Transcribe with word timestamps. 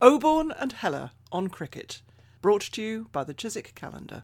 Oborne 0.00 0.52
and 0.60 0.74
Heller 0.74 1.10
on 1.32 1.48
cricket, 1.48 2.02
brought 2.40 2.60
to 2.60 2.80
you 2.80 3.08
by 3.10 3.24
the 3.24 3.34
Chiswick 3.34 3.74
Calendar. 3.74 4.22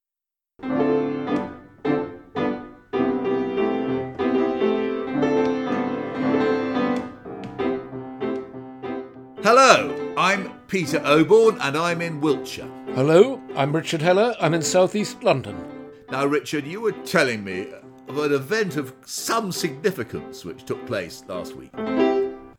Hello, 9.43 10.15
I'm 10.17 10.53
Peter 10.69 11.01
Oborne 11.01 11.59
and 11.61 11.77
I'm 11.77 12.01
in 12.01 12.21
Wiltshire. 12.21 12.71
Hello, 12.95 13.43
I'm 13.57 13.75
Richard 13.75 14.01
Heller. 14.01 14.37
I'm 14.41 14.55
in 14.55 14.63
southeast 14.63 15.25
London. 15.25 15.57
Now, 16.09 16.25
Richard, 16.25 16.69
you 16.69 16.83
were 16.83 16.93
telling 16.93 17.43
me 17.43 17.67
of 18.07 18.19
an 18.19 18.33
event 18.33 18.77
of 18.77 18.95
some 19.05 19.51
significance 19.51 20.45
which 20.45 20.65
took 20.67 20.87
place 20.87 21.25
last 21.27 21.57
week. 21.57 21.73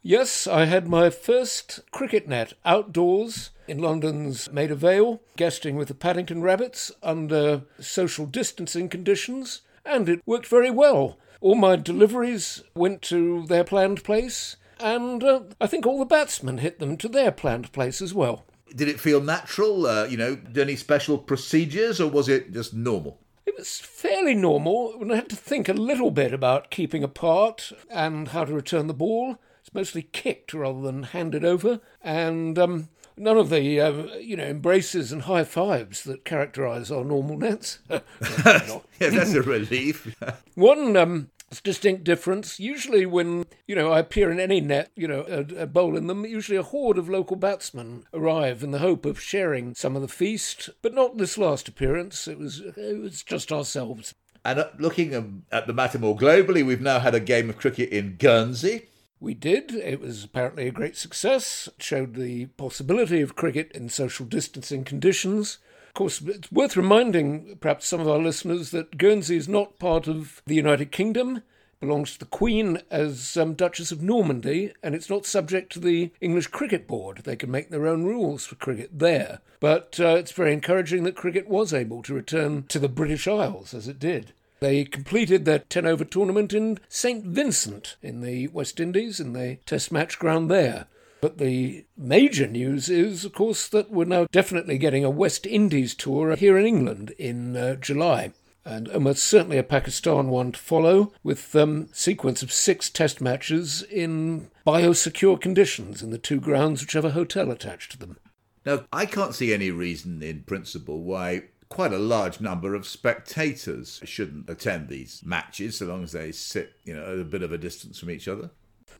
Yes, 0.07 0.45
I 0.45 0.65
had 0.65 0.87
my 0.87 1.09
first 1.09 1.79
cricket 1.89 2.27
net 2.27 2.53
outdoors 2.63 3.49
in 3.67 3.79
London's 3.79 4.51
Maida 4.51 4.75
Vale, 4.75 5.19
guesting 5.35 5.77
with 5.77 5.87
the 5.87 5.95
Paddington 5.95 6.43
Rabbits 6.43 6.91
under 7.01 7.63
social 7.79 8.27
distancing 8.27 8.87
conditions, 8.87 9.61
and 9.83 10.07
it 10.07 10.21
worked 10.23 10.45
very 10.45 10.69
well. 10.69 11.17
All 11.41 11.55
my 11.55 11.75
deliveries 11.75 12.61
went 12.75 13.01
to 13.01 13.47
their 13.47 13.63
planned 13.63 14.03
place, 14.03 14.57
and 14.79 15.23
uh, 15.23 15.39
I 15.59 15.65
think 15.65 15.87
all 15.87 15.97
the 15.97 16.05
batsmen 16.05 16.59
hit 16.59 16.77
them 16.77 16.97
to 16.97 17.09
their 17.09 17.31
planned 17.31 17.71
place 17.71 17.99
as 17.99 18.13
well. 18.13 18.45
Did 18.75 18.87
it 18.87 18.99
feel 18.99 19.21
natural? 19.21 19.87
Uh, 19.87 20.05
you 20.05 20.17
know, 20.17 20.37
any 20.55 20.75
special 20.75 21.17
procedures, 21.17 21.99
or 21.99 22.11
was 22.11 22.29
it 22.29 22.53
just 22.53 22.75
normal? 22.75 23.17
It 23.47 23.55
was 23.57 23.79
fairly 23.79 24.35
normal, 24.35 25.03
I 25.11 25.15
had 25.15 25.29
to 25.29 25.35
think 25.35 25.67
a 25.67 25.73
little 25.73 26.11
bit 26.11 26.31
about 26.31 26.69
keeping 26.69 27.03
apart 27.03 27.71
and 27.89 28.27
how 28.27 28.45
to 28.45 28.53
return 28.53 28.85
the 28.85 28.93
ball. 28.93 29.39
Mostly 29.75 30.03
kicked 30.03 30.53
rather 30.53 30.81
than 30.81 31.03
handed 31.03 31.43
over, 31.43 31.81
and 32.01 32.57
um, 32.57 32.87
none 33.17 33.37
of 33.37 33.49
the 33.49 33.81
uh, 33.81 33.91
you 34.15 34.37
know 34.37 34.45
embraces 34.45 35.11
and 35.11 35.23
high 35.23 35.43
fives 35.43 36.05
that 36.05 36.23
characterise 36.23 36.95
our 36.95 37.03
normal 37.03 37.37
nets. 37.37 37.79
yeah, 37.89 38.79
that's 38.99 39.33
a 39.33 39.41
relief. 39.41 40.15
One 40.55 40.95
um, 40.95 41.29
distinct 41.63 42.05
difference. 42.05 42.57
Usually, 42.57 43.05
when 43.05 43.45
you 43.67 43.75
know 43.75 43.91
I 43.91 43.99
appear 43.99 44.31
in 44.31 44.39
any 44.39 44.61
net, 44.61 44.91
you 44.95 45.09
know, 45.09 45.25
a, 45.27 45.63
a, 45.63 45.67
bowl 45.67 45.97
in 45.97 46.07
them, 46.07 46.25
usually 46.25 46.57
a 46.57 46.63
horde 46.63 46.97
of 46.97 47.09
local 47.09 47.35
batsmen 47.35 48.05
arrive 48.13 48.63
in 48.63 48.71
the 48.71 48.79
hope 48.79 49.05
of 49.05 49.21
sharing 49.21 49.75
some 49.75 49.97
of 49.97 50.01
the 50.01 50.07
feast. 50.07 50.69
But 50.81 50.93
not 50.93 51.17
this 51.17 51.37
last 51.37 51.67
appearance. 51.67 52.29
It 52.29 52.39
was 52.39 52.61
it 52.61 53.01
was 53.01 53.23
just 53.23 53.51
ourselves. 53.51 54.15
And 54.45 54.59
uh, 54.59 54.67
looking 54.77 55.15
um, 55.15 55.43
at 55.51 55.65
the 55.67 55.73
matter 55.73 55.97
more 55.97 56.15
globally, 56.15 56.65
we've 56.65 56.79
now 56.79 56.99
had 56.99 57.15
a 57.15 57.19
game 57.19 57.49
of 57.49 57.57
cricket 57.57 57.89
in 57.89 58.15
Guernsey. 58.17 58.83
We 59.19 59.33
did. 59.33 59.73
It 59.73 60.01
was 60.01 60.23
apparently 60.23 60.67
a 60.67 60.71
great 60.71 60.97
success. 60.97 61.67
It 61.67 61.81
showed 61.81 62.15
the 62.15 62.47
possibility 62.57 63.21
of 63.21 63.35
cricket 63.35 63.71
in 63.71 63.89
social 63.89 64.25
distancing 64.25 64.83
conditions. 64.83 65.57
Of 65.87 65.93
course, 65.93 66.21
it's 66.21 66.51
worth 66.51 66.75
reminding 66.75 67.57
perhaps 67.61 67.87
some 67.87 68.01
of 68.01 68.07
our 68.07 68.19
listeners 68.19 68.71
that 68.71 68.97
Guernsey 68.97 69.37
is 69.37 69.47
not 69.47 69.79
part 69.79 70.07
of 70.07 70.41
the 70.45 70.55
United 70.55 70.91
Kingdom. 70.91 71.37
It 71.37 71.43
belongs 71.79 72.13
to 72.13 72.19
the 72.19 72.25
Queen 72.25 72.81
as 72.91 73.37
um, 73.37 73.53
Duchess 73.53 73.91
of 73.91 74.01
Normandy, 74.01 74.73
and 74.83 74.93
it's 74.93 75.09
not 75.09 75.25
subject 75.25 75.71
to 75.73 75.79
the 75.79 76.11
English 76.19 76.47
Cricket 76.47 76.85
Board. 76.85 77.21
They 77.23 77.37
can 77.37 77.49
make 77.49 77.69
their 77.69 77.87
own 77.87 78.03
rules 78.03 78.45
for 78.45 78.55
cricket 78.55 78.99
there. 78.99 79.39
But 79.61 79.97
uh, 79.99 80.15
it's 80.15 80.33
very 80.33 80.51
encouraging 80.51 81.03
that 81.03 81.15
cricket 81.15 81.47
was 81.47 81.73
able 81.73 82.03
to 82.03 82.13
return 82.13 82.65
to 82.67 82.79
the 82.79 82.89
British 82.89 83.27
Isles 83.27 83.73
as 83.73 83.87
it 83.87 83.97
did. 83.97 84.33
They 84.65 84.83
completed 84.83 85.45
their 85.45 85.59
10 85.59 85.85
over 85.85 86.03
tournament 86.03 86.51
in 86.51 86.79
St. 86.89 87.23
Vincent 87.23 87.97
in 88.01 88.21
the 88.21 88.47
West 88.47 88.79
Indies 88.79 89.19
in 89.19 89.33
the 89.33 89.59
test 89.67 89.91
match 89.91 90.17
ground 90.17 90.49
there. 90.49 90.87
But 91.21 91.37
the 91.37 91.85
major 91.95 92.47
news 92.47 92.89
is, 92.89 93.25
of 93.25 93.33
course, 93.33 93.67
that 93.67 93.91
we're 93.91 94.05
now 94.05 94.25
definitely 94.31 94.79
getting 94.79 95.05
a 95.05 95.09
West 95.11 95.45
Indies 95.45 95.93
tour 95.93 96.35
here 96.35 96.57
in 96.57 96.65
England 96.65 97.11
in 97.19 97.55
uh, 97.55 97.75
July. 97.75 98.33
And 98.65 98.87
almost 98.87 99.25
certainly 99.25 99.59
a 99.59 99.63
Pakistan 99.63 100.29
one 100.29 100.53
to 100.53 100.59
follow, 100.59 101.13
with 101.21 101.53
a 101.53 101.61
um, 101.61 101.89
sequence 101.91 102.41
of 102.41 102.51
six 102.51 102.89
test 102.89 103.21
matches 103.21 103.83
in 103.83 104.49
biosecure 104.65 105.39
conditions 105.39 106.01
in 106.01 106.09
the 106.09 106.17
two 106.17 106.39
grounds 106.39 106.81
which 106.81 106.93
have 106.93 107.05
a 107.05 107.11
hotel 107.11 107.51
attached 107.51 107.91
to 107.91 107.99
them. 107.99 108.17
Now, 108.65 108.85
I 108.91 109.05
can't 109.05 109.35
see 109.35 109.53
any 109.53 109.69
reason 109.69 110.23
in 110.23 110.41
principle 110.41 111.03
why 111.03 111.43
quite 111.75 111.91
a 111.91 111.99
large 111.99 112.39
number 112.39 112.73
of 112.73 112.87
spectators 112.87 113.99
shouldn't 114.05 114.49
attend 114.49 114.87
these 114.87 115.21
matches 115.25 115.77
so 115.77 115.85
long 115.85 116.05
as 116.05 116.13
they 116.13 116.31
sit, 116.31 116.71
you 116.85 116.95
know, 116.95 117.03
at 117.03 117.19
a 117.19 117.23
bit 117.25 117.43
of 117.43 117.51
a 117.51 117.57
distance 117.57 117.99
from 117.99 118.09
each 118.09 118.29
other. 118.29 118.49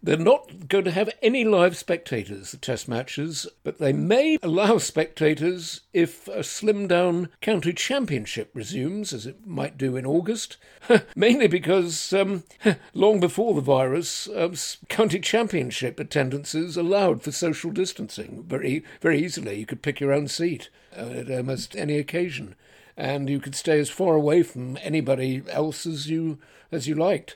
They're 0.04 0.18
not 0.18 0.68
going 0.68 0.84
to 0.84 0.92
have 0.92 1.10
any 1.22 1.46
live 1.46 1.78
spectators, 1.78 2.52
the 2.52 2.58
test 2.58 2.90
matches, 2.90 3.48
but 3.64 3.80
they 3.80 3.94
may 3.94 4.38
allow 4.44 4.78
spectators 4.78 5.82
if 5.94 6.28
a 6.28 6.44
slim 6.44 6.86
down 6.86 7.30
county 7.40 7.72
championship 7.72 8.52
resumes, 8.54 9.14
as 9.14 9.26
it 9.26 9.48
might 9.48 9.78
do 9.78 9.96
in 9.96 10.06
August. 10.06 10.58
Mainly 11.16 11.48
because 11.48 12.12
um, 12.12 12.44
long 12.94 13.22
before 13.22 13.54
the 13.54 13.62
virus, 13.62 14.28
um, 14.36 14.54
county 14.90 15.22
championship 15.22 15.98
attendances 15.98 16.76
allowed 16.76 17.24
for 17.24 17.32
social 17.32 17.72
distancing 17.72 18.44
very, 18.46 18.84
very 19.00 19.24
easily. 19.24 19.60
You 19.60 19.66
could 19.66 19.82
pick 19.82 20.02
your 20.02 20.12
own 20.12 20.28
seat 20.28 20.70
at 20.96 21.32
almost 21.32 21.76
any 21.76 21.98
occasion, 21.98 22.56
and 22.98 23.30
you 23.30 23.40
could 23.40 23.56
stay 23.56 23.80
as 23.80 23.90
far 23.90 24.16
away 24.16 24.44
from 24.44 24.78
anybody 24.82 25.44
else 25.50 25.86
as 25.86 26.10
you 26.10 26.40
as 26.72 26.88
you 26.88 26.96
liked. 26.96 27.36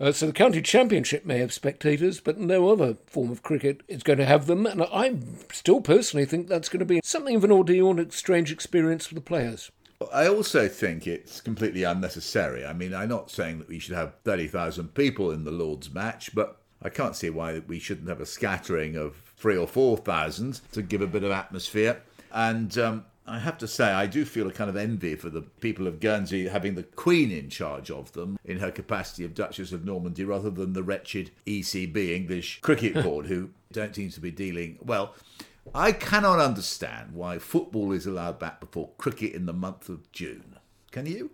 Uh, 0.00 0.12
so 0.12 0.26
the 0.26 0.32
county 0.32 0.62
championship 0.62 1.26
may 1.26 1.38
have 1.38 1.52
spectators, 1.52 2.20
but 2.20 2.38
no 2.38 2.70
other 2.70 2.96
form 3.06 3.30
of 3.30 3.42
cricket 3.42 3.82
is 3.86 4.02
going 4.02 4.18
to 4.18 4.24
have 4.24 4.46
them. 4.46 4.64
And 4.64 4.82
I 4.82 5.18
still 5.52 5.82
personally 5.82 6.24
think 6.24 6.48
that's 6.48 6.70
going 6.70 6.78
to 6.80 6.86
be 6.86 7.02
something 7.04 7.36
of 7.36 7.44
an 7.44 7.52
ordeal 7.52 7.90
and 7.90 8.00
a 8.00 8.10
strange 8.10 8.50
experience 8.50 9.06
for 9.06 9.14
the 9.14 9.20
players. 9.20 9.70
I 10.10 10.26
also 10.26 10.66
think 10.66 11.06
it's 11.06 11.42
completely 11.42 11.82
unnecessary. 11.82 12.64
I 12.64 12.72
mean, 12.72 12.94
I'm 12.94 13.10
not 13.10 13.30
saying 13.30 13.58
that 13.58 13.68
we 13.68 13.78
should 13.78 13.94
have 13.94 14.14
30,000 14.24 14.94
people 14.94 15.30
in 15.30 15.44
the 15.44 15.50
Lord's 15.50 15.92
match, 15.92 16.34
but 16.34 16.56
I 16.82 16.88
can't 16.88 17.14
see 17.14 17.28
why 17.28 17.58
we 17.58 17.78
shouldn't 17.78 18.08
have 18.08 18.20
a 18.20 18.26
scattering 18.26 18.96
of 18.96 19.16
three 19.36 19.58
or 19.58 19.66
4,000 19.66 20.62
to 20.72 20.80
give 20.80 21.02
a 21.02 21.06
bit 21.06 21.24
of 21.24 21.30
atmosphere. 21.30 22.00
And 22.32 22.76
um, 22.78 23.04
I 23.26 23.38
have 23.38 23.58
to 23.58 23.68
say, 23.68 23.92
I 23.92 24.06
do 24.06 24.24
feel 24.24 24.48
a 24.48 24.52
kind 24.52 24.68
of 24.68 24.76
envy 24.76 25.14
for 25.14 25.30
the 25.30 25.42
people 25.42 25.86
of 25.86 26.00
Guernsey 26.00 26.48
having 26.48 26.74
the 26.74 26.82
Queen 26.82 27.30
in 27.30 27.48
charge 27.48 27.90
of 27.90 28.12
them 28.12 28.38
in 28.44 28.58
her 28.58 28.70
capacity 28.70 29.24
of 29.24 29.34
Duchess 29.34 29.72
of 29.72 29.84
Normandy 29.84 30.24
rather 30.24 30.50
than 30.50 30.72
the 30.72 30.82
wretched 30.82 31.30
ECB, 31.46 32.14
English 32.14 32.60
Cricket 32.60 32.94
Board, 33.04 33.26
who 33.26 33.50
don't 33.72 33.94
seem 33.94 34.10
to 34.10 34.20
be 34.20 34.30
dealing 34.30 34.78
well. 34.82 35.14
I 35.74 35.92
cannot 35.92 36.40
understand 36.40 37.12
why 37.12 37.38
football 37.38 37.92
is 37.92 38.06
allowed 38.06 38.38
back 38.38 38.58
before 38.58 38.90
cricket 38.98 39.34
in 39.34 39.46
the 39.46 39.52
month 39.52 39.88
of 39.88 40.10
June. 40.10 40.56
Can 40.90 41.06
you? 41.06 41.30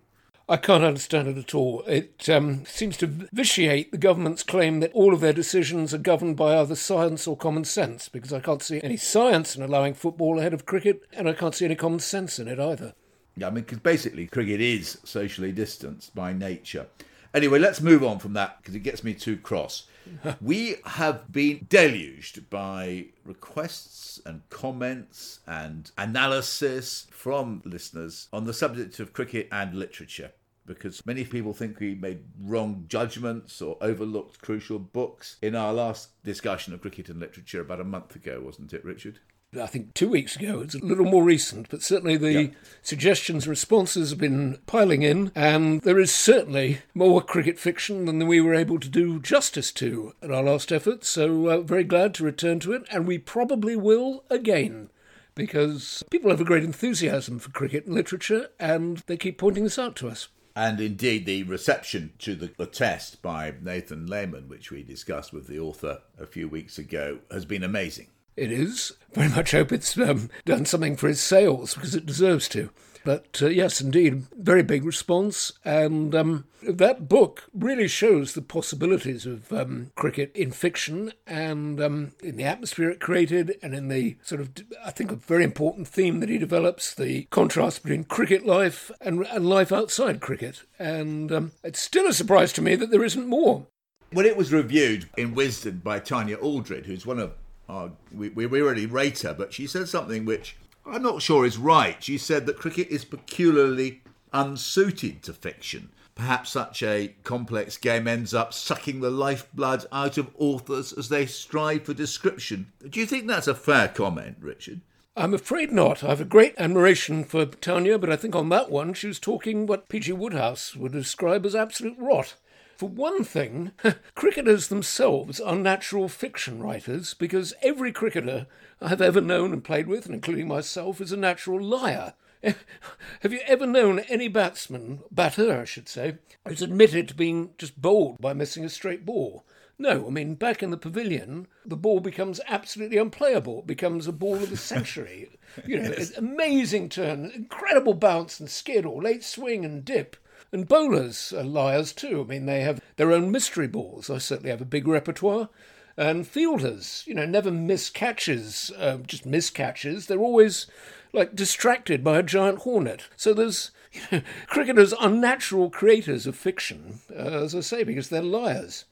I 0.49 0.57
can't 0.57 0.85
understand 0.85 1.27
it 1.27 1.37
at 1.37 1.55
all. 1.57 1.83
It 1.89 2.29
um, 2.29 2.65
seems 2.67 2.97
to 2.99 3.09
vitiate 3.33 3.91
the 3.91 3.99
government's 3.99 4.45
claim 4.45 4.79
that 4.79 4.93
all 4.93 5.13
of 5.13 5.21
their 5.21 5.33
decisions 5.33 5.93
are 5.93 5.99
governed 5.99 6.37
by 6.37 6.57
either 6.57 6.77
science 6.77 7.27
or 7.27 7.37
common 7.37 7.65
sense, 7.65 8.09
because 8.09 8.33
I 8.33 8.39
can't 8.39 8.63
see 8.63 8.81
any 8.81 8.97
science 8.97 9.57
in 9.57 9.63
allowing 9.63 9.95
football 9.95 10.39
ahead 10.39 10.55
of 10.55 10.65
cricket, 10.65 11.03
and 11.13 11.29
I 11.29 11.33
can't 11.33 11.55
see 11.55 11.65
any 11.65 11.75
common 11.75 11.99
sense 11.99 12.39
in 12.39 12.47
it 12.47 12.61
either. 12.61 12.95
Yeah, 13.37 13.49
I 13.49 13.51
mean, 13.51 13.65
because 13.65 13.81
basically 13.81 14.29
cricket 14.29 14.61
is 14.61 14.99
socially 15.03 15.51
distanced 15.51 16.15
by 16.15 16.33
nature. 16.33 16.87
Anyway, 17.35 17.59
let's 17.59 17.81
move 17.81 18.05
on 18.05 18.21
from 18.21 18.35
that 18.35 18.59
because 18.59 18.77
it 18.77 18.81
gets 18.81 19.03
me 19.03 19.15
too 19.15 19.37
cross. 19.37 19.89
we 20.41 20.77
have 20.85 21.31
been 21.33 21.67
deluged 21.69 22.49
by 22.51 23.07
requests 23.25 24.21
and 24.25 24.43
comments 24.51 25.41
and 25.47 25.91
analysis 25.99 27.07
from 27.11 27.63
listeners 27.65 28.29
on 28.33 28.45
the 28.45 28.55
subject 28.55 29.01
of 29.01 29.13
cricket 29.13 29.49
and 29.51 29.75
literature 29.75 30.33
because 30.67 31.05
many 31.07 31.25
people 31.25 31.53
think 31.53 31.79
we 31.79 31.95
made 31.95 32.21
wrong 32.41 32.85
judgments 32.89 33.63
or 33.63 33.77
overlooked 33.81 34.43
crucial 34.43 34.79
books 34.79 35.37
in 35.41 35.55
our 35.55 35.73
last 35.73 36.09
discussion 36.25 36.75
of 36.75 36.81
cricket 36.81 37.09
and 37.09 37.21
literature 37.21 37.61
about 37.61 37.81
a 37.81 37.85
month 37.85 38.17
ago, 38.17 38.41
wasn't 38.45 38.73
it, 38.73 38.85
Richard? 38.85 39.21
I 39.61 39.67
think 39.67 39.95
two 39.95 40.09
weeks 40.09 40.37
ago. 40.37 40.61
It's 40.61 40.75
a 40.75 40.85
little 40.85 41.05
more 41.05 41.23
recent, 41.23 41.69
but 41.69 41.83
certainly 41.83 42.17
the 42.17 42.33
yep. 42.33 42.55
suggestions 42.83 43.45
and 43.45 43.51
responses 43.51 44.11
have 44.11 44.19
been 44.19 44.59
piling 44.67 45.03
in, 45.03 45.33
and 45.35 45.81
there 45.83 45.99
is 45.99 46.13
certainly 46.13 46.81
more 46.95 47.23
cricket 47.23 47.59
fiction 47.59 48.05
than 48.05 48.27
we 48.27 48.41
were 48.41 48.55
able 48.55 48.79
to 48.81 48.89
do 48.89 49.21
justice 49.21 49.73
to 49.73 50.15
at 50.23 50.31
our 50.31 50.43
last 50.43 50.73
effort. 50.73 51.05
So, 51.05 51.49
uh, 51.49 51.61
very 51.61 51.85
glad 51.85 52.15
to 52.15 52.25
return 52.25 52.61
to 52.61 52.73
it, 52.73 52.83
and 52.91 53.07
we 53.07 53.19
probably 53.19 53.77
will 53.77 54.25
again. 54.31 54.91
Because 55.35 56.03
people 56.11 56.31
have 56.31 56.41
a 56.41 56.45
great 56.45 56.65
enthusiasm 56.65 57.39
for 57.39 57.51
cricket 57.51 57.85
and 57.85 57.95
literature, 57.95 58.49
and 58.59 58.99
they 59.07 59.19
keep 59.19 59.37
pointing 59.37 59.65
this 59.65 59.79
out 59.79 59.95
to 59.97 60.09
us. 60.09 60.29
And 60.55 60.81
indeed, 60.81 61.27
the 61.27 61.43
reception 61.43 62.15
to 62.21 62.35
the, 62.35 62.51
the, 62.57 62.65
test 62.65 63.21
by 63.21 63.53
Nathan 63.61 64.07
Leamon, 64.09 64.49
which 64.49 64.71
we 64.71 64.83
discussed 64.83 65.35
with 65.35 65.47
the 65.47 65.59
author 65.59 66.01
a 66.19 66.25
few 66.25 66.49
weeks 66.49 66.79
ago, 66.79 67.19
has 67.31 67.45
been 67.45 67.63
amazing. 67.63 68.07
It 68.37 68.53
is. 68.53 68.93
Very 69.15 69.29
much 69.29 69.53
hope 69.53 69.73
it's 69.73 69.97
um, 69.99 70.29
done 70.45 70.67
something 70.67 70.97
for 70.97 71.09
his 71.09 71.21
sales 71.21 71.75
because 71.75 71.95
it 71.95 72.05
deserves 72.05 72.49
to. 72.51 72.71
But 73.07 73.39
uh, 73.41 73.47
yes, 73.47 73.81
indeed, 73.81 74.25
very 74.37 74.65
big 74.65 74.85
response. 74.85 75.53
And 75.65 76.13
um, 76.13 76.45
that 76.63 77.09
book 77.09 77.45
really 77.55 77.87
shows 77.87 78.35
the 78.35 78.43
possibilities 78.43 79.25
of 79.25 79.53
um, 79.53 79.93
cricket 79.95 80.33
in 80.35 80.51
fiction 80.51 81.13
and 81.25 81.81
um, 81.81 82.13
in 82.21 82.37
the 82.37 82.43
atmosphere 82.43 82.91
it 82.91 82.99
created, 82.99 83.59
and 83.63 83.75
in 83.75 83.87
the 83.87 84.17
sort 84.25 84.41
of, 84.41 84.51
I 84.85 84.91
think, 84.91 85.13
a 85.13 85.17
very 85.17 85.45
important 85.45 85.87
theme 85.87 86.19
that 86.19 86.29
he 86.29 86.37
develops 86.37 86.93
the 86.93 87.29
contrast 87.31 87.85
between 87.85 88.05
cricket 88.05 88.45
life 88.45 88.91
and, 89.01 89.25
and 89.27 89.49
life 89.49 89.71
outside 89.71 90.21
cricket. 90.21 90.65
And 90.77 91.31
um, 91.31 91.53
it's 91.63 91.81
still 91.81 92.09
a 92.09 92.13
surprise 92.13 92.53
to 92.55 92.63
me 92.63 92.75
that 92.75 92.91
there 92.91 93.05
isn't 93.05 93.29
more. 93.29 93.69
When 94.11 94.27
it 94.27 94.37
was 94.37 94.53
reviewed 94.53 95.09
in 95.17 95.37
Wisden 95.37 95.83
by 95.83 96.01
Tanya 96.01 96.37
Aldred, 96.37 96.87
who's 96.87 97.07
one 97.07 97.21
of 97.21 97.35
our, 97.69 97.93
we, 98.13 98.29
we 98.29 98.47
really 98.47 98.87
rate 98.87 99.21
her, 99.21 99.35
but 99.35 99.53
she 99.53 99.67
said 99.67 99.89
something 99.89 100.25
which 100.25 100.57
I'm 100.85 101.03
not 101.03 101.23
sure 101.23 101.45
is 101.45 101.59
right. 101.59 102.03
She 102.03 102.19
said 102.19 102.47
that 102.47 102.59
cricket 102.59 102.89
is 102.89 103.05
peculiarly 103.05 104.03
unsuited 104.33 105.23
to 105.25 105.33
fiction. 105.33 105.91
Perhaps 106.15 106.51
such 106.51 106.83
a 106.83 107.15
complex 107.25 107.77
game 107.77 108.09
ends 108.09 108.33
up 108.33 108.55
sucking 108.55 109.01
the 109.01 109.11
lifeblood 109.11 109.85
out 109.93 110.17
of 110.17 110.35
authors 110.39 110.93
as 110.93 111.09
they 111.09 111.27
strive 111.27 111.85
for 111.85 111.93
description. 111.93 112.73
Do 112.89 113.01
you 113.01 113.07
think 113.07 113.27
that's 113.27 113.49
a 113.49 113.55
fair 113.55 113.89
comment, 113.89 114.39
Richard? 114.41 114.81
I'm 115.19 115.35
afraid 115.35 115.73
not. 115.73 116.05
I 116.05 116.09
have 116.09 116.21
a 116.21 116.27
great 116.27 116.55
admiration 116.59 117.25
for 117.25 117.47
Tanya, 117.47 117.99
but 117.99 118.11
I 118.11 118.17
think 118.17 118.37
on 118.37 118.49
that 118.51 118.71
one 118.71 118.95
she 118.95 119.09
was 119.09 119.19
talking 119.19 119.67
what 119.67 119.89
P.G. 119.89 120.13
Wodehouse 120.13 120.77
would 120.77 120.93
describe 120.93 121.45
as 121.45 121.55
absolute 121.55 121.97
rot. 121.99 122.35
For 122.77 122.89
one 122.91 123.25
thing, 123.25 123.73
cricketers 124.15 124.69
themselves 124.69 125.41
are 125.41 125.57
natural 125.57 126.09
fiction 126.09 126.63
writers 126.63 127.15
because 127.15 127.55
every 127.63 127.91
cricketer 127.91 128.47
I've 128.83 129.01
ever 129.01 129.23
known 129.23 129.55
and 129.55 129.65
played 129.65 129.87
with, 129.87 130.05
and 130.05 130.15
including 130.15 130.47
myself, 130.47 131.01
is 131.01 131.11
a 131.11 131.17
natural 131.17 131.63
liar. 131.63 132.13
Have 132.43 133.33
you 133.33 133.41
ever 133.47 133.67
known 133.67 134.01
any 134.01 134.29
batsman, 134.29 135.01
batter 135.11 135.59
I 135.59 135.65
should 135.65 135.89
say, 135.89 136.19
who's 136.47 136.61
admitted 136.61 137.09
to 137.09 137.15
being 137.15 137.51
just 137.57 137.81
bowled 137.81 138.21
by 138.21 138.35
missing 138.35 138.65
a 138.65 138.69
straight 138.69 139.07
ball? 139.07 139.47
No, 139.79 140.07
I 140.07 140.11
mean, 140.11 140.35
back 140.35 140.63
in 140.63 140.71
the 140.71 140.77
pavilion, 140.77 141.49
the 141.65 141.77
ball 141.77 142.01
becomes 142.01 142.41
absolutely 142.47 142.99
unplayable. 142.99 143.61
It 143.61 143.67
becomes 143.67 144.07
a 144.07 144.13
ball 144.13 144.37
of 144.37 144.51
the 144.51 144.57
century. 144.57 145.31
You 145.65 145.79
know, 145.79 145.95
yes. 145.97 146.11
amazing 146.19 146.91
turn, 146.91 147.31
incredible 147.35 147.95
bounce 147.95 148.41
and 148.41 148.51
skid 148.51 148.85
or 148.85 149.01
late 149.01 149.25
swing 149.25 149.65
and 149.65 149.83
dip. 149.83 150.17
And 150.57 150.67
bowlers 150.67 151.35
are 151.35 151.45
liars 151.45 151.93
too. 151.93 152.23
I 152.23 152.25
mean, 152.25 152.47
they 152.47 152.63
have 152.63 152.81
their 152.97 153.13
own 153.13 153.31
mystery 153.31 153.67
balls. 153.67 154.09
I 154.09 154.17
certainly 154.17 154.49
have 154.49 154.63
a 154.63 154.65
big 154.65 154.89
repertoire. 154.89 155.51
And 155.99 156.27
fielders, 156.27 157.05
you 157.07 157.13
know, 157.13 157.27
never 157.27 157.51
miss 157.51 157.91
catches, 157.91 158.73
uh, 158.79 158.97
just 159.07 159.27
miss 159.27 159.51
catches. 159.51 160.07
They're 160.07 160.19
always 160.19 160.67
like 161.13 161.37
distracted 161.37 162.03
by 162.03 162.19
a 162.19 162.23
giant 162.23 162.61
hornet. 162.61 163.07
So 163.17 163.35
there's 163.35 163.71
you 163.93 164.01
know, 164.11 164.23
cricketers 164.47 164.95
are 164.95 165.11
natural 165.11 165.69
creators 165.69 166.27
of 166.27 166.37
fiction, 166.37 167.01
uh, 167.15 167.43
as 167.45 167.55
I 167.55 167.61
say, 167.61 167.85
because 167.85 168.09
they're 168.09 168.23
liars. 168.23 168.87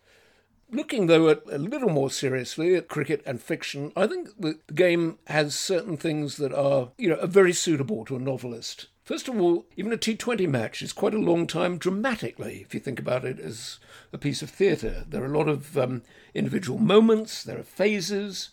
Looking, 0.70 1.06
though, 1.06 1.30
at 1.30 1.44
a 1.50 1.56
little 1.56 1.88
more 1.88 2.10
seriously 2.10 2.74
at 2.74 2.88
cricket 2.88 3.22
and 3.24 3.40
fiction, 3.40 3.90
I 3.96 4.06
think 4.06 4.28
the 4.38 4.58
game 4.74 5.18
has 5.28 5.54
certain 5.54 5.96
things 5.96 6.36
that 6.36 6.52
are, 6.52 6.90
you 6.98 7.08
know, 7.08 7.16
are 7.16 7.26
very 7.26 7.54
suitable 7.54 8.04
to 8.04 8.16
a 8.16 8.18
novelist. 8.18 8.88
First 9.04 9.28
of 9.28 9.38
all, 9.38 9.66
even 9.76 9.92
a 9.92 9.98
T20 9.98 10.48
match 10.48 10.80
is 10.80 10.94
quite 10.94 11.12
a 11.12 11.18
long 11.18 11.46
time 11.46 11.76
dramatically, 11.76 12.62
if 12.62 12.72
you 12.72 12.80
think 12.80 12.98
about 12.98 13.26
it 13.26 13.38
as 13.38 13.78
a 14.14 14.18
piece 14.18 14.40
of 14.40 14.48
theatre. 14.48 15.04
There 15.06 15.22
are 15.22 15.32
a 15.32 15.38
lot 15.38 15.46
of 15.46 15.76
um, 15.76 16.00
individual 16.32 16.78
moments, 16.78 17.44
there 17.44 17.58
are 17.58 17.64
phases, 17.64 18.48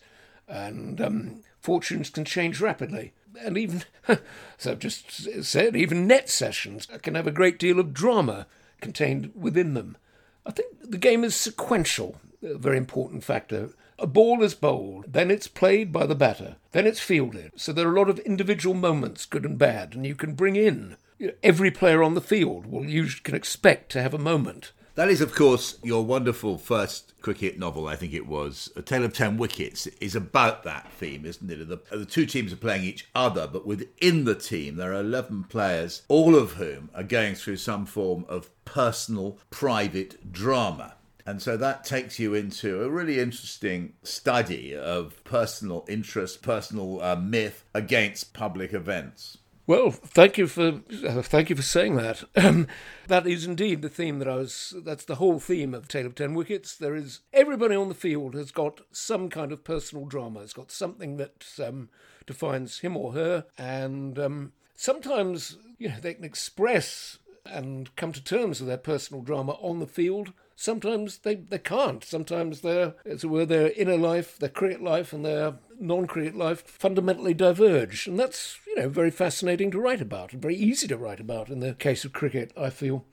and 0.46 1.00
um, 1.00 1.42
fortunes 1.58 2.10
can 2.10 2.26
change 2.26 2.60
rapidly. 2.60 3.14
And 3.40 3.56
even, 3.56 3.84
as 4.08 4.66
I've 4.66 4.78
just 4.78 5.42
said, 5.42 5.74
even 5.74 6.06
net 6.06 6.28
sessions 6.28 6.86
can 7.00 7.14
have 7.14 7.26
a 7.26 7.32
great 7.32 7.58
deal 7.58 7.80
of 7.80 7.94
drama 7.94 8.46
contained 8.82 9.32
within 9.34 9.72
them. 9.72 9.96
I 10.44 10.50
think 10.50 10.68
the 10.82 10.98
game 10.98 11.24
is 11.24 11.34
sequential, 11.34 12.20
a 12.42 12.58
very 12.58 12.76
important 12.76 13.24
factor. 13.24 13.70
A 14.02 14.06
ball 14.08 14.42
is 14.42 14.54
bowled, 14.54 15.12
then 15.12 15.30
it's 15.30 15.46
played 15.46 15.92
by 15.92 16.06
the 16.06 16.16
batter, 16.16 16.56
then 16.72 16.88
it's 16.88 16.98
fielded. 16.98 17.52
So 17.54 17.72
there 17.72 17.86
are 17.86 17.94
a 17.94 17.98
lot 18.00 18.10
of 18.10 18.18
individual 18.18 18.74
moments, 18.74 19.24
good 19.24 19.44
and 19.44 19.56
bad, 19.56 19.94
and 19.94 20.04
you 20.04 20.16
can 20.16 20.34
bring 20.34 20.56
in 20.56 20.96
every 21.40 21.70
player 21.70 22.02
on 22.02 22.14
the 22.14 22.20
field. 22.20 22.66
Well, 22.66 22.84
you 22.84 23.06
can 23.22 23.36
expect 23.36 23.92
to 23.92 24.02
have 24.02 24.12
a 24.12 24.18
moment. 24.18 24.72
That 24.96 25.08
is, 25.08 25.20
of 25.20 25.36
course, 25.36 25.78
your 25.84 26.04
wonderful 26.04 26.58
first 26.58 27.14
cricket 27.22 27.60
novel, 27.60 27.86
I 27.86 27.94
think 27.94 28.12
it 28.12 28.26
was. 28.26 28.72
A 28.74 28.82
Tale 28.82 29.04
of 29.04 29.12
Ten 29.12 29.38
Wickets 29.38 29.86
is 29.86 30.16
about 30.16 30.64
that 30.64 30.90
theme, 30.94 31.24
isn't 31.24 31.48
it? 31.48 31.68
The, 31.68 31.96
the, 31.96 32.04
two 32.04 32.26
teams 32.26 32.52
are 32.52 32.56
playing 32.56 32.82
each 32.82 33.06
other, 33.14 33.46
but 33.46 33.64
within 33.64 34.24
the 34.24 34.34
team, 34.34 34.76
there 34.76 34.92
are 34.92 35.00
11 35.00 35.44
players, 35.44 36.02
all 36.08 36.34
of 36.34 36.54
whom 36.54 36.90
are 36.92 37.04
going 37.04 37.36
through 37.36 37.58
some 37.58 37.86
form 37.86 38.26
of 38.28 38.50
personal, 38.64 39.38
private 39.50 40.32
drama. 40.32 40.96
And 41.24 41.40
so 41.40 41.56
that 41.56 41.84
takes 41.84 42.18
you 42.18 42.34
into 42.34 42.82
a 42.82 42.90
really 42.90 43.20
interesting 43.20 43.94
study 44.02 44.74
of 44.74 45.22
personal 45.24 45.84
interest, 45.88 46.42
personal 46.42 47.02
uh, 47.02 47.16
myth 47.16 47.64
against 47.74 48.32
public 48.32 48.72
events. 48.72 49.38
Well, 49.64 49.92
thank 49.92 50.38
you 50.38 50.48
for 50.48 50.80
uh, 51.06 51.22
thank 51.22 51.48
you 51.48 51.56
for 51.56 51.62
saying 51.62 51.96
that. 51.96 52.24
Um, 52.36 52.66
that 53.06 53.26
is 53.26 53.46
indeed 53.46 53.82
the 53.82 53.88
theme 53.88 54.18
that 54.18 54.28
I 54.28 54.36
was. 54.36 54.74
That's 54.84 55.04
the 55.04 55.16
whole 55.16 55.38
theme 55.38 55.74
of 55.74 55.86
Tale 55.86 56.06
of 56.06 56.14
Ten 56.14 56.34
Wickets. 56.34 56.74
There 56.76 56.94
is 56.94 57.20
everybody 57.32 57.76
on 57.76 57.88
the 57.88 57.94
field 57.94 58.34
has 58.34 58.50
got 58.50 58.80
some 58.90 59.28
kind 59.28 59.52
of 59.52 59.64
personal 59.64 60.06
drama. 60.06 60.40
Has 60.40 60.52
got 60.52 60.70
something 60.70 61.18
that 61.18 61.46
um, 61.64 61.88
defines 62.26 62.80
him 62.80 62.96
or 62.96 63.12
her, 63.12 63.44
and 63.56 64.18
um, 64.18 64.52
sometimes 64.74 65.56
you 65.78 65.88
know 65.88 65.96
they 66.00 66.14
can 66.14 66.24
express 66.24 67.18
and 67.46 67.94
come 67.96 68.12
to 68.12 68.22
terms 68.22 68.60
with 68.60 68.68
their 68.68 68.76
personal 68.76 69.22
drama 69.22 69.52
on 69.52 69.78
the 69.78 69.86
field 69.86 70.32
sometimes 70.56 71.18
they, 71.18 71.36
they 71.36 71.58
can't. 71.58 72.04
Sometimes 72.04 72.60
their, 72.60 72.94
as 73.04 73.24
it 73.24 73.28
were, 73.28 73.46
their 73.46 73.70
inner 73.72 73.96
life, 73.96 74.38
their 74.38 74.48
cricket 74.48 74.82
life, 74.82 75.12
and 75.12 75.24
their 75.24 75.54
non-cricket 75.78 76.36
life 76.36 76.62
fundamentally 76.62 77.34
diverge, 77.34 78.06
and 78.06 78.18
that's 78.18 78.58
you 78.66 78.76
know 78.76 78.88
very 78.88 79.10
fascinating 79.10 79.70
to 79.70 79.80
write 79.80 80.00
about 80.00 80.32
and 80.32 80.40
very 80.40 80.56
easy 80.56 80.86
to 80.88 80.96
write 80.96 81.20
about 81.20 81.48
in 81.48 81.60
the 81.60 81.74
case 81.74 82.04
of 82.04 82.12
cricket. 82.12 82.52
I 82.56 82.70
feel. 82.70 83.04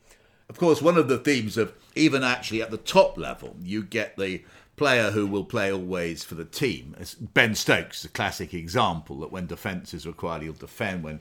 Of 0.48 0.58
course, 0.58 0.82
one 0.82 0.96
of 0.96 1.08
the 1.08 1.18
themes 1.18 1.56
of 1.56 1.72
even 1.94 2.24
actually 2.24 2.60
at 2.60 2.72
the 2.72 2.76
top 2.76 3.16
level, 3.16 3.56
you 3.62 3.84
get 3.84 4.16
the 4.16 4.42
player 4.76 5.10
who 5.10 5.26
will 5.26 5.44
play 5.44 5.70
always 5.70 6.24
for 6.24 6.34
the 6.34 6.44
team. 6.44 6.96
Ben 7.20 7.54
Stokes, 7.54 8.04
a 8.04 8.08
classic 8.08 8.54
example 8.54 9.20
that 9.20 9.30
when 9.30 9.46
defence 9.46 9.92
is 9.92 10.06
required, 10.06 10.42
he'll 10.42 10.54
defend. 10.54 11.04
When 11.04 11.20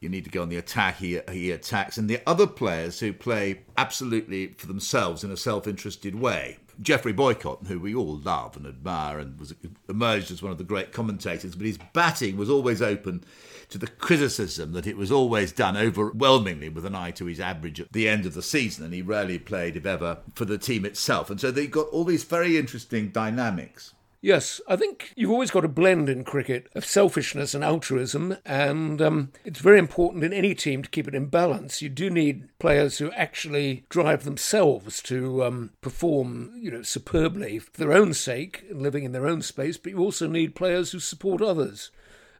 you 0.00 0.08
need 0.08 0.24
to 0.24 0.30
go 0.30 0.42
on 0.42 0.48
the 0.48 0.56
attack, 0.56 0.96
he, 0.96 1.20
he 1.30 1.50
attacks. 1.50 1.96
And 1.96 2.08
the 2.08 2.20
other 2.26 2.46
players 2.46 3.00
who 3.00 3.12
play 3.12 3.62
absolutely 3.76 4.48
for 4.48 4.66
themselves 4.66 5.24
in 5.24 5.30
a 5.30 5.36
self 5.36 5.66
interested 5.66 6.14
way. 6.14 6.58
Geoffrey 6.82 7.12
Boycott, 7.12 7.66
who 7.66 7.80
we 7.80 7.94
all 7.94 8.18
love 8.18 8.54
and 8.56 8.66
admire 8.66 9.18
and 9.18 9.38
was 9.40 9.54
emerged 9.88 10.30
as 10.30 10.42
one 10.42 10.52
of 10.52 10.58
the 10.58 10.64
great 10.64 10.92
commentators, 10.92 11.54
but 11.54 11.66
his 11.66 11.78
batting 11.94 12.36
was 12.36 12.50
always 12.50 12.82
open 12.82 13.24
to 13.70 13.78
the 13.78 13.86
criticism 13.86 14.72
that 14.72 14.86
it 14.86 14.96
was 14.96 15.10
always 15.10 15.52
done 15.52 15.76
overwhelmingly 15.76 16.68
with 16.68 16.84
an 16.84 16.94
eye 16.94 17.10
to 17.12 17.24
his 17.24 17.40
average 17.40 17.80
at 17.80 17.92
the 17.92 18.06
end 18.08 18.26
of 18.26 18.34
the 18.34 18.42
season, 18.42 18.84
and 18.84 18.92
he 18.92 19.02
rarely 19.02 19.38
played, 19.38 19.76
if 19.76 19.86
ever, 19.86 20.18
for 20.34 20.44
the 20.44 20.58
team 20.58 20.84
itself. 20.84 21.30
And 21.30 21.40
so 21.40 21.50
they 21.50 21.66
got 21.66 21.88
all 21.88 22.04
these 22.04 22.24
very 22.24 22.58
interesting 22.58 23.08
dynamics. 23.08 23.94
Yes, 24.26 24.60
I 24.66 24.74
think 24.74 25.12
you've 25.14 25.30
always 25.30 25.52
got 25.52 25.64
a 25.64 25.68
blend 25.68 26.08
in 26.08 26.24
cricket 26.24 26.68
of 26.74 26.84
selfishness 26.84 27.54
and 27.54 27.62
altruism, 27.62 28.38
and 28.44 29.00
um, 29.00 29.30
it's 29.44 29.60
very 29.60 29.78
important 29.78 30.24
in 30.24 30.32
any 30.32 30.52
team 30.52 30.82
to 30.82 30.90
keep 30.90 31.06
it 31.06 31.14
in 31.14 31.26
balance. 31.26 31.80
You 31.80 31.88
do 31.88 32.10
need 32.10 32.48
players 32.58 32.98
who 32.98 33.12
actually 33.12 33.84
drive 33.88 34.24
themselves 34.24 35.00
to 35.02 35.44
um, 35.44 35.70
perform, 35.80 36.54
you 36.56 36.72
know, 36.72 36.82
superbly 36.82 37.60
for 37.60 37.70
their 37.78 37.92
own 37.92 38.14
sake 38.14 38.64
and 38.68 38.82
living 38.82 39.04
in 39.04 39.12
their 39.12 39.28
own 39.28 39.42
space, 39.42 39.76
but 39.76 39.92
you 39.92 40.00
also 40.00 40.26
need 40.26 40.56
players 40.56 40.90
who 40.90 40.98
support 40.98 41.40
others. 41.40 41.92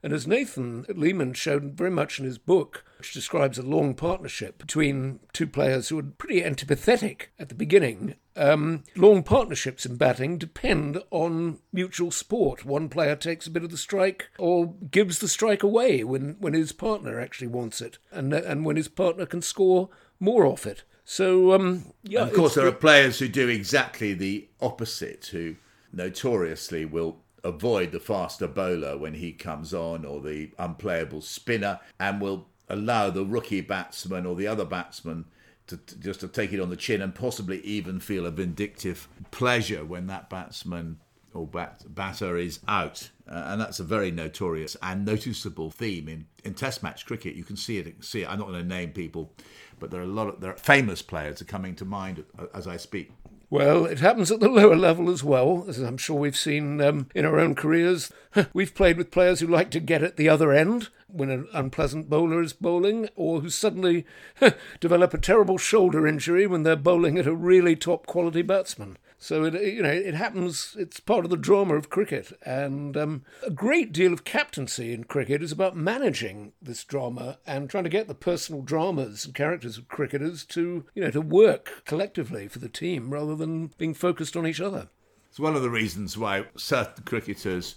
And 0.03 0.13
as 0.13 0.27
Nathan 0.27 0.87
Leamon 0.87 1.37
showed 1.37 1.75
very 1.75 1.93
much 1.93 2.19
in 2.19 2.25
his 2.25 2.37
book, 2.37 2.85
which 2.99 3.13
describes 3.13 3.59
a 3.59 3.63
long 3.63 3.95
partnership 3.95 4.59
between 4.59 5.21
two 5.33 5.47
players 5.47 5.89
who 5.89 5.99
are 5.99 6.03
pretty 6.03 6.43
antipathetic 6.43 7.27
at 7.39 7.49
the 7.49 7.55
beginning, 7.55 8.15
um, 8.37 8.85
long 8.95 9.23
partnerships 9.23 9.87
in 9.87 9.97
batting 9.97 10.39
depend 10.39 11.03
on 11.11 11.59
mutual 11.73 12.11
support. 12.11 12.65
One 12.65 12.89
player 12.89 13.17
takes 13.17 13.47
a 13.47 13.51
bit 13.51 13.65
of 13.65 13.71
the 13.71 13.77
strike 13.77 14.29
or 14.39 14.75
gives 14.91 15.19
the 15.19 15.29
strike 15.29 15.63
away 15.63 16.05
when, 16.05 16.37
when 16.39 16.55
his 16.55 16.73
partner 16.73 17.21
actually 17.21 17.49
wants 17.49 17.81
it, 17.81 17.99
and, 18.11 18.33
and 18.33 18.65
when 18.65 18.77
his 18.77 18.89
partner 18.89 19.27
can 19.27 19.43
score 19.43 19.89
more 20.21 20.47
off 20.47 20.67
it. 20.67 20.85
So, 21.05 21.53
um, 21.53 21.93
yeah. 22.03 22.23
And 22.23 22.31
of 22.31 22.37
course, 22.37 22.55
there 22.55 22.67
are 22.67 22.73
players 22.73 23.19
who 23.19 23.29
do 23.29 23.49
exactly 23.49 24.13
the 24.13 24.49
opposite, 24.61 25.27
who 25.27 25.57
notoriously 25.93 26.85
will 26.85 27.19
avoid 27.45 27.93
the 27.93 28.01
faster 28.01 28.49
bowler 28.49 28.99
when 28.99 29.15
he 29.15 29.33
comes 29.33 29.73
on 29.73 30.05
or 30.05 30.21
the 30.21 30.51
unplayable 30.59 31.21
spinner 31.21 31.79
and 32.01 32.21
will 32.21 32.49
allow 32.69 33.11
the 33.11 33.25
rookie 33.25 33.61
batsman 33.61 34.27
or 34.27 34.35
the 34.35 34.47
other 34.47 34.65
batsman 34.65 35.25
to, 35.67 35.77
to, 35.77 35.99
just 35.99 36.21
to 36.21 36.29
take 36.29 36.53
it 36.53 36.61
on 36.61 36.71
the 36.71 36.77
chin 36.77 37.03
and 37.03 37.15
possibly 37.15 37.61
even 37.61 38.01
feel 38.01 38.27
a 38.27 38.31
vindictive 38.31 39.09
pleasure 39.31 39.85
when 39.85 40.07
that 40.07 40.31
batsman 40.31 40.99
or 41.37 41.47
bat, 41.47 41.83
batter 41.89 42.37
is 42.37 42.61
out. 42.67 43.11
Uh, 43.29 43.45
and 43.47 43.61
that's 43.61 43.81
a 43.81 43.85
very 43.85 44.11
notorious 44.11 44.77
and 44.83 45.05
noticeable 45.05 45.71
theme 45.71 46.09
in, 46.09 46.27
in 46.45 46.55
Test 46.55 46.83
match 46.83 47.05
cricket. 47.05 47.35
You 47.35 47.45
can 47.45 47.57
see 47.57 47.79
it. 47.79 48.05
See 48.05 48.23
it. 48.23 48.31
I'm 48.31 48.39
not 48.39 48.49
going 48.49 48.63
to 48.63 48.67
name 48.67 48.93
people, 48.93 49.33
but 49.79 49.91
there 49.91 50.01
are 50.01 50.05
a 50.05 50.09
lot 50.09 50.29
of 50.29 50.41
there 50.41 50.53
are 50.53 50.57
famous 50.57 51.03
players 51.03 51.43
are 51.43 51.47
coming 51.47 51.75
to 51.77 51.85
mind 51.85 52.25
as 52.55 52.67
I 52.67 52.77
speak. 52.77 53.13
Well, 53.49 53.87
it 53.87 54.01
happens 54.01 54.33
at 54.33 54.41
the 54.41 54.49
lower 54.51 54.77
level 54.77 55.09
as 55.09 55.23
well, 55.23 55.65
as 55.69 55.79
I'm 55.79 55.97
sure 55.97 56.19
we've 56.19 56.37
seen 56.37 56.81
um, 56.81 57.09
in 57.15 57.25
our 57.25 57.39
own 57.39 57.55
careers. 57.55 58.13
we've 58.53 58.75
played 58.75 58.97
with 58.97 59.11
players 59.11 59.41
who 59.41 59.47
like 59.47 59.71
to 59.71 59.81
get 59.81 60.03
at 60.03 60.17
the 60.17 60.29
other 60.29 60.53
end 60.53 60.89
when 61.07 61.31
an 61.31 61.47
unpleasant 61.55 62.11
bowler 62.11 62.43
is 62.43 62.53
bowling, 62.53 63.09
or 63.15 63.41
who 63.41 63.49
suddenly 63.49 64.05
develop 64.81 65.15
a 65.15 65.19
terrible 65.19 65.59
shoulder 65.59 66.07
injury 66.07 66.47
when 66.47 66.65
they're 66.65 66.77
bowling 66.77 67.19
at 67.19 67.27
a 67.27 67.35
really 67.35 67.77
top 67.77 68.07
quality 68.07 68.43
batsman. 68.43 68.99
So 69.19 69.45
it 69.45 69.55
you 69.55 69.83
know 69.83 69.91
it 69.91 70.15
happens. 70.15 70.77
It's 70.79 71.01
part 71.01 71.25
of 71.25 71.31
the 71.31 71.37
drama 71.37 71.75
of 71.75 71.89
cricket, 71.89 72.33
and 72.45 72.97
um, 72.97 73.25
a 73.43 73.51
great 73.51 73.93
deal 73.93 74.13
of 74.13 74.25
captaincy 74.25 74.93
in 74.93 75.05
cricket 75.05 75.43
is 75.43 75.53
about 75.53 75.77
managing 75.77 76.53
this 76.61 76.85
drama 76.85 77.39
and 77.47 77.71
trying 77.71 77.85
to 77.85 77.91
get 77.91 78.09
the 78.09 78.15
personal 78.15 78.63
dramas 78.63 79.25
and 79.25 79.35
characters 79.35 79.79
of 79.79 79.89
cricketers 79.89 80.45
to 80.47 80.85
you 80.95 81.03
know 81.03 81.11
to 81.11 81.21
work 81.23 81.83
collectively 81.87 82.47
for 82.47 82.59
the 82.59 82.69
team 82.69 83.11
rather 83.11 83.35
than 83.35 83.73
being 83.79 83.95
focused 83.95 84.37
on 84.37 84.47
each 84.47 84.61
other. 84.61 84.89
It's 85.31 85.41
one 85.41 85.57
of 85.57 85.63
the 85.63 85.71
reasons 85.71 86.17
why 86.17 86.45
certain 86.57 87.05
cricketers 87.05 87.77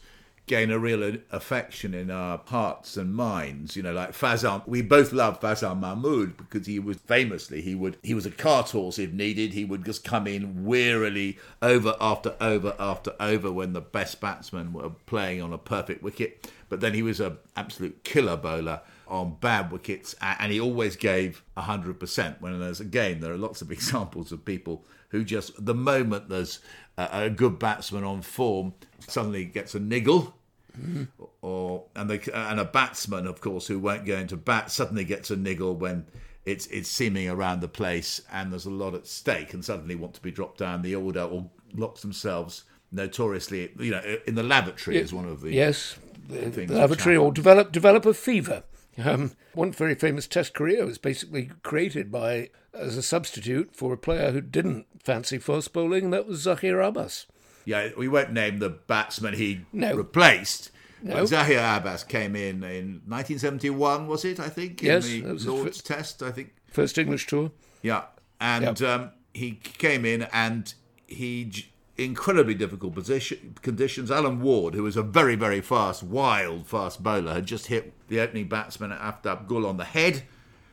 gain 0.50 0.72
a 0.72 0.80
real 0.80 1.16
affection 1.32 1.94
in 1.94 2.10
our 2.10 2.42
hearts 2.48 2.98
and 2.98 3.14
minds. 3.14 3.78
You 3.78 3.84
know, 3.84 3.94
like 3.94 4.12
Fazal, 4.12 4.68
we 4.68 4.82
both 4.82 5.14
love 5.14 5.40
Fazal 5.40 5.80
Mahmood 5.80 6.36
because 6.36 6.66
he 6.66 6.80
was 6.80 6.98
famously 6.98 7.62
he 7.62 7.76
would 7.76 7.98
he 8.02 8.16
was 8.16 8.26
a 8.26 8.32
cart 8.32 8.72
horse 8.72 8.98
if 8.98 9.14
needed. 9.14 9.54
He 9.54 9.64
would 9.64 9.86
just 9.86 10.04
come 10.04 10.28
in 10.28 10.66
wearily 10.66 11.38
over 11.62 11.96
after 12.02 12.36
over 12.42 12.76
after 12.80 13.14
over 13.20 13.52
when 13.52 13.74
the 13.74 13.82
best 13.82 14.20
batsmen 14.20 14.74
were 14.74 14.90
playing 14.90 15.42
on 15.42 15.54
a 15.54 15.58
perfect 15.60 16.02
wicket. 16.02 16.52
But 16.68 16.82
then 16.82 16.96
he 16.96 17.04
was 17.04 17.20
an 17.20 17.38
absolute 17.56 18.04
killer 18.04 18.36
bowler 18.36 18.82
on 19.08 19.38
bad 19.40 19.72
wickets, 19.72 20.14
and 20.22 20.52
he 20.52 20.60
always 20.60 20.96
gave 20.96 21.44
100%. 21.58 22.42
When 22.42 22.60
there's, 22.60 22.80
again, 22.80 23.22
there 23.22 23.34
are 23.34 23.38
lots 23.38 23.64
of 23.64 23.72
examples 23.72 24.32
of 24.32 24.46
people 24.46 24.86
who 25.10 25.24
just, 25.24 25.66
the 25.66 25.74
moment 25.74 26.30
there's 26.30 26.60
a, 26.96 27.10
a 27.12 27.30
good 27.32 27.58
batsman 27.58 28.04
on 28.04 28.22
form, 28.22 28.74
suddenly 29.00 29.46
gets 29.46 29.74
a 29.74 29.80
niggle 29.80 30.36
Mm-hmm. 30.80 31.24
Or 31.42 31.86
and 31.96 32.10
they 32.10 32.20
and 32.34 32.60
a 32.60 32.66
batsman, 32.66 33.28
of 33.28 33.42
course, 33.42 33.68
who 33.68 33.80
won't 33.80 34.06
go 34.06 34.18
into 34.18 34.38
bat 34.38 34.72
suddenly 34.72 35.04
gets 35.04 35.32
a 35.32 35.36
niggle 35.36 35.76
when 35.76 36.06
it's 36.46 36.68
it's 36.68 36.90
seeming 36.90 37.30
around 37.30 37.62
the 37.62 37.68
place 37.68 38.22
and 38.32 38.52
there's 38.52 38.66
a 38.66 38.72
lot 38.72 38.94
at 38.94 39.08
stake, 39.08 39.54
and 39.54 39.64
suddenly 39.64 39.96
want 39.96 40.14
to 40.16 40.22
be 40.22 40.32
dropped 40.32 40.60
down 40.60 40.82
the 40.82 40.96
order 40.96 41.22
or 41.22 41.50
locks 41.74 42.02
themselves 42.02 42.64
notoriously, 42.92 43.72
you 43.78 43.92
know, 43.92 44.18
in 44.26 44.36
the 44.36 44.44
lavatory 44.44 44.98
is 44.98 45.14
one 45.14 45.26
of 45.26 45.42
the 45.42 45.54
yes, 45.54 45.98
the, 46.28 46.66
lavatory 46.68 47.16
or 47.16 47.32
develop 47.32 47.72
develop 47.72 48.06
a 48.06 48.14
fever. 48.14 48.64
Um, 48.98 49.32
one 49.54 49.72
very 49.72 49.96
famous 49.96 50.28
Test 50.28 50.54
career 50.54 50.86
was 50.86 50.98
basically 50.98 51.52
created 51.64 52.12
by 52.12 52.50
as 52.74 52.98
a 52.98 53.02
substitute 53.02 53.76
for 53.76 53.94
a 53.94 53.98
player 53.98 54.32
who 54.32 54.42
didn't 54.42 54.88
fancy 55.02 55.38
fast 55.38 55.72
bowling, 55.72 56.06
and 56.06 56.14
that 56.14 56.28
was 56.28 56.46
Zaheer 56.46 56.86
Abbas 56.86 57.26
yeah, 57.70 57.90
we 57.96 58.08
won't 58.08 58.34
name 58.34 58.58
the 58.58 58.70
batsman 58.70 59.36
he 59.36 59.62
no. 59.72 59.94
replaced. 59.94 60.72
No. 61.04 61.24
Zaheer 61.24 61.78
Abbas 61.78 62.04
came 62.04 62.36
in 62.36 62.64
in 62.64 63.02
1971, 63.06 64.08
was 64.08 64.26
it? 64.26 64.40
I 64.40 64.50
think 64.50 64.82
yes, 64.82 65.08
in 65.08 65.38
the 65.38 65.52
Lord's 65.52 65.80
Test. 65.84 66.24
I 66.24 66.32
think 66.32 66.52
first 66.72 66.98
English 66.98 67.28
tour. 67.28 67.52
Yeah, 67.84 68.06
and 68.42 68.80
yep. 68.80 68.82
um, 68.82 69.12
he 69.36 69.52
came 69.52 70.04
in 70.04 70.24
and 70.34 70.74
he 71.06 71.68
incredibly 71.96 72.56
difficult 72.56 72.96
position 72.96 73.56
conditions. 73.62 74.10
Alan 74.10 74.42
Ward, 74.42 74.74
who 74.74 74.82
was 74.82 74.98
a 74.98 75.04
very 75.04 75.36
very 75.36 75.62
fast, 75.62 76.02
wild 76.02 76.66
fast 76.66 77.04
bowler, 77.04 77.36
had 77.36 77.46
just 77.46 77.68
hit 77.68 77.94
the 78.08 78.20
opening 78.20 78.50
batsman 78.50 78.90
Aftab 78.90 79.48
Gul 79.48 79.68
on 79.68 79.78
the 79.78 79.86
head. 79.86 80.24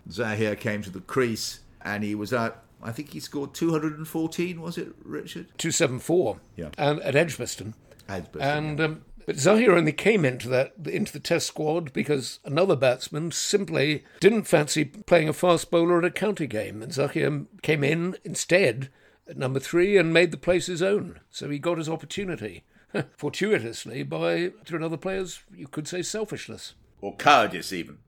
Zaheer 0.09 0.59
came 0.59 0.83
to 0.83 0.91
the 0.91 1.01
crease 1.01 1.61
and 1.83 2.03
he 2.03 2.15
was 2.15 2.33
out 2.33 2.63
I 2.87 2.93
think 2.93 3.11
he 3.11 3.19
scored 3.21 3.53
214, 3.53 4.61
was 4.61 4.79
it, 4.79 4.93
Richard? 5.03 5.47
274. 5.59 6.39
Yeah. 6.55 6.69
And 6.79 7.01
at 7.01 7.17
Edgbaston. 7.17 7.75
Edgbaston. 8.09 8.41
And 8.43 8.81
um, 8.81 9.03
but 9.27 9.35
Zaheer 9.35 9.77
only 9.77 9.93
came 9.93 10.25
into 10.25 10.49
that 10.51 10.73
into 10.85 11.13
the 11.13 11.19
Test 11.19 11.49
squad 11.49 11.93
because 11.93 12.39
another 12.45 12.77
batsman 12.77 13.33
simply 13.33 14.05
didn't 14.21 14.45
fancy 14.45 14.85
playing 14.85 15.29
a 15.29 15.33
fast 15.33 15.69
bowler 15.69 15.99
at 15.99 16.05
a 16.05 16.11
county 16.13 16.47
game, 16.47 16.81
and 16.81 16.93
Zaheer 16.93 17.47
came 17.63 17.83
in 17.83 18.17
instead 18.23 18.89
at 19.29 19.37
number 19.37 19.59
three 19.59 19.97
and 19.97 20.13
made 20.13 20.31
the 20.31 20.37
place 20.37 20.67
his 20.67 20.81
own. 20.81 21.19
So 21.29 21.51
he 21.51 21.59
got 21.59 21.79
his 21.79 21.89
opportunity, 21.89 22.63
fortuitously 23.17 24.05
by 24.05 24.53
through 24.65 24.79
another 24.79 24.97
player's, 24.97 25.41
you 25.53 25.67
could 25.67 25.89
say, 25.89 26.03
selfishness 26.03 26.75
or 27.01 27.17
cowardice 27.17 27.73
even 27.73 27.99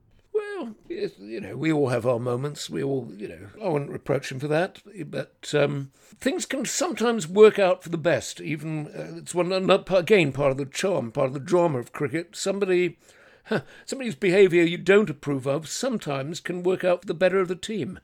well, 0.59 0.75
you 0.89 1.41
know, 1.41 1.57
we 1.57 1.73
all 1.73 1.89
have 1.89 2.07
our 2.07 2.19
moments. 2.19 2.69
We 2.69 2.83
all, 2.83 3.13
you 3.17 3.29
know, 3.29 3.49
I 3.63 3.69
wouldn't 3.69 3.91
reproach 3.91 4.31
him 4.31 4.41
for 4.41 4.49
that. 4.49 4.81
But 5.07 5.53
um, 5.55 5.93
things 6.19 6.47
can 6.47 6.65
sometimes 6.65 7.29
work 7.29 7.59
out 7.59 7.83
for 7.83 7.89
the 7.89 7.99
best. 7.99 8.41
Even 8.41 8.89
uh, 8.89 9.19
it's 9.19 9.35
one 9.35 9.53
again 9.53 10.33
part 10.33 10.51
of 10.51 10.57
the 10.57 10.67
charm, 10.67 11.13
part 11.13 11.29
of 11.29 11.35
the 11.35 11.41
drama 11.41 11.79
of 11.79 11.93
cricket. 11.93 12.35
Somebody, 12.37 12.99
huh, 13.45 13.63
somebody's 13.85 14.15
behaviour 14.15 14.63
you 14.63 14.79
don't 14.79 15.11
approve 15.11 15.47
of 15.47 15.69
sometimes 15.69 16.41
can 16.41 16.63
work 16.63 16.85
out 16.85 17.03
for 17.03 17.07
the 17.07 17.15
better 17.15 17.41
of 17.41 17.49
the 17.49 17.57
team. 17.57 18.01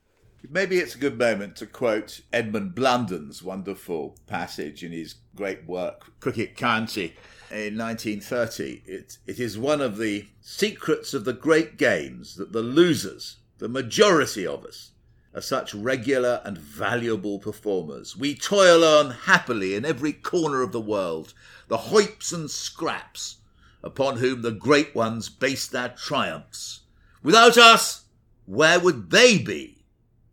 Maybe 0.49 0.77
it's 0.77 0.95
a 0.95 0.99
good 0.99 1.19
moment 1.19 1.57
to 1.57 1.67
quote 1.67 2.21
Edmund 2.31 2.75
Blunden's 2.75 3.43
wonderful 3.43 4.19
passage 4.27 4.85
in 4.85 4.93
his 4.93 5.15
great 5.35 5.67
work, 5.67 6.21
Cricket 6.21 6.55
Country 6.55 7.17
in 7.51 7.77
1930. 7.79 8.83
It, 8.87 9.19
it 9.27 9.39
is 9.39 9.59
one 9.59 9.81
of 9.81 9.99
the 9.99 10.27
secrets 10.41 11.15
of 11.15 11.25
the 11.25 11.33
great 11.33 11.77
games 11.77 12.37
that 12.37 12.53
the 12.53 12.63
losers, 12.63 13.37
the 13.59 13.69
majority 13.69 14.47
of 14.47 14.65
us, 14.65 14.93
are 15.35 15.41
such 15.41 15.75
regular 15.75 16.41
and 16.45 16.57
valuable 16.57 17.39
performers. 17.39 18.17
We 18.17 18.35
toil 18.35 18.85
on 18.85 19.11
happily 19.11 19.75
in 19.75 19.85
every 19.85 20.13
corner 20.13 20.63
of 20.63 20.73
the 20.73 20.81
world, 20.81 21.35
the 21.69 21.77
hoips 21.77 22.33
and 22.33 22.51
scraps 22.51 23.39
upon 23.83 24.17
whom 24.17 24.43
the 24.43 24.53
great 24.53 24.95
ones 24.95 25.29
base 25.29 25.67
their 25.67 25.91
triumphs. 25.91 26.81
Without 27.23 27.59
us, 27.59 28.05
where 28.47 28.79
would 28.79 29.11
they 29.11 29.39
be? 29.39 29.85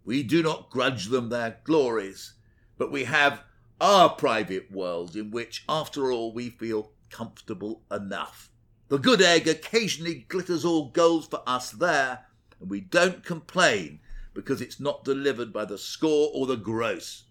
We 0.05 0.23
do 0.23 0.43
not 0.43 0.69
grudge 0.69 1.07
them 1.07 1.29
their 1.29 1.57
glories, 1.63 2.33
but 2.77 2.91
we 2.91 3.05
have 3.05 3.43
our 3.79 4.09
private 4.09 4.71
world 4.71 5.15
in 5.15 5.31
which, 5.31 5.63
after 5.67 6.11
all, 6.11 6.33
we 6.33 6.49
feel 6.49 6.91
comfortable 7.11 7.81
enough. 7.91 8.49
The 8.87 8.97
good 8.97 9.21
egg 9.21 9.47
occasionally 9.47 10.25
glitters 10.27 10.65
all 10.65 10.89
gold 10.89 11.29
for 11.29 11.41
us 11.47 11.71
there, 11.71 12.25
and 12.59 12.69
we 12.69 12.81
don't 12.81 13.23
complain 13.23 13.99
because 14.33 14.61
it's 14.61 14.79
not 14.79 15.03
delivered 15.03 15.53
by 15.53 15.65
the 15.65 15.77
score 15.77 16.31
or 16.33 16.45
the 16.45 16.57
gross. 16.57 17.25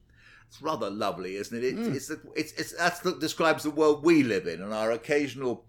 It's 0.48 0.62
rather 0.62 0.90
lovely, 0.90 1.36
isn't 1.36 1.56
it? 1.56 1.64
it 1.64 1.76
mm. 1.76 1.94
It's, 1.94 2.10
it's, 2.10 2.52
it's, 2.52 2.72
that's 2.72 3.00
that 3.00 3.20
describes 3.20 3.62
the 3.62 3.70
world 3.70 4.04
we 4.04 4.22
live 4.22 4.46
in 4.46 4.62
and 4.62 4.72
our 4.72 4.90
occasional 4.90 5.64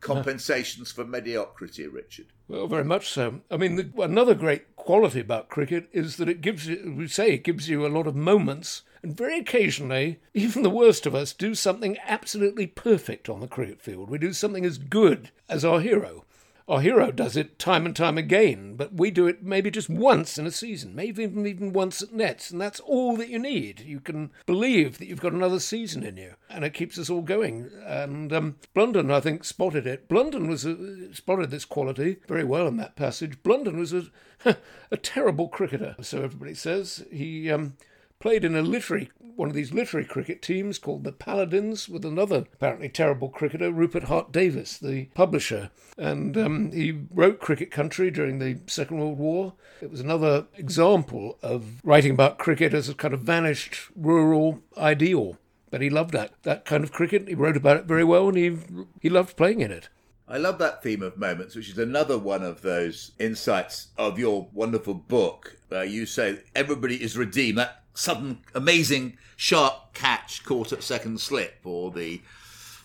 compensations 0.00 0.92
for 0.92 1.04
mediocrity, 1.04 1.86
Richard. 1.86 2.26
Well, 2.48 2.66
very 2.66 2.84
much 2.84 3.08
so. 3.08 3.40
I 3.50 3.56
mean, 3.56 3.76
the, 3.76 4.02
another 4.02 4.34
great 4.34 4.76
quality 4.76 5.20
about 5.20 5.48
cricket 5.48 5.88
is 5.92 6.16
that 6.16 6.28
it 6.28 6.40
gives 6.40 6.66
you, 6.66 6.94
we 6.96 7.08
say, 7.08 7.32
it 7.32 7.44
gives 7.44 7.68
you 7.68 7.86
a 7.86 7.88
lot 7.88 8.06
of 8.06 8.14
moments 8.14 8.82
and 9.04 9.14
very 9.14 9.38
occasionally, 9.38 10.18
even 10.34 10.62
the 10.62 10.70
worst 10.70 11.04
of 11.04 11.14
us 11.14 11.34
do 11.34 11.54
something 11.54 11.98
absolutely 12.06 12.66
perfect 12.66 13.28
on 13.28 13.40
the 13.40 13.46
cricket 13.46 13.82
field. 13.82 14.08
We 14.08 14.16
do 14.16 14.32
something 14.32 14.64
as 14.64 14.78
good 14.78 15.30
as 15.46 15.62
our 15.62 15.80
hero. 15.80 16.24
Our 16.66 16.80
hero 16.80 17.12
does 17.12 17.36
it 17.36 17.58
time 17.58 17.84
and 17.84 17.94
time 17.94 18.16
again, 18.16 18.76
but 18.76 18.94
we 18.94 19.10
do 19.10 19.26
it 19.26 19.42
maybe 19.42 19.70
just 19.70 19.90
once 19.90 20.38
in 20.38 20.46
a 20.46 20.50
season, 20.50 20.94
maybe 20.94 21.24
even, 21.24 21.46
even 21.46 21.74
once 21.74 22.00
at 22.00 22.14
nets, 22.14 22.50
and 22.50 22.58
that's 22.58 22.80
all 22.80 23.18
that 23.18 23.28
you 23.28 23.38
need. 23.38 23.80
You 23.80 24.00
can 24.00 24.30
believe 24.46 24.96
that 24.96 25.06
you've 25.06 25.20
got 25.20 25.34
another 25.34 25.60
season 25.60 26.02
in 26.02 26.16
you, 26.16 26.36
and 26.48 26.64
it 26.64 26.72
keeps 26.72 26.98
us 26.98 27.10
all 27.10 27.20
going. 27.20 27.70
And 27.84 28.32
um, 28.32 28.56
Blunden, 28.72 29.10
I 29.10 29.20
think, 29.20 29.44
spotted 29.44 29.86
it. 29.86 30.08
Blunden 30.08 30.48
was 30.48 30.64
a, 30.64 31.14
spotted 31.14 31.50
this 31.50 31.66
quality 31.66 32.16
very 32.26 32.44
well 32.44 32.66
in 32.66 32.78
that 32.78 32.96
passage. 32.96 33.42
Blunden 33.42 33.78
was 33.78 33.92
a, 33.92 34.06
a 34.90 34.96
terrible 34.96 35.48
cricketer, 35.48 35.96
so 36.00 36.22
everybody 36.22 36.54
says. 36.54 37.04
He 37.12 37.50
um, 37.50 37.76
played 38.24 38.42
in 38.42 38.56
a 38.56 38.62
literary 38.62 39.10
one 39.36 39.50
of 39.50 39.54
these 39.54 39.74
literary 39.74 40.06
cricket 40.06 40.40
teams 40.40 40.78
called 40.78 41.04
the 41.04 41.12
Paladins 41.12 41.90
with 41.90 42.06
another 42.06 42.46
apparently 42.54 42.88
terrible 42.88 43.28
cricketer, 43.28 43.70
Rupert 43.70 44.04
Hart 44.04 44.32
Davis, 44.32 44.78
the 44.78 45.06
publisher. 45.12 45.70
And 45.98 46.34
um, 46.38 46.72
he 46.72 47.02
wrote 47.12 47.38
Cricket 47.38 47.70
Country 47.70 48.10
during 48.10 48.38
the 48.38 48.60
Second 48.66 48.98
World 48.98 49.18
War. 49.18 49.52
It 49.82 49.90
was 49.90 50.00
another 50.00 50.46
example 50.56 51.36
of 51.42 51.84
writing 51.84 52.12
about 52.12 52.38
cricket 52.38 52.72
as 52.72 52.88
a 52.88 52.94
kind 52.94 53.12
of 53.12 53.20
vanished 53.20 53.90
rural 53.94 54.62
ideal. 54.78 55.36
But 55.70 55.82
he 55.82 55.90
loved 55.90 56.14
that, 56.14 56.32
that 56.44 56.64
kind 56.64 56.82
of 56.82 56.92
cricket. 56.92 57.28
He 57.28 57.34
wrote 57.34 57.58
about 57.58 57.76
it 57.76 57.84
very 57.84 58.04
well 58.04 58.28
and 58.28 58.38
he, 58.38 58.56
he 59.02 59.10
loved 59.10 59.36
playing 59.36 59.60
in 59.60 59.70
it. 59.70 59.90
I 60.26 60.38
love 60.38 60.58
that 60.60 60.82
theme 60.82 61.02
of 61.02 61.18
moments, 61.18 61.54
which 61.54 61.68
is 61.68 61.76
another 61.76 62.18
one 62.18 62.42
of 62.42 62.62
those 62.62 63.12
insights 63.18 63.88
of 63.98 64.18
your 64.18 64.48
wonderful 64.54 64.94
book. 64.94 65.58
Where 65.68 65.84
you 65.84 66.06
say 66.06 66.38
everybody 66.54 67.02
is 67.02 67.18
redeemed. 67.18 67.58
That 67.58 67.83
sudden, 67.94 68.40
amazing, 68.54 69.16
sharp 69.36 69.94
catch 69.94 70.44
caught 70.44 70.72
at 70.72 70.82
second 70.82 71.20
slip, 71.20 71.60
or 71.64 71.90
the 71.90 72.20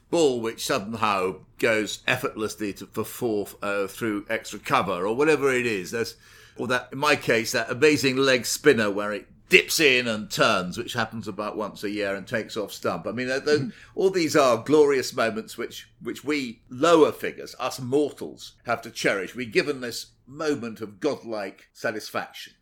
ball 0.09 0.41
which 0.41 0.65
somehow 0.65 1.35
goes 1.57 1.99
effortlessly 2.07 2.73
to, 2.73 2.85
for 2.87 3.03
four 3.03 3.47
uh, 3.61 3.87
through 3.87 4.25
extra 4.29 4.59
cover 4.59 5.05
or 5.05 5.15
whatever 5.15 5.53
it 5.53 5.65
is. 5.65 5.91
There's, 5.91 6.15
or 6.57 6.67
that, 6.67 6.89
in 6.91 6.97
my 6.97 7.15
case, 7.15 7.51
that 7.51 7.69
amazing 7.69 8.17
leg 8.17 8.45
spinner 8.45 8.89
where 8.89 9.13
it 9.13 9.27
dips 9.49 9.79
in 9.79 10.07
and 10.07 10.29
turns, 10.29 10.77
which 10.77 10.93
happens 10.93 11.27
about 11.27 11.57
once 11.57 11.83
a 11.83 11.89
year 11.89 12.15
and 12.15 12.27
takes 12.27 12.55
off 12.55 12.71
stump. 12.71 13.07
I 13.07 13.11
mean, 13.11 13.27
those, 13.27 13.71
all 13.95 14.11
these 14.11 14.35
are 14.35 14.57
glorious 14.63 15.13
moments 15.13 15.57
which, 15.57 15.89
which 16.01 16.23
we 16.23 16.61
lower 16.69 17.11
figures, 17.11 17.55
us 17.59 17.79
mortals, 17.79 18.53
have 18.65 18.81
to 18.83 18.91
cherish. 18.91 19.35
We're 19.35 19.49
given 19.49 19.81
this 19.81 20.11
moment 20.27 20.81
of 20.81 20.99
godlike 20.99 21.67
satisfaction. 21.73 22.53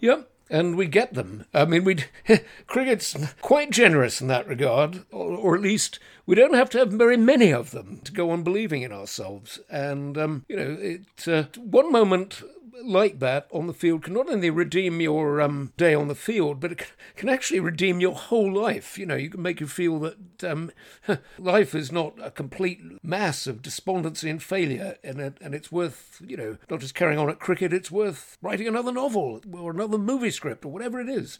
Yep, 0.00 0.30
and 0.50 0.76
we 0.76 0.86
get 0.86 1.14
them. 1.14 1.46
I 1.54 1.64
mean, 1.64 1.84
we 1.84 2.04
cricket's 2.66 3.16
quite 3.40 3.70
generous 3.70 4.20
in 4.20 4.26
that 4.28 4.48
regard, 4.48 5.04
or, 5.10 5.32
or, 5.32 5.54
at 5.54 5.62
least 5.62 5.98
we 6.26 6.34
don't 6.34 6.54
have 6.54 6.68
to 6.70 6.78
have 6.78 6.92
very 6.92 7.16
many 7.16 7.52
of 7.52 7.70
them 7.70 8.00
to 8.04 8.12
go 8.12 8.30
on 8.30 8.42
believing 8.42 8.82
in 8.82 8.92
ourselves. 8.92 9.60
And 9.70 10.18
um, 10.18 10.44
you 10.48 10.56
know, 10.56 10.76
it 10.80 11.28
uh, 11.28 11.44
one 11.58 11.92
moment 11.92 12.42
like 12.84 13.18
that 13.18 13.48
on 13.52 13.66
the 13.66 13.74
field 13.74 14.04
can 14.04 14.14
not 14.14 14.28
only 14.28 14.50
redeem 14.50 15.00
your 15.00 15.40
um, 15.40 15.72
day 15.76 15.94
on 15.94 16.08
the 16.08 16.14
field, 16.14 16.60
but 16.60 16.72
it 16.72 16.86
can 17.16 17.28
actually 17.28 17.60
redeem 17.60 18.00
your 18.00 18.14
whole 18.14 18.52
life. 18.52 18.98
You 18.98 19.06
know, 19.06 19.16
you 19.16 19.30
can 19.30 19.42
make 19.42 19.60
you 19.60 19.66
feel 19.66 19.98
that 20.00 20.44
um, 20.44 20.70
life 21.38 21.74
is 21.74 21.92
not 21.92 22.14
a 22.22 22.30
complete 22.30 22.80
mass 23.02 23.46
of 23.46 23.62
despondency 23.62 24.30
and 24.30 24.42
failure, 24.42 24.96
and 25.02 25.20
it, 25.20 25.38
and 25.40 25.54
it's 25.54 25.72
worth 25.72 26.20
you 26.24 26.36
know 26.36 26.56
not 26.68 26.80
just 26.80 26.94
carrying 26.94 27.18
on 27.18 27.28
at 27.30 27.38
cricket. 27.40 27.72
It's 27.72 27.90
worth 27.90 28.38
writing 28.42 28.68
another 28.68 28.92
novel 28.92 29.40
or 29.52 29.70
another 29.70 29.98
movie 29.98 30.30
script 30.30 30.64
or 30.64 30.72
whatever 30.72 31.00
it 31.00 31.08
is. 31.08 31.38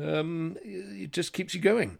Um, 0.00 0.56
it 0.62 1.12
just 1.12 1.32
keeps 1.32 1.54
you 1.54 1.60
going. 1.60 1.98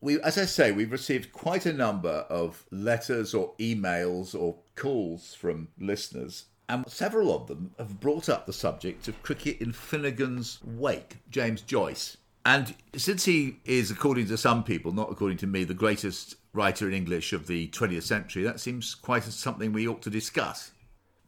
We, 0.00 0.20
as 0.20 0.36
I 0.36 0.44
say, 0.44 0.72
we've 0.72 0.92
received 0.92 1.32
quite 1.32 1.64
a 1.64 1.72
number 1.72 2.26
of 2.28 2.64
letters 2.70 3.34
or 3.34 3.54
emails 3.58 4.38
or 4.38 4.58
calls 4.76 5.34
from 5.34 5.68
listeners 5.78 6.44
and 6.68 6.88
several 6.88 7.34
of 7.34 7.46
them 7.46 7.72
have 7.78 8.00
brought 8.00 8.28
up 8.28 8.46
the 8.46 8.52
subject 8.52 9.08
of 9.08 9.22
cricket 9.22 9.60
in 9.60 9.72
Finnegans 9.72 10.58
wake, 10.64 11.18
James 11.30 11.62
Joyce. 11.62 12.16
And 12.44 12.74
since 12.94 13.24
he 13.24 13.58
is, 13.64 13.90
according 13.90 14.28
to 14.28 14.36
some 14.36 14.62
people, 14.62 14.92
not 14.92 15.10
according 15.10 15.38
to 15.38 15.46
me, 15.46 15.64
the 15.64 15.74
greatest 15.74 16.36
writer 16.52 16.86
in 16.86 16.94
English 16.94 17.32
of 17.32 17.48
the 17.48 17.68
20th 17.68 18.04
century, 18.04 18.44
that 18.44 18.60
seems 18.60 18.94
quite 18.94 19.24
something 19.24 19.72
we 19.72 19.88
ought 19.88 20.02
to 20.02 20.10
discuss. 20.10 20.70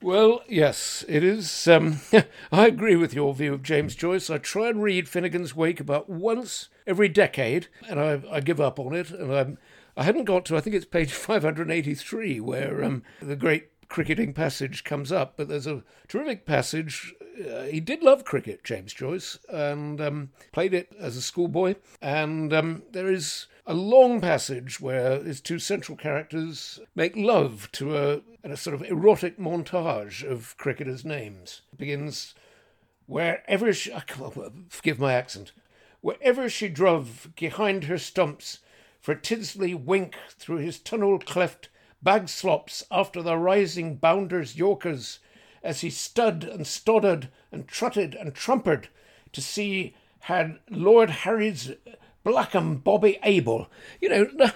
Well, 0.01 0.43
yes, 0.49 1.05
it 1.09 1.25
is. 1.25 1.67
Um, 1.67 2.01
I 2.53 2.67
agree 2.69 2.95
with 2.95 3.15
your 3.15 3.35
view 3.35 3.53
of 3.53 3.65
James 3.65 3.97
Joyce. 3.97 4.31
I 4.31 4.39
try 4.39 4.69
and 4.69 4.81
read 4.81 5.07
Finnegans 5.07 5.55
Wake 5.55 5.81
about 5.81 6.09
once 6.09 6.69
every 6.87 7.09
decade, 7.09 7.67
and 7.89 7.99
I, 7.99 8.23
I 8.31 8.41
give 8.41 8.61
up 8.61 8.79
on 8.79 8.95
it. 8.95 9.11
And 9.11 9.35
I'm, 9.35 9.59
I 9.97 10.05
hadn't 10.05 10.25
got 10.25 10.45
to, 10.47 10.57
I 10.57 10.61
think 10.61 10.77
it's 10.77 10.85
page 10.85 11.13
583, 11.15 12.39
where 12.39 12.85
um, 12.85 13.03
the 13.21 13.35
great 13.35 13.71
cricketing 13.89 14.33
passage 14.33 14.85
comes 14.85 15.11
up, 15.11 15.35
but 15.37 15.49
there's 15.49 15.67
a 15.67 15.83
terrific 16.09 16.47
passage. 16.47 17.15
Uh, 17.39 17.63
he 17.63 17.81
did 17.81 18.03
love 18.03 18.25
cricket, 18.25 18.65
James 18.65 18.93
Joyce, 18.93 19.39
and 19.49 20.01
um, 20.01 20.31
played 20.53 20.75
it 20.75 20.93
as 20.99 21.17
a 21.17 21.23
schoolboy. 21.23 21.77
And 22.03 22.53
um, 22.53 22.83
there 22.93 23.11
is 23.11 23.47
a 23.67 23.75
long 23.75 24.21
passage 24.21 24.81
where 24.81 25.23
his 25.23 25.41
two 25.41 25.59
central 25.59 25.97
characters 25.97 26.81
make 26.95 27.17
love 27.17 27.71
to 27.73 27.97
a, 27.97 28.21
a 28.43 28.57
sort 28.57 28.75
of 28.75 28.83
erotic 28.83 29.39
montage 29.39 30.23
of 30.23 30.57
cricketers' 30.57 31.05
names. 31.05 31.63
It 31.73 31.79
begins 31.79 32.35
wherever 33.07 33.73
she, 33.73 33.93
forgive 34.69 34.99
my 34.99 35.15
accent, 35.15 35.53
wherever 36.01 36.49
she 36.49 36.69
drove 36.69 37.31
behind 37.37 37.85
her 37.85 37.99
stumps, 37.99 38.59
for 39.01 39.15
Tidsley 39.15 39.75
wink 39.75 40.17
through 40.31 40.59
his 40.59 40.79
tunnel 40.79 41.19
cleft 41.19 41.69
bag 42.03 42.29
slops 42.29 42.85
after 42.91 43.23
the 43.23 43.37
rising 43.37 43.97
bounders 43.97 44.57
Yorkers, 44.57 45.19
as 45.63 45.81
he 45.81 45.91
stud 45.91 46.45
and 46.45 46.67
stoddered 46.67 47.29
and 47.51 47.67
trotted 47.67 48.15
and 48.15 48.35
trumpered 48.35 48.89
to 49.33 49.41
see 49.41 49.95
had 50.21 50.59
Lord 50.71 51.11
Harry's 51.11 51.73
Blackham 52.25 52.77
Bobby 52.77 53.19
Abel. 53.23 53.71
You 54.01 54.09
know, 54.09 54.51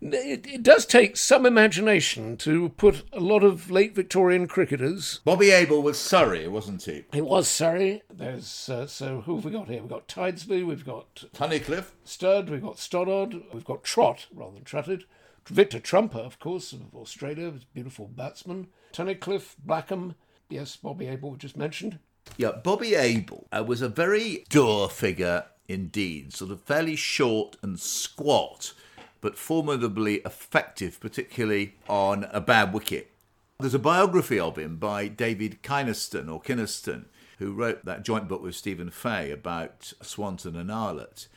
it, 0.00 0.46
it, 0.46 0.62
does 0.62 0.86
take 0.86 1.16
some 1.16 1.44
imagination 1.44 2.36
to 2.38 2.70
put 2.70 3.02
a 3.12 3.20
lot 3.20 3.42
of 3.42 3.70
late 3.70 3.94
Victorian 3.94 4.46
cricketers. 4.46 5.20
Bobby 5.24 5.50
Abel 5.50 5.82
was 5.82 5.98
Surrey, 5.98 6.46
wasn't 6.48 6.82
he? 6.84 7.04
He 7.12 7.20
was 7.20 7.48
Surrey. 7.48 8.02
There's 8.10 8.68
uh, 8.68 8.86
so 8.86 9.22
who 9.22 9.36
have 9.36 9.44
we 9.44 9.50
got 9.50 9.68
here? 9.68 9.80
We've 9.80 9.90
got 9.90 10.08
Tidsley, 10.08 10.64
we've 10.64 10.86
got 10.86 11.24
Tunnicliffe, 11.34 11.92
Stud, 12.04 12.48
we've 12.48 12.62
got 12.62 12.78
Stoddart, 12.78 13.34
we've 13.52 13.64
got 13.64 13.84
Trot 13.84 14.26
rather 14.32 14.54
than 14.54 14.64
Trutted. 14.64 15.04
Victor 15.48 15.80
Trumper, 15.80 16.18
of 16.18 16.38
course, 16.38 16.72
of 16.72 16.94
Australia, 16.94 17.52
beautiful 17.74 18.06
batsman. 18.06 18.68
Tunnicliffe, 18.92 19.56
Blackham, 19.64 20.14
yes, 20.48 20.76
Bobby 20.76 21.06
Abel, 21.06 21.36
just 21.36 21.56
mentioned. 21.56 21.98
Yeah, 22.36 22.52
Bobby 22.52 22.94
Abel 22.94 23.46
uh, 23.50 23.64
was 23.66 23.82
a 23.82 23.88
very 23.88 24.44
dour 24.48 24.88
figure 24.88 25.44
indeed, 25.68 26.32
sort 26.32 26.50
of 26.50 26.62
fairly 26.62 26.96
short 26.96 27.56
and 27.62 27.78
squat, 27.78 28.72
but 29.20 29.38
formidably 29.38 30.16
effective, 30.16 31.00
particularly 31.00 31.74
on 31.88 32.24
a 32.32 32.40
bad 32.40 32.72
wicket. 32.72 33.10
There's 33.60 33.74
a 33.74 33.78
biography 33.78 34.38
of 34.38 34.56
him 34.56 34.76
by 34.76 35.08
David 35.08 35.62
Kynaston 35.62 36.32
or 36.32 36.40
Kynaston, 36.40 37.06
who 37.38 37.52
wrote 37.52 37.84
that 37.84 38.04
joint 38.04 38.28
book 38.28 38.42
with 38.42 38.54
Stephen 38.54 38.90
Fay 38.90 39.30
about 39.30 39.92
Swanton 40.02 40.56
and 40.56 40.70
Arlott. 40.70 41.28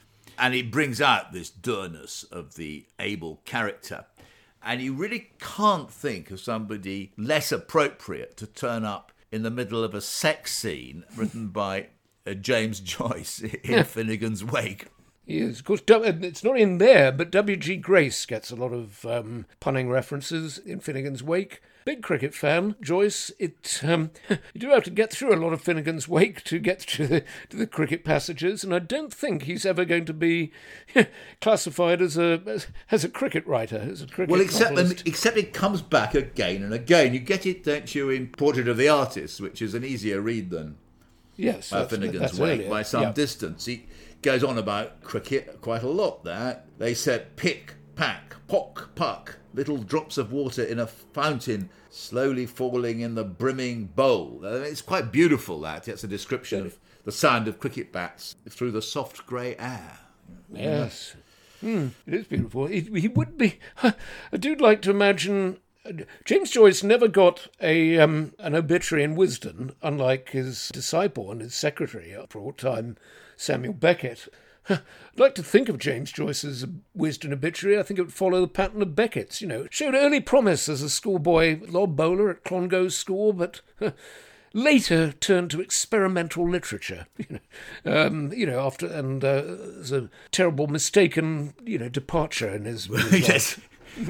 And 0.42 0.56
it 0.56 0.72
brings 0.72 1.00
out 1.00 1.32
this 1.32 1.52
dourness 1.52 2.24
of 2.24 2.56
the 2.56 2.88
Abel 2.98 3.42
character. 3.46 4.06
And 4.64 4.82
you 4.82 4.94
really 4.94 5.30
can't 5.40 5.92
think 5.92 6.32
of 6.32 6.40
somebody 6.40 7.14
less 7.16 7.52
appropriate 7.52 8.38
to 8.38 8.48
turn 8.48 8.84
up 8.84 9.12
in 9.32 9.44
the 9.44 9.52
middle 9.52 9.84
of 9.84 9.94
a 9.94 10.02
sex 10.02 10.52
scene 10.58 11.04
written 11.16 11.50
by 11.50 11.90
uh, 12.26 12.34
James 12.34 12.80
Joyce 12.80 13.40
in 13.64 13.84
Finnegans 13.86 14.42
Wake. 14.44 14.88
Yes, 15.28 15.60
of 15.60 15.66
course, 15.66 15.82
it's 15.88 16.44
not 16.44 16.58
in 16.58 16.80
there, 16.80 17.12
but 17.12 17.30
W.G. 17.30 17.78
Grace 17.78 18.26
gets 18.26 18.50
a 18.50 18.56
lot 18.56 18.74
of 18.74 19.06
um, 19.06 19.46
punning 19.60 19.90
references 19.90 20.58
in 20.58 20.80
Finnegans 20.80 21.22
Wake. 21.22 21.62
Big 21.84 22.04
cricket 22.04 22.36
fan, 22.36 22.76
Joyce. 22.80 23.32
It 23.40 23.82
um, 23.84 24.12
you 24.30 24.60
do 24.60 24.70
have 24.70 24.84
to 24.84 24.92
get 24.92 25.12
through 25.12 25.34
a 25.34 25.40
lot 25.40 25.52
of 25.52 25.64
Finnegans 25.64 26.08
Wake 26.08 26.44
to 26.44 26.60
get 26.60 26.80
to 26.92 27.08
the 27.08 27.24
to 27.50 27.58
the 27.58 27.68
cricket 27.68 28.04
passages, 28.04 28.64
and 28.64 28.74
I 28.74 28.80
don't 28.80 29.14
think 29.14 29.44
he's 29.44 29.66
ever 29.66 29.84
going 29.86 30.06
to 30.06 30.14
be 30.14 30.52
classified 31.42 32.02
as 32.02 32.18
a 32.18 32.42
as, 32.46 32.68
as, 32.92 33.04
a 33.04 33.10
cricket 33.10 33.46
writer, 33.48 33.78
as 33.78 34.02
a 34.02 34.08
cricket. 34.08 34.32
Well, 34.32 34.42
except 34.42 35.08
except 35.08 35.38
it 35.38 35.54
comes 35.54 35.82
back 35.82 36.14
again 36.14 36.64
and 36.64 36.74
again. 36.74 37.14
You 37.14 37.20
get 37.20 37.46
it, 37.46 37.64
don't 37.64 37.94
you, 37.96 38.10
in 38.10 38.28
Portrait 38.28 38.68
of 38.68 38.78
the 38.78 38.88
Artist, 38.88 39.42
which 39.42 39.62
is 39.62 39.74
an 39.74 39.84
easier 39.84 40.22
read 40.22 40.52
than 40.52 40.78
yes, 41.36 41.74
uh, 41.74 41.88
Finnegans 41.88 42.38
Wake 42.38 42.60
earlier. 42.60 42.70
by 42.70 42.84
some 42.84 43.14
distance. 43.14 43.66
He 43.66 43.86
goes 44.22 44.44
on 44.44 44.58
about 44.58 45.02
cricket 45.02 45.62
quite 45.62 45.84
a 45.84 45.90
lot. 45.90 46.24
There, 46.24 46.62
they 46.78 46.94
said 46.94 47.36
pick, 47.36 47.74
pack, 47.96 48.36
pock, 48.48 48.96
puck 48.96 49.38
little 49.54 49.78
drops 49.78 50.18
of 50.18 50.32
water 50.32 50.64
in 50.64 50.80
a 50.80 50.88
fountain 50.88 51.70
slowly 51.90 52.46
falling 52.46 53.02
in 53.02 53.16
the 53.16 53.24
brimming 53.24 53.86
bowl. 53.86 54.42
It's 54.44 54.82
quite 54.82 55.12
beautiful, 55.12 55.60
that. 55.62 55.88
It's 55.88 56.04
a 56.04 56.08
description 56.08 56.66
of 56.66 56.80
the 57.04 57.12
sound 57.12 57.48
of 57.48 57.60
cricket 57.60 57.92
bats 57.92 58.36
through 58.50 58.72
the 58.72 58.82
soft 58.82 59.26
grey 59.26 59.56
air. 59.58 60.00
Yes. 60.54 61.16
Mm, 61.64 61.92
it 62.08 62.14
is 62.14 62.28
beautiful. 62.28 62.68
He, 62.68 62.82
he 62.82 63.08
would 63.08 63.38
be. 63.38 63.60
I 63.84 63.94
do 64.38 64.56
like 64.56 64.82
to 64.84 64.92
imagine. 64.92 65.60
James 66.26 66.52
Joyce 66.52 66.84
never 66.84 67.08
got 67.08 67.48
a 67.60 67.98
um, 67.98 68.34
an 68.40 68.56
obituary 68.56 69.04
in 69.04 69.16
Wisden, 69.16 69.74
unlike 69.82 70.30
his 70.30 70.70
disciple 70.70 71.32
and 71.32 71.42
his 71.42 71.56
secretary 71.56 72.16
for 72.30 72.40
all 72.40 72.54
time, 72.54 72.98
Samuel 73.36 73.74
Beckett. 73.74 74.28
I'd 74.70 74.82
like 75.18 75.36
to 75.36 75.44
think 75.44 75.70
of 75.70 75.78
James 75.78 76.12
Joyce's 76.12 76.66
Wisden 76.98 77.34
obituary. 77.34 77.80
I 77.80 77.84
think 77.84 78.00
it 78.00 78.04
would 78.04 78.14
follow 78.14 78.42
the 78.42 78.48
pattern 78.48 78.82
of 78.82 78.96
Beckett's. 78.96 79.42
You 79.42 79.48
know, 79.48 79.68
showed 79.70 79.96
early 79.96 80.20
promise 80.20 80.70
as 80.70 80.82
a 80.82 80.90
schoolboy 80.90 81.60
lob 81.68 81.96
bowler 81.96 82.30
at 82.30 82.44
Clongowes 82.44 82.96
School, 82.96 83.34
but 83.34 83.62
later 84.54 85.12
turned 85.14 85.52
to 85.52 85.62
experimental 85.62 86.50
literature. 86.50 87.08
You 87.30 87.40
know, 87.86 88.08
um, 88.08 88.34
you 88.34 88.46
know 88.46 88.60
after 88.60 88.88
and 88.88 89.24
uh, 89.24 89.42
there's 89.42 89.92
a 89.92 90.10
terrible 90.32 90.68
mistaken, 90.68 91.54
you 91.64 91.78
know, 91.78 91.90
departure 91.90 92.50
in 92.50 92.66
his. 92.66 92.88
yes. 93.12 93.60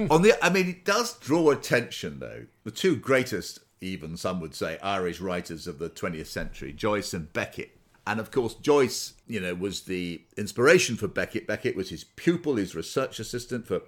On 0.10 0.22
the, 0.22 0.34
I 0.44 0.50
mean, 0.50 0.68
it 0.68 0.86
does 0.86 1.18
draw 1.20 1.52
attention 1.52 2.20
though. 2.20 2.46
The 2.64 2.72
two 2.72 2.96
greatest, 2.96 3.60
even 3.80 4.18
some 4.18 4.40
would 4.42 4.56
say, 4.56 4.78
Irish 4.80 5.20
writers 5.20 5.68
of 5.68 5.80
the 5.80 5.90
20th 5.90 6.28
century, 6.28 6.72
Joyce 6.72 7.14
and 7.14 7.32
Beckett 7.34 7.81
and 8.08 8.20
of 8.20 8.32
course, 8.32 8.56
Joyce, 8.56 9.14
you 9.28 9.40
know, 9.40 9.54
was 9.54 9.82
the 9.82 10.22
inspiration 10.38 10.96
for 10.96 11.08
Beckett. 11.08 11.48
Beckett 11.48 11.76
was 11.76 11.90
his 11.90 12.04
pupil, 12.04 12.56
his 12.56 12.76
research 12.76 13.20
assistant 13.20 13.68
for 13.68 13.82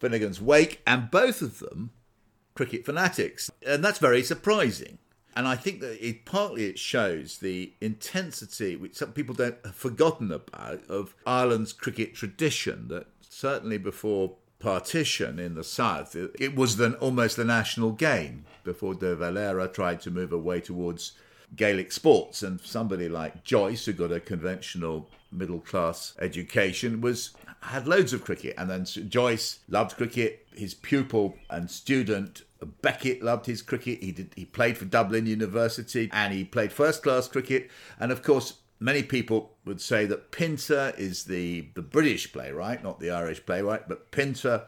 Finnegans 0.00 0.40
Wake, 0.40 0.82
and 0.86 1.10
both 1.10 1.40
of 1.40 1.60
them 1.60 1.90
cricket 2.54 2.84
fanatics. 2.84 3.50
And 3.66 3.84
that's 3.84 3.98
very 3.98 4.22
surprising. 4.22 4.98
And 5.36 5.48
I 5.48 5.56
think 5.56 5.80
that 5.80 6.06
it 6.06 6.24
partly 6.24 6.66
it 6.66 6.78
shows 6.78 7.38
the 7.38 7.72
intensity, 7.80 8.76
which 8.76 8.94
some 8.94 9.12
people 9.12 9.34
don't 9.34 9.58
have 9.64 9.74
forgotten 9.74 10.30
about, 10.30 10.86
of 10.88 11.14
Ireland's 11.26 11.72
cricket 11.72 12.14
tradition. 12.14 12.86
That 12.88 13.08
certainly 13.20 13.78
before 13.78 14.36
partition 14.60 15.40
in 15.40 15.54
the 15.54 15.64
south, 15.64 16.14
it, 16.14 16.54
was 16.54 16.76
then 16.76 16.94
almost 16.94 17.36
the 17.36 17.44
national 17.44 17.92
game 17.92 18.44
before 18.62 18.94
De 18.94 19.16
Valera 19.16 19.66
tried 19.66 20.00
to 20.02 20.10
move 20.10 20.32
away 20.32 20.60
towards 20.60 21.12
Gaelic 21.56 21.92
sports. 21.92 22.42
And 22.42 22.60
somebody 22.60 23.08
like 23.08 23.44
Joyce, 23.44 23.86
who 23.86 23.92
got 23.92 24.12
a 24.12 24.20
conventional 24.20 25.10
middle 25.30 25.60
class 25.60 26.14
education, 26.20 27.00
was 27.00 27.30
had 27.60 27.88
loads 27.88 28.12
of 28.12 28.24
cricket. 28.24 28.54
And 28.58 28.68
then 28.68 28.84
Joyce 28.84 29.60
loved 29.68 29.96
cricket. 29.96 30.46
His 30.54 30.74
pupil 30.74 31.36
and 31.50 31.70
student 31.70 32.42
Beckett 32.64 33.22
loved 33.22 33.46
his 33.46 33.62
cricket. 33.62 34.02
He 34.02 34.12
did. 34.12 34.32
He 34.36 34.44
played 34.44 34.78
for 34.78 34.84
Dublin 34.84 35.26
University 35.26 36.08
and 36.12 36.32
he 36.32 36.44
played 36.44 36.72
first 36.72 37.02
class 37.02 37.28
cricket. 37.28 37.70
And 37.98 38.12
of 38.12 38.22
course, 38.22 38.54
many 38.80 39.02
people 39.02 39.54
would 39.64 39.80
say 39.80 40.06
that 40.06 40.30
Pinter 40.30 40.92
is 40.96 41.24
the 41.24 41.68
the 41.74 41.82
British 41.82 42.32
playwright, 42.32 42.82
not 42.82 43.00
the 43.00 43.10
Irish 43.10 43.44
playwright, 43.44 43.88
but 43.88 44.10
Pinter 44.10 44.64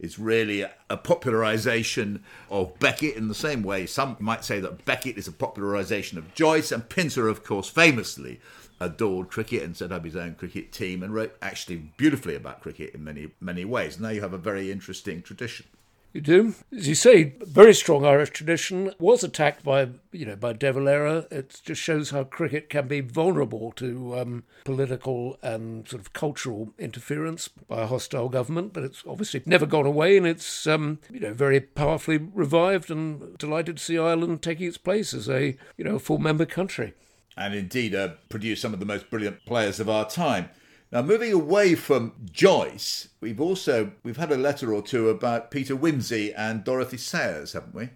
is 0.00 0.18
really 0.18 0.62
a, 0.62 0.70
a 0.88 0.96
popularization 0.96 2.22
of 2.50 2.78
Beckett 2.78 3.16
in 3.16 3.28
the 3.28 3.34
same 3.34 3.62
way. 3.62 3.86
Some 3.86 4.16
might 4.18 4.44
say 4.44 4.58
that 4.60 4.84
Beckett 4.84 5.18
is 5.18 5.28
a 5.28 5.32
popularization 5.32 6.18
of 6.18 6.34
Joyce 6.34 6.72
and 6.72 6.88
Pinter 6.88 7.28
of 7.28 7.44
course 7.44 7.68
famously 7.68 8.40
adored 8.80 9.28
cricket 9.28 9.62
and 9.62 9.76
set 9.76 9.92
up 9.92 10.04
his 10.04 10.16
own 10.16 10.34
cricket 10.34 10.72
team 10.72 11.02
and 11.02 11.14
wrote 11.14 11.36
actually 11.42 11.76
beautifully 11.98 12.34
about 12.34 12.62
cricket 12.62 12.94
in 12.94 13.04
many 13.04 13.30
many 13.40 13.64
ways. 13.64 14.00
Now 14.00 14.08
you 14.08 14.22
have 14.22 14.32
a 14.32 14.38
very 14.38 14.72
interesting 14.72 15.22
tradition 15.22 15.66
you 16.12 16.20
do, 16.20 16.54
as 16.76 16.88
you 16.88 16.94
say, 16.94 17.36
very 17.40 17.72
strong 17.72 18.04
Irish 18.04 18.30
tradition. 18.30 18.92
Was 18.98 19.22
attacked 19.22 19.62
by 19.64 19.88
you 20.12 20.26
know 20.26 20.36
by 20.36 20.52
De 20.52 20.72
Valera. 20.72 21.26
It 21.30 21.60
just 21.64 21.80
shows 21.80 22.10
how 22.10 22.24
cricket 22.24 22.68
can 22.68 22.88
be 22.88 23.00
vulnerable 23.00 23.72
to 23.76 24.18
um, 24.18 24.44
political 24.64 25.38
and 25.42 25.88
sort 25.88 26.00
of 26.00 26.12
cultural 26.12 26.74
interference 26.78 27.48
by 27.48 27.82
a 27.82 27.86
hostile 27.86 28.28
government. 28.28 28.72
But 28.72 28.84
it's 28.84 29.04
obviously 29.06 29.42
never 29.46 29.66
gone 29.66 29.86
away, 29.86 30.16
and 30.16 30.26
it's 30.26 30.66
um, 30.66 30.98
you 31.12 31.20
know 31.20 31.32
very 31.32 31.60
powerfully 31.60 32.18
revived. 32.18 32.90
And 32.90 33.38
delighted 33.38 33.76
to 33.76 33.82
see 33.82 33.98
Ireland 33.98 34.42
taking 34.42 34.66
its 34.66 34.78
place 34.78 35.14
as 35.14 35.28
a 35.28 35.56
you 35.76 35.84
know 35.84 35.98
full 35.98 36.18
member 36.18 36.46
country. 36.46 36.94
And 37.36 37.54
indeed, 37.54 37.94
uh, 37.94 38.14
produced 38.28 38.62
some 38.62 38.74
of 38.74 38.80
the 38.80 38.86
most 38.86 39.08
brilliant 39.08 39.44
players 39.46 39.80
of 39.80 39.88
our 39.88 40.08
time. 40.08 40.50
Now, 40.92 41.02
moving 41.02 41.32
away 41.32 41.76
from 41.76 42.14
Joyce, 42.32 43.08
we've 43.20 43.40
also 43.40 43.92
we've 44.02 44.16
had 44.16 44.32
a 44.32 44.36
letter 44.36 44.74
or 44.74 44.82
two 44.82 45.08
about 45.08 45.52
Peter 45.52 45.76
Wimsey 45.76 46.32
and 46.36 46.64
Dorothy 46.64 46.96
Sayers, 46.96 47.52
haven't 47.52 47.74
we? 47.74 47.90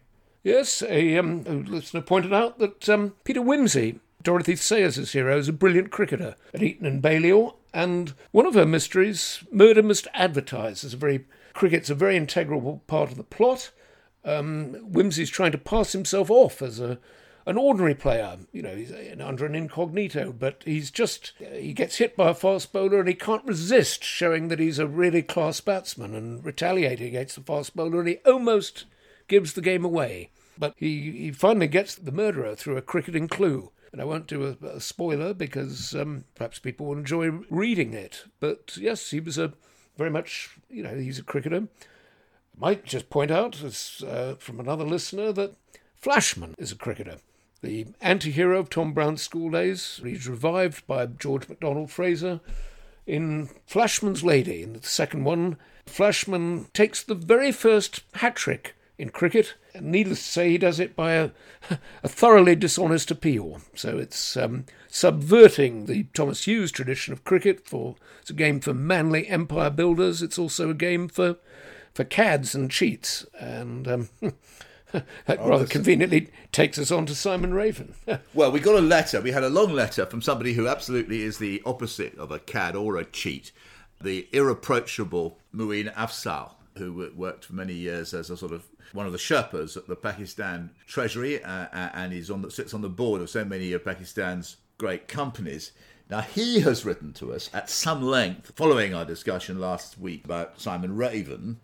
Yes, 0.45 0.81
a, 0.83 1.17
um, 1.19 1.43
a 1.47 1.55
listener 1.55 2.03
pointed 2.03 2.33
out 2.33 2.59
that 2.61 2.89
um, 2.89 3.15
Peter 3.25 3.41
Wimsey, 3.41 3.99
Dorothy 4.23 4.55
Sayers' 4.55 5.13
hero, 5.13 5.37
is 5.37 5.49
a 5.49 5.53
brilliant 5.53 5.91
cricketer 5.91 6.37
at 6.53 6.63
Eton 6.63 6.87
and 6.87 7.03
Balliol, 7.03 7.59
and 7.73 8.15
one 8.31 8.47
of 8.47 8.55
her 8.55 8.67
mysteries, 8.67 9.43
Murder 9.51 9.83
Must 9.83 10.07
Advertise, 10.15 10.85
is 10.85 10.95
a 10.95 10.99
very 10.99 11.25
cricket's 11.53 11.91
a 11.91 11.95
very 11.95 12.17
integral 12.17 12.83
part 12.87 13.11
of 13.11 13.17
the 13.17 13.25
plot. 13.25 13.71
Um, 14.25 14.75
Wimsey's 14.89 15.31
trying 15.31 15.53
to 15.53 15.59
pass 15.59 15.93
himself 15.93 16.31
off 16.31 16.63
as 16.63 16.79
a 16.79 16.99
an 17.47 17.59
ordinary 17.59 17.95
player, 17.95 18.39
you 18.53 18.63
know, 18.63 18.75
he's 18.75 18.93
under 19.21 19.45
an 19.45 19.55
incognito, 19.55 20.33
but 20.33 20.63
he's 20.65 20.91
just, 20.91 21.33
he 21.39 21.73
gets 21.75 21.97
hit 21.97 22.17
by 22.17 22.31
a 22.31 22.35
fast 22.35 22.73
bowler 22.73 23.01
and 23.01 23.09
he 23.09 23.15
can't 23.15 23.45
resist 23.45 24.03
showing 24.03 24.49
that 24.49 24.59
he's 24.59 24.79
a 24.79 24.87
really 24.87 25.23
class 25.23 25.61
batsman 25.61 26.15
and 26.15 26.45
retaliating 26.45 27.07
against 27.07 27.37
the 27.37 27.43
fast 27.43 27.77
bowler 27.77 28.01
and 28.01 28.09
he 28.09 28.17
almost 28.25 28.87
gives 29.29 29.53
the 29.53 29.61
game 29.61 29.85
away. 29.85 30.31
But 30.57 30.75
he, 30.77 31.11
he 31.13 31.33
finally 31.33 31.67
gets 31.67 31.95
the 31.95 32.13
murderer 32.13 32.55
through 32.55 32.77
a 32.77 32.83
cricketing 32.83 33.29
clue. 33.29 33.73
And 33.93 34.01
I 34.01 34.05
won't 34.05 34.27
do 34.27 34.57
a, 34.61 34.67
a 34.67 34.81
spoiler 34.81 35.35
because 35.35 35.95
um, 35.95 36.25
perhaps 36.35 36.59
people 36.59 36.87
will 36.87 36.99
enjoy 36.99 37.29
reading 37.51 37.93
it. 37.93 38.25
But 38.41 38.77
yes, 38.77 39.11
he 39.11 39.21
was 39.21 39.39
a 39.39 39.53
very 39.97 40.11
much, 40.11 40.57
you 40.69 40.83
know, 40.83 40.97
he's 40.97 41.19
a 41.19 41.23
cricketer. 41.23 41.57
I 41.63 42.59
might 42.59 42.85
just 42.85 43.11
point 43.11 43.31
out, 43.31 43.63
as, 43.63 44.03
uh, 44.07 44.35
from 44.39 44.59
another 44.59 44.85
listener, 44.85 45.33
that 45.33 45.55
Flashman 45.97 46.55
is 46.59 46.73
a 46.73 46.77
cricketer 46.77 47.19
the 47.65 47.87
anti 48.01 48.31
hero 48.31 48.59
of 48.61 48.71
Tom 48.71 48.93
Brown's 48.93 49.23
school 49.23 49.51
days. 49.51 50.01
He's 50.03 50.29
revived 50.29 50.87
by 50.87 51.07
George 51.07 51.49
MacDonald 51.49 51.91
Fraser 51.91 52.41
in 53.07 53.49
Flashman's 53.67 54.23
Lady. 54.23 54.63
In 54.63 54.75
the 54.75 54.83
second 54.83 55.25
one, 55.25 55.57
Flashman 55.87 56.67
takes 56.73 57.03
the 57.03 57.15
very 57.15 57.51
first 57.51 58.03
hat 58.15 58.37
trick 58.37 58.75
in 58.97 59.09
cricket, 59.09 59.55
and 59.75 59.87
needless 59.87 60.23
to 60.23 60.29
say, 60.29 60.51
he 60.51 60.59
does 60.59 60.79
it 60.79 60.95
by 60.95 61.13
a, 61.13 61.31
a 62.03 62.09
thoroughly 62.09 62.55
dishonest 62.55 63.11
appeal. 63.11 63.61
So 63.75 63.99
it's 63.99 64.37
um, 64.37 64.67
subverting 64.89 65.87
the 65.87 66.05
Thomas 66.15 66.45
Hughes 66.45 66.71
tradition 66.71 67.13
of 67.13 67.25
cricket. 67.25 67.67
For 67.67 67.97
it's 68.21 68.31
a 68.31 68.35
game 68.35 68.61
for 68.61 68.75
manly 68.75 69.27
empire 69.27 69.71
builders. 69.71 70.23
It's 70.23 70.39
also 70.39 70.71
a 70.71 70.75
game 70.75 71.09
for 71.09 71.37
for 71.93 72.05
cads 72.05 72.55
and 72.57 72.71
cheats, 72.71 73.25
and 73.39 73.87
um, 73.87 74.09
that 75.27 75.41
oh, 75.41 75.49
rather 75.49 75.67
conveniently 75.67 76.31
takes 76.53 76.79
us 76.79 76.91
on 76.91 77.07
to 77.07 77.15
Simon 77.15 77.53
Raven. 77.53 77.95
well, 78.35 78.53
we 78.53 78.61
got 78.61 78.77
a 78.77 78.81
letter. 78.81 79.21
We 79.21 79.33
had 79.33 79.43
a 79.43 79.49
long 79.49 79.73
letter 79.73 80.07
from 80.07 80.23
somebody 80.23 80.55
who 80.55 80.69
absolutely 80.69 81.23
is 81.23 81.39
the 81.39 81.63
opposite 81.67 82.17
of 82.17 82.31
a 82.31 82.39
cad 82.39 82.77
or 82.77 82.97
a 82.97 83.05
cheat, 83.05 83.51
the 84.01 84.29
irreproachable 84.33 85.39
Muin 85.53 85.93
Afzal, 85.95 86.53
who 86.79 87.11
worked 87.17 87.47
for 87.47 87.55
many 87.55 87.75
years 87.75 88.15
as 88.15 88.31
a 88.31 88.37
sort 88.37 88.53
of 88.53 88.67
one 88.93 89.07
of 89.07 89.13
the 89.13 89.19
Sherpas 89.19 89.77
at 89.77 89.89
the 89.89 89.97
Pakistan 89.97 90.71
Treasury, 90.87 91.43
uh, 91.43 91.67
and 91.73 92.13
he's 92.13 92.31
on 92.31 92.43
the, 92.43 92.51
sits 92.51 92.75
on 92.75 92.83
the 92.83 92.89
board 92.89 93.21
of 93.21 93.29
so 93.31 93.45
many 93.45 93.73
of 93.73 93.85
Pakistan's 93.85 94.59
great 94.79 95.09
companies. 95.09 95.73
Now, 96.09 96.21
he 96.21 96.61
has 96.61 96.85
written 96.85 97.13
to 97.15 97.33
us 97.33 97.51
at 97.53 97.69
some 97.71 98.03
length 98.03 98.53
following 98.55 98.95
our 98.95 99.05
discussion 99.05 99.59
last 99.59 99.99
week 99.99 100.25
about 100.25 100.61
Simon 100.61 100.95
Raven 100.97 101.59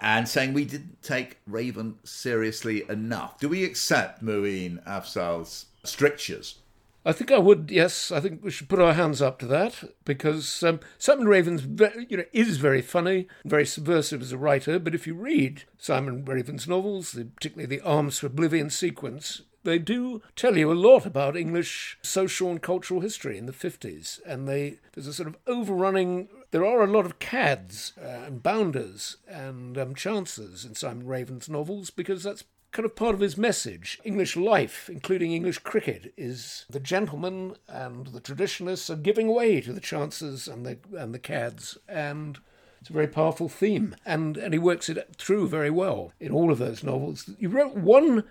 and 0.00 0.28
saying 0.28 0.52
we 0.52 0.64
didn't 0.64 1.02
take 1.02 1.38
Raven 1.46 1.98
seriously 2.04 2.84
enough. 2.88 3.38
Do 3.38 3.48
we 3.48 3.64
accept 3.64 4.22
Muin 4.22 4.82
Afzal's 4.86 5.66
strictures? 5.84 6.58
I 7.04 7.12
think 7.12 7.30
I 7.32 7.38
would. 7.38 7.70
Yes, 7.70 8.10
I 8.12 8.20
think 8.20 8.44
we 8.44 8.50
should 8.50 8.68
put 8.68 8.80
our 8.80 8.92
hands 8.92 9.22
up 9.22 9.38
to 9.38 9.46
that 9.46 9.82
because 10.04 10.62
um, 10.62 10.80
Simon 10.98 11.26
Raven's, 11.26 11.62
very, 11.62 12.06
you 12.10 12.18
know, 12.18 12.24
is 12.32 12.58
very 12.58 12.82
funny, 12.82 13.28
very 13.46 13.64
subversive 13.64 14.20
as 14.20 14.32
a 14.32 14.36
writer. 14.36 14.78
But 14.78 14.94
if 14.94 15.06
you 15.06 15.14
read 15.14 15.62
Simon 15.78 16.24
Raven's 16.24 16.68
novels, 16.68 17.16
particularly 17.36 17.66
the 17.66 17.80
Arms 17.80 18.18
for 18.18 18.26
Oblivion 18.26 18.68
sequence, 18.68 19.42
they 19.64 19.78
do 19.78 20.22
tell 20.36 20.58
you 20.58 20.70
a 20.70 20.74
lot 20.74 21.06
about 21.06 21.36
English 21.36 21.98
social 22.02 22.50
and 22.50 22.60
cultural 22.60 23.00
history 23.00 23.38
in 23.38 23.46
the 23.46 23.52
50s. 23.52 24.20
And 24.26 24.46
they 24.46 24.78
there's 24.92 25.06
a 25.06 25.14
sort 25.14 25.28
of 25.28 25.36
overrunning. 25.46 26.28
There 26.50 26.64
are 26.64 26.82
a 26.82 26.90
lot 26.90 27.04
of 27.04 27.18
cads 27.18 27.92
uh, 28.02 28.24
and 28.26 28.42
bounders 28.42 29.18
and 29.28 29.76
um, 29.76 29.94
chancers 29.94 30.64
in 30.64 30.74
Simon 30.74 31.06
Raven's 31.06 31.48
novels 31.48 31.90
because 31.90 32.22
that's 32.22 32.44
kind 32.72 32.86
of 32.86 32.96
part 32.96 33.14
of 33.14 33.20
his 33.20 33.36
message. 33.36 34.00
English 34.04 34.36
life, 34.36 34.88
including 34.90 35.32
English 35.32 35.58
cricket, 35.58 36.12
is 36.16 36.64
the 36.70 36.80
gentlemen 36.80 37.56
and 37.68 38.08
the 38.08 38.20
traditionalists 38.20 38.88
are 38.88 38.96
giving 38.96 39.28
way 39.28 39.60
to 39.60 39.72
the 39.72 39.80
chancers 39.80 40.48
and 40.48 40.64
the 40.64 40.78
and 40.96 41.14
the 41.14 41.18
cads 41.18 41.78
and. 41.88 42.38
It's 42.80 42.90
a 42.90 42.92
very 42.92 43.08
powerful 43.08 43.48
theme, 43.48 43.96
and, 44.06 44.36
and 44.36 44.54
he 44.54 44.58
works 44.60 44.88
it 44.88 45.16
through 45.18 45.48
very 45.48 45.68
well 45.68 46.12
in 46.20 46.30
all 46.30 46.52
of 46.52 46.58
those 46.58 46.84
novels. 46.84 47.28
You 47.36 47.48
wrote 47.48 47.74
one 47.74 48.22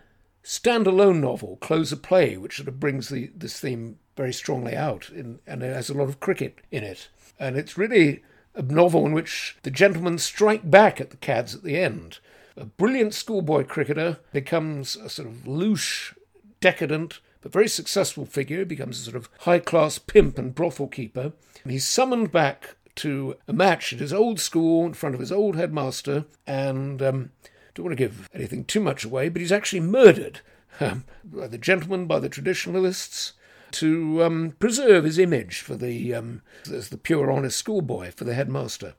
standalone 0.41 1.19
novel, 1.19 1.57
Close 1.57 1.91
of 1.91 2.01
Play, 2.01 2.37
which 2.37 2.55
sort 2.55 2.69
of 2.69 2.79
brings 2.79 3.09
the, 3.09 3.29
this 3.35 3.59
theme 3.59 3.99
very 4.15 4.31
strongly 4.31 4.73
out, 4.73 5.09
in, 5.09 5.39
and 5.45 5.61
it 5.61 5.75
has 5.75 5.89
a 5.89 5.93
lot 5.93 6.07
of 6.07 6.21
cricket 6.21 6.59
in 6.71 6.85
it. 6.85 7.09
And 7.39 7.57
it's 7.57 7.77
really 7.77 8.23
a 8.55 8.61
novel 8.61 9.05
in 9.05 9.13
which 9.13 9.57
the 9.63 9.71
gentlemen 9.71 10.17
strike 10.17 10.69
back 10.69 10.99
at 10.99 11.11
the 11.11 11.17
cads 11.17 11.53
at 11.53 11.63
the 11.63 11.77
end. 11.77 12.19
A 12.55 12.65
brilliant 12.65 13.13
schoolboy 13.13 13.65
cricketer 13.65 14.17
becomes 14.33 14.95
a 14.95 15.09
sort 15.09 15.27
of 15.27 15.45
louche, 15.45 16.15
decadent, 16.59 17.19
but 17.41 17.51
very 17.51 17.67
successful 17.67 18.25
figure, 18.25 18.65
becomes 18.65 18.99
a 18.99 19.03
sort 19.03 19.15
of 19.15 19.29
high 19.41 19.59
class 19.59 19.99
pimp 19.99 20.39
and 20.39 20.55
brothel 20.55 20.87
keeper. 20.87 21.33
And 21.63 21.71
he's 21.71 21.87
summoned 21.87 22.31
back 22.31 22.75
to 22.95 23.35
a 23.47 23.53
match 23.53 23.93
at 23.93 23.99
his 23.99 24.11
old 24.11 24.39
school 24.39 24.85
in 24.85 24.95
front 24.95 25.13
of 25.13 25.21
his 25.21 25.31
old 25.31 25.55
headmaster, 25.55 26.25
and 26.47 26.99
um, 27.01 27.31
don't 27.75 27.85
want 27.85 27.97
to 27.97 28.03
give 28.03 28.27
anything 28.33 28.65
too 28.65 28.79
much 28.79 29.05
away, 29.05 29.29
but 29.29 29.39
he's 29.39 29.51
actually 29.51 29.81
murdered 29.81 30.41
um, 30.79 31.05
by 31.23 31.45
the 31.45 31.59
gentlemen, 31.59 32.07
by 32.07 32.19
the 32.19 32.29
traditionalists, 32.29 33.33
to 33.71 34.23
um, 34.23 34.55
preserve 34.59 35.03
his 35.03 35.19
image 35.19 35.61
for 35.61 35.75
the 35.75 36.13
um, 36.13 36.41
as 36.71 36.89
the 36.89 36.97
pure, 36.97 37.31
honest 37.31 37.57
schoolboy 37.57 38.11
for 38.11 38.23
the 38.23 38.33
headmaster. 38.33 38.95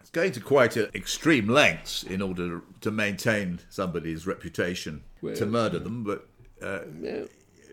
It's 0.00 0.10
going 0.10 0.32
to 0.32 0.40
quite 0.40 0.76
extreme 0.76 1.48
lengths 1.48 2.02
in 2.02 2.20
order 2.22 2.62
to 2.80 2.90
maintain 2.90 3.60
somebody's 3.68 4.26
reputation 4.26 5.04
well, 5.20 5.34
to 5.36 5.46
murder 5.46 5.78
them, 5.78 6.04
but 6.04 6.28
uh, 6.62 6.80
yeah, 7.00 7.24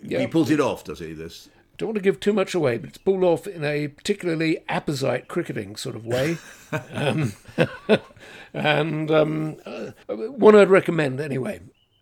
yeah. 0.01 0.19
he 0.19 0.27
pulls 0.27 0.49
it 0.49 0.59
off, 0.59 0.83
does 0.83 0.99
he? 0.99 1.13
This 1.13 1.49
don't 1.79 1.87
want 1.87 1.95
to 1.95 2.01
give 2.01 2.19
too 2.19 2.33
much 2.33 2.53
away, 2.53 2.77
but 2.77 2.89
it's 2.89 2.97
pulled 2.97 3.23
off 3.23 3.47
in 3.47 3.63
a 3.63 3.87
particularly 3.87 4.59
apposite 4.67 5.29
cricketing 5.29 5.77
sort 5.77 5.95
of 5.95 6.05
way. 6.05 6.37
um, 6.91 7.33
and 8.53 9.09
um, 9.09 9.55
uh, 9.65 9.91
one 10.09 10.55
I'd 10.55 10.69
recommend 10.69 11.21
anyway. 11.21 11.61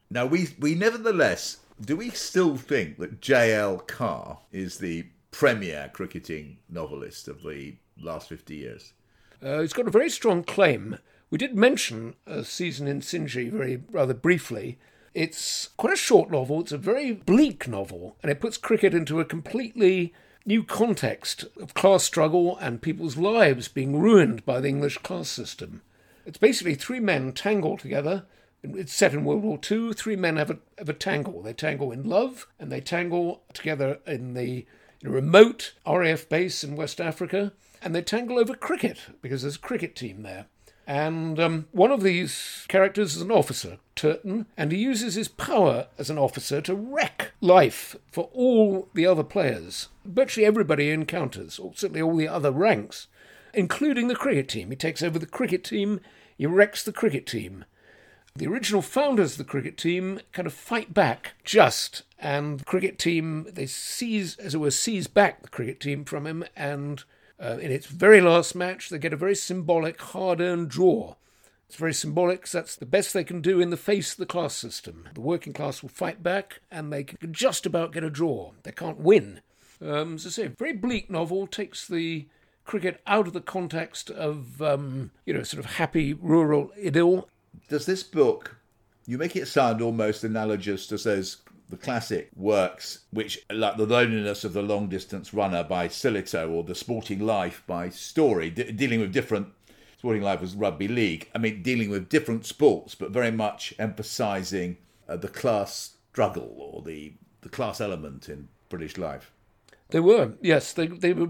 Now, 0.10 0.26
we, 0.26 0.50
we 0.60 0.74
nevertheless, 0.74 1.58
do 1.80 1.96
we 1.96 2.10
still 2.10 2.58
think 2.58 2.98
that 2.98 3.22
J.L. 3.22 3.80
Carr 3.80 4.40
is 4.52 4.78
the 4.78 5.08
premier 5.32 5.90
cricketing 5.94 6.58
novelist 6.70 7.28
of 7.28 7.44
the 7.44 7.76
last 8.00 8.30
50 8.30 8.56
years? 8.56 8.94
Uh, 9.42 9.62
he's 9.62 9.74
got 9.74 9.88
a 9.88 9.92
very 9.92 10.10
strong 10.10 10.44
claim. 10.44 10.98
We 11.30 11.38
did 11.38 11.56
mention 11.56 12.16
a 12.26 12.44
season 12.44 12.88
in 12.88 13.02
Sinji 13.02 13.52
very 13.52 13.84
rather 13.92 14.14
briefly. 14.14 14.80
It's 15.14 15.70
quite 15.78 15.94
a 15.94 15.98
short 15.98 16.32
novel, 16.32 16.62
it's 16.62 16.72
a 16.72 16.78
very 16.78 17.12
bleak 17.12 17.68
novel, 17.68 18.18
and 18.22 18.32
it 18.32 18.40
puts 18.40 18.58
cricket 18.58 18.94
into 18.94 19.20
a 19.20 19.26
completely 19.26 20.14
new 20.46 20.64
context 20.64 21.46
of 21.60 21.74
class 21.74 22.04
struggle 22.04 22.58
and 22.58 22.82
people's 22.82 23.18
lives 23.18 23.68
being 23.68 24.00
ruined 24.00 24.46
by 24.46 24.60
the 24.60 24.70
English 24.70 24.98
class 25.00 25.28
system. 25.28 25.82
It's 26.26 26.38
basically 26.38 26.76
three 26.76 27.00
men 27.00 27.34
tangled 27.34 27.80
together. 27.80 28.26
It's 28.64 28.94
set 28.94 29.14
in 29.14 29.24
World 29.24 29.44
War 29.44 29.60
II. 29.70 29.94
Three 29.94 30.16
men 30.16 30.38
have 30.38 30.50
a, 30.50 30.58
have 30.78 30.90
a 30.90 30.94
tangle. 30.94 31.42
They 31.42 31.54
tangle 31.54 31.92
in 31.92 32.04
love 32.04 32.48
and 32.60 32.72
they 32.72 32.82
tangle 32.82 33.44
together 33.54 34.00
in 34.06 34.34
the 34.34 34.66
in 35.02 35.10
a 35.10 35.12
remote 35.12 35.74
RAF 35.86 36.28
base 36.28 36.64
in 36.64 36.76
West 36.76 37.00
Africa. 37.00 37.54
And 37.82 37.94
they 37.94 38.02
tangle 38.02 38.40
over 38.40 38.56
cricket 38.56 38.98
because 39.22 39.44
there's 39.44 39.58
a 39.58 39.60
cricket 39.60 39.96
team 39.96 40.24
there. 40.24 40.48
And 40.88 41.38
um, 41.38 41.68
one 41.72 41.92
of 41.92 42.02
these 42.02 42.66
characters 42.70 43.18
is 43.18 43.22
an 43.22 43.30
officer, 43.30 43.78
Turton, 43.94 44.46
and 44.56 44.72
he 44.72 44.78
uses 44.78 45.16
his 45.16 45.28
power 45.28 45.88
as 45.98 46.10
an 46.10 46.18
officer 46.18 46.62
to 46.62 46.74
wreck 46.74 47.34
life 47.42 47.98
for 48.10 48.30
all 48.34 48.88
the 48.94 49.06
other 49.06 49.24
players, 49.24 49.90
virtually 50.06 50.46
everybody 50.46 50.86
he 50.86 50.92
encounters, 50.92 51.60
or 51.60 51.74
certainly 51.76 52.02
all 52.02 52.16
the 52.16 52.30
other 52.30 52.52
ranks, 52.52 53.08
including 53.54 54.08
the 54.08 54.16
cricket 54.16 54.48
team. 54.48 54.70
He 54.70 54.78
takes 54.78 55.04
over 55.04 55.20
the 55.20 55.26
cricket 55.26 55.66
team, 55.66 56.00
he 56.38 56.46
wrecks 56.46 56.84
the 56.84 56.94
cricket 56.94 57.28
team. 57.28 57.66
The 58.38 58.46
original 58.46 58.84
founders 58.84 59.32
of 59.32 59.38
the 59.40 59.44
cricket 59.46 59.78
team 59.78 60.20
kind 60.32 60.46
of 60.46 60.54
fight 60.54 60.94
back 60.94 61.34
just, 61.44 62.04
and 62.20 62.60
the 62.60 62.66
cricket 62.66 63.00
team, 63.00 63.48
they 63.52 63.66
seize, 63.66 64.38
as 64.38 64.54
it 64.54 64.60
were, 64.60 64.70
seize 64.70 65.08
back 65.08 65.42
the 65.42 65.48
cricket 65.48 65.80
team 65.80 66.06
from 66.06 66.28
him 66.28 66.46
and 66.56 67.04
uh, 67.40 67.58
in 67.60 67.72
its 67.72 67.88
very 67.88 68.22
last 68.22 68.54
match, 68.54 68.90
they 68.90 69.00
get 69.00 69.12
a 69.12 69.18
very 69.18 69.34
symbolic, 69.34 70.00
hard 70.00 70.40
earned 70.40 70.70
draw. 70.70 71.16
It's 71.68 71.78
very 71.78 71.96
symbolic 71.96 72.48
that's 72.48 72.76
the 72.76 72.86
best 72.86 73.12
they 73.12 73.24
can 73.24 73.42
do 73.42 73.60
in 73.60 73.72
the 73.72 73.76
face 73.76 74.12
of 74.12 74.20
the 74.20 74.28
class 74.28 74.54
system. 74.54 75.10
The 75.16 75.22
working 75.22 75.54
class 75.54 75.82
will 75.82 75.90
fight 75.90 76.22
back 76.22 76.62
and 76.70 76.94
they 76.94 77.06
can 77.06 77.34
just 77.34 77.66
about 77.66 77.92
get 77.92 78.04
a 78.04 78.10
draw. 78.12 78.52
They 78.62 78.72
can't 78.72 79.00
win. 79.00 79.42
Um, 79.82 80.14
I 80.14 80.18
say, 80.30 80.46
very 80.46 80.74
bleak 80.74 81.10
novel, 81.10 81.48
takes 81.48 81.88
the 81.88 82.28
cricket 82.66 83.02
out 83.08 83.26
of 83.26 83.34
the 83.34 83.42
context 83.42 84.12
of, 84.12 84.62
um, 84.62 85.10
you 85.26 85.34
know, 85.34 85.42
sort 85.42 85.66
of 85.66 85.74
happy 85.74 86.14
rural 86.14 86.72
idyll. 86.86 87.30
Does 87.70 87.86
this 87.86 88.04
book, 88.04 88.58
you 89.06 89.18
make 89.18 89.36
it 89.36 89.48
sound 89.48 89.82
almost 89.82 90.24
analogous 90.24 90.88
to 90.88 90.98
those 90.98 91.38
the 91.70 91.78
classic 91.78 92.30
works, 92.36 93.00
which 93.12 93.40
like 93.52 93.76
the 93.76 93.86
loneliness 93.86 94.44
of 94.44 94.54
the 94.54 94.62
long 94.62 94.88
distance 94.88 95.34
runner 95.34 95.64
by 95.64 95.88
Sillitoe 95.88 96.50
or 96.50 96.64
the 96.64 96.76
Sporting 96.76 97.20
Life 97.20 97.62
by 97.68 97.90
Storey, 97.90 98.50
de- 98.50 98.72
dealing 98.72 99.00
with 99.00 99.12
different. 99.12 99.48
Sporting 99.98 100.22
Life 100.22 100.42
was 100.42 100.56
rugby 100.56 100.88
league. 100.88 101.28
I 101.34 101.40
mean, 101.40 101.64
dealing 101.64 101.90
with 101.90 102.08
different 102.08 102.46
sports, 102.46 102.96
but 102.96 103.12
very 103.12 103.32
much 103.32 103.74
emphasising 103.80 104.78
uh, 105.10 105.18
the 105.18 105.28
class 105.28 105.96
struggle 106.12 106.56
or 106.58 106.82
the 106.84 107.14
the 107.42 107.50
class 107.50 107.82
element 107.82 108.30
in 108.30 108.48
British 108.70 108.98
life. 108.98 109.32
They 109.90 110.00
were, 110.00 110.34
yes. 110.42 110.74
They, 110.74 110.88
they 110.88 111.14
were 111.14 111.30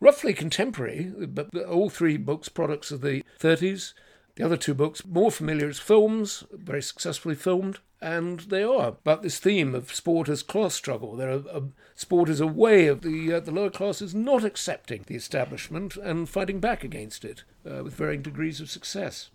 roughly 0.00 0.32
contemporary, 0.32 1.12
but 1.28 1.54
all 1.64 1.90
three 1.90 2.16
books 2.16 2.48
products 2.48 2.90
of 2.90 3.02
the 3.02 3.22
30s. 3.38 3.92
The 4.38 4.44
other 4.44 4.56
two 4.56 4.72
books, 4.72 5.04
more 5.04 5.32
familiar 5.32 5.68
as 5.68 5.80
films, 5.80 6.44
very 6.52 6.80
successfully 6.80 7.34
filmed, 7.34 7.80
and 8.00 8.38
they 8.38 8.62
are. 8.62 8.94
But 9.02 9.22
this 9.22 9.40
theme 9.40 9.74
of 9.74 9.92
sport 9.92 10.28
as 10.28 10.44
class 10.44 10.76
struggle, 10.76 11.16
there 11.16 11.28
are, 11.28 11.42
uh, 11.52 11.60
sport 11.96 12.28
is 12.28 12.40
a 12.40 12.46
way 12.46 12.86
of 12.86 13.00
the 13.00 13.32
uh, 13.32 13.40
the 13.40 13.50
lower 13.50 13.68
classes 13.68 14.14
not 14.14 14.44
accepting 14.44 15.02
the 15.04 15.16
establishment 15.16 15.96
and 15.96 16.28
fighting 16.28 16.60
back 16.60 16.84
against 16.84 17.24
it 17.24 17.42
uh, 17.68 17.82
with 17.82 17.94
varying 17.94 18.22
degrees 18.22 18.60
of 18.60 18.70
success. 18.70 19.30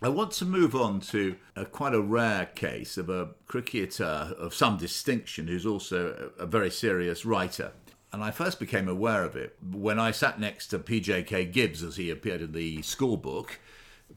I 0.00 0.08
want 0.08 0.32
to 0.32 0.46
move 0.46 0.74
on 0.74 1.00
to 1.00 1.36
a, 1.54 1.66
quite 1.66 1.92
a 1.92 2.00
rare 2.00 2.46
case 2.46 2.96
of 2.96 3.10
a 3.10 3.32
cricketer 3.46 4.34
of 4.38 4.54
some 4.54 4.78
distinction 4.78 5.48
who's 5.48 5.66
also 5.66 6.30
a, 6.38 6.44
a 6.44 6.46
very 6.46 6.70
serious 6.70 7.26
writer. 7.26 7.72
And 8.10 8.24
I 8.24 8.30
first 8.30 8.58
became 8.58 8.88
aware 8.88 9.22
of 9.22 9.36
it 9.36 9.58
when 9.62 9.98
I 9.98 10.12
sat 10.12 10.40
next 10.40 10.68
to 10.68 10.78
PJK 10.78 11.52
Gibbs 11.52 11.82
as 11.82 11.96
he 11.96 12.08
appeared 12.08 12.40
in 12.40 12.52
the 12.52 12.80
school 12.80 13.18
book 13.18 13.60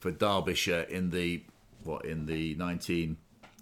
for 0.04 0.12
Derbyshire 0.12 0.82
in 0.90 1.12
the 1.12 1.44
what 1.86 2.04
in 2.04 2.26
the 2.26 2.56
19 2.56 3.16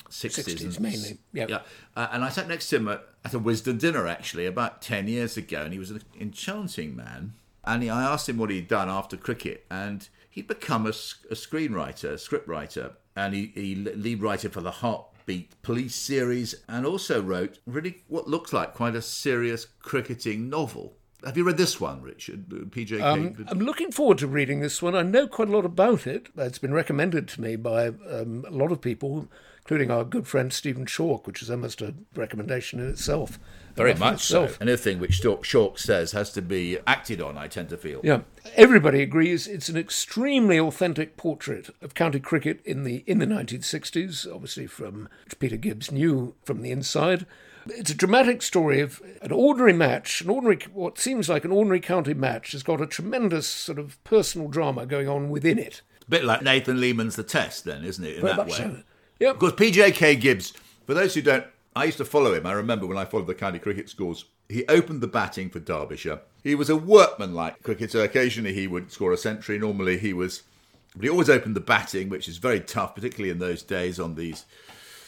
60s, 0.10 0.80
mainly. 0.80 1.19
Yep. 1.34 1.49
Yeah. 1.49 1.62
Uh, 1.95 2.08
and 2.12 2.23
I 2.23 2.30
sat 2.30 2.47
next 2.47 2.67
to 2.69 2.77
him 2.77 2.88
at, 2.88 3.08
at, 3.23 3.34
a 3.34 3.39
Wisden 3.39 3.80
dinner 3.80 4.08
actually 4.08 4.45
about 4.45 4.82
10 4.82 5.08
years 5.08 5.38
ago, 5.38 5.62
and 5.62 5.71
he 5.71 5.80
was 5.80 5.91
an 5.91 6.01
enchanting 6.19 6.95
man. 6.95 7.34
And 7.63 7.84
he, 7.84 7.89
I 7.89 8.04
asked 8.04 8.27
him 8.27 8.38
what 8.38 8.49
he'd 8.49 8.67
done 8.67 8.89
after 8.89 9.15
cricket, 9.15 9.65
and 9.69 10.10
he'd 10.30 10.47
become 10.47 10.86
a, 10.86 10.89
a 10.89 11.36
screenwriter, 11.36 12.10
a 12.10 12.15
scriptwriter, 12.15 12.93
and 13.15 13.34
he, 13.34 13.51
he 13.54 13.75
lead 13.75 14.21
writer 14.21 14.49
for 14.49 14.62
the 14.62 14.71
Heartbeat 14.71 15.62
Police 15.62 15.95
series, 15.95 16.56
and 16.67 16.86
also 16.86 17.21
wrote 17.21 17.60
really 17.65 18.01
what 18.08 18.27
looks 18.27 18.51
like 18.51 18.73
quite 18.73 18.95
a 18.95 19.01
serious 19.01 19.65
cricketing 19.80 20.49
novel. 20.49 20.97
Have 21.25 21.38
you 21.38 21.43
read 21.43 21.57
this 21.57 21.79
one, 21.79 22.01
Richard? 22.01 22.49
PJ 22.49 23.01
um, 23.01 23.45
I'm 23.47 23.60
looking 23.60 23.91
forward 23.91 24.17
to 24.19 24.27
reading 24.27 24.60
this 24.60 24.81
one. 24.81 24.95
I 24.95 25.03
know 25.03 25.27
quite 25.27 25.49
a 25.49 25.51
lot 25.51 25.65
about 25.65 26.07
it. 26.07 26.29
It's 26.36 26.57
been 26.57 26.73
recommended 26.73 27.27
to 27.29 27.41
me 27.41 27.55
by 27.55 27.88
um, 27.88 28.45
a 28.47 28.51
lot 28.51 28.71
of 28.71 28.81
people 28.81 29.27
including 29.62 29.91
our 29.91 30.03
good 30.03 30.27
friend 30.27 30.51
Stephen 30.51 30.86
Chalke, 30.86 31.27
which 31.27 31.41
is 31.41 31.51
almost 31.51 31.81
a 31.81 31.93
recommendation 32.15 32.79
in 32.79 32.89
itself. 32.89 33.39
Very 33.75 33.93
much 33.93 34.15
itself. 34.15 34.51
so. 34.51 34.57
Anything 34.60 34.99
which 34.99 35.21
Chalke 35.21 35.77
says 35.77 36.12
has 36.12 36.31
to 36.34 36.41
be 36.41 36.79
acted 36.88 37.21
on, 37.21 37.38
I 37.38 37.47
tend 37.47 37.69
to 37.69 37.77
feel. 37.77 38.01
Yeah. 38.03 38.21
Everybody 38.55 39.01
agrees 39.01 39.47
it's 39.47 39.69
an 39.69 39.77
extremely 39.77 40.60
authentic 40.60 41.15
portrait 41.15 41.69
of 41.81 41.93
county 41.93 42.19
cricket 42.19 42.60
in 42.65 42.84
the 42.84 43.03
in 43.05 43.19
the 43.19 43.27
1960s, 43.27 44.27
obviously 44.34 44.67
from 44.67 45.07
which 45.25 45.39
Peter 45.39 45.57
Gibbs 45.57 45.91
knew 45.91 46.36
from 46.43 46.63
the 46.63 46.71
inside. 46.71 47.25
It's 47.67 47.91
a 47.91 47.95
dramatic 47.95 48.41
story 48.41 48.82
of 48.82 49.02
an 49.21 49.32
ordinary 49.32 49.74
match, 49.74 50.21
an 50.21 50.30
ordinary, 50.30 50.60
what 50.74 50.97
seems 50.97 51.30
like 51.30 51.45
an 51.45 51.52
ordinary 51.52 51.80
county 51.80 52.13
match, 52.13 52.54
has 52.54 52.63
got 52.63 52.82
a 52.82 52.88
tremendous 52.88 53.47
sort 53.47 53.80
of 53.80 54.04
personal 54.04 54.47
drama 54.47 54.86
going 54.86 55.08
on 55.08 55.30
within 55.30 55.60
it. 55.60 55.82
A 56.08 56.10
bit 56.10 56.24
like 56.24 56.41
Nathan 56.41 56.80
Leamon's 56.82 57.15
The 57.15 57.24
Test, 57.24 57.65
then, 57.65 57.84
isn't 57.84 58.04
it? 58.04 58.15
In 58.15 58.21
Very 58.21 58.36
that 58.36 58.47
way. 58.47 58.54
So. 58.54 58.78
Yep. 59.19 59.39
Because 59.39 59.54
PJK 59.54 60.19
Gibbs, 60.19 60.54
for 60.86 60.93
those 60.93 61.13
who 61.13 61.21
don't, 61.21 61.45
I 61.76 61.86
used 61.86 62.00
to 62.00 62.06
follow 62.06 62.34
him. 62.34 62.45
I 62.45 62.52
remember 62.54 62.88
when 62.88 62.97
I 62.97 63.06
followed 63.06 63.28
the 63.28 63.36
county 63.36 63.60
cricket 63.60 63.89
scores. 63.89 64.26
He 64.50 64.65
opened 64.67 65.02
the 65.02 65.08
batting 65.08 65.50
for 65.50 65.60
Derbyshire. 65.60 66.19
He 66.43 66.56
was 66.56 66.69
a 66.69 66.76
workmanlike 66.76 67.63
cricketer. 67.63 68.04
Occasionally 68.04 68.54
he 68.54 68.67
would 68.67 68.91
score 68.91 69.13
a 69.13 69.17
century. 69.17 69.58
Normally 69.58 69.97
he 69.97 70.12
was, 70.12 70.43
but 70.93 71.04
he 71.04 71.10
always 71.10 71.30
opened 71.30 71.56
the 71.56 71.62
batting, 71.62 72.10
which 72.10 72.28
is 72.28 72.38
very 72.38 72.60
tough, 72.60 72.95
particularly 72.95 73.30
in 73.30 73.39
those 73.39 73.63
days 73.63 74.00
on 74.00 74.15
these 74.15 74.45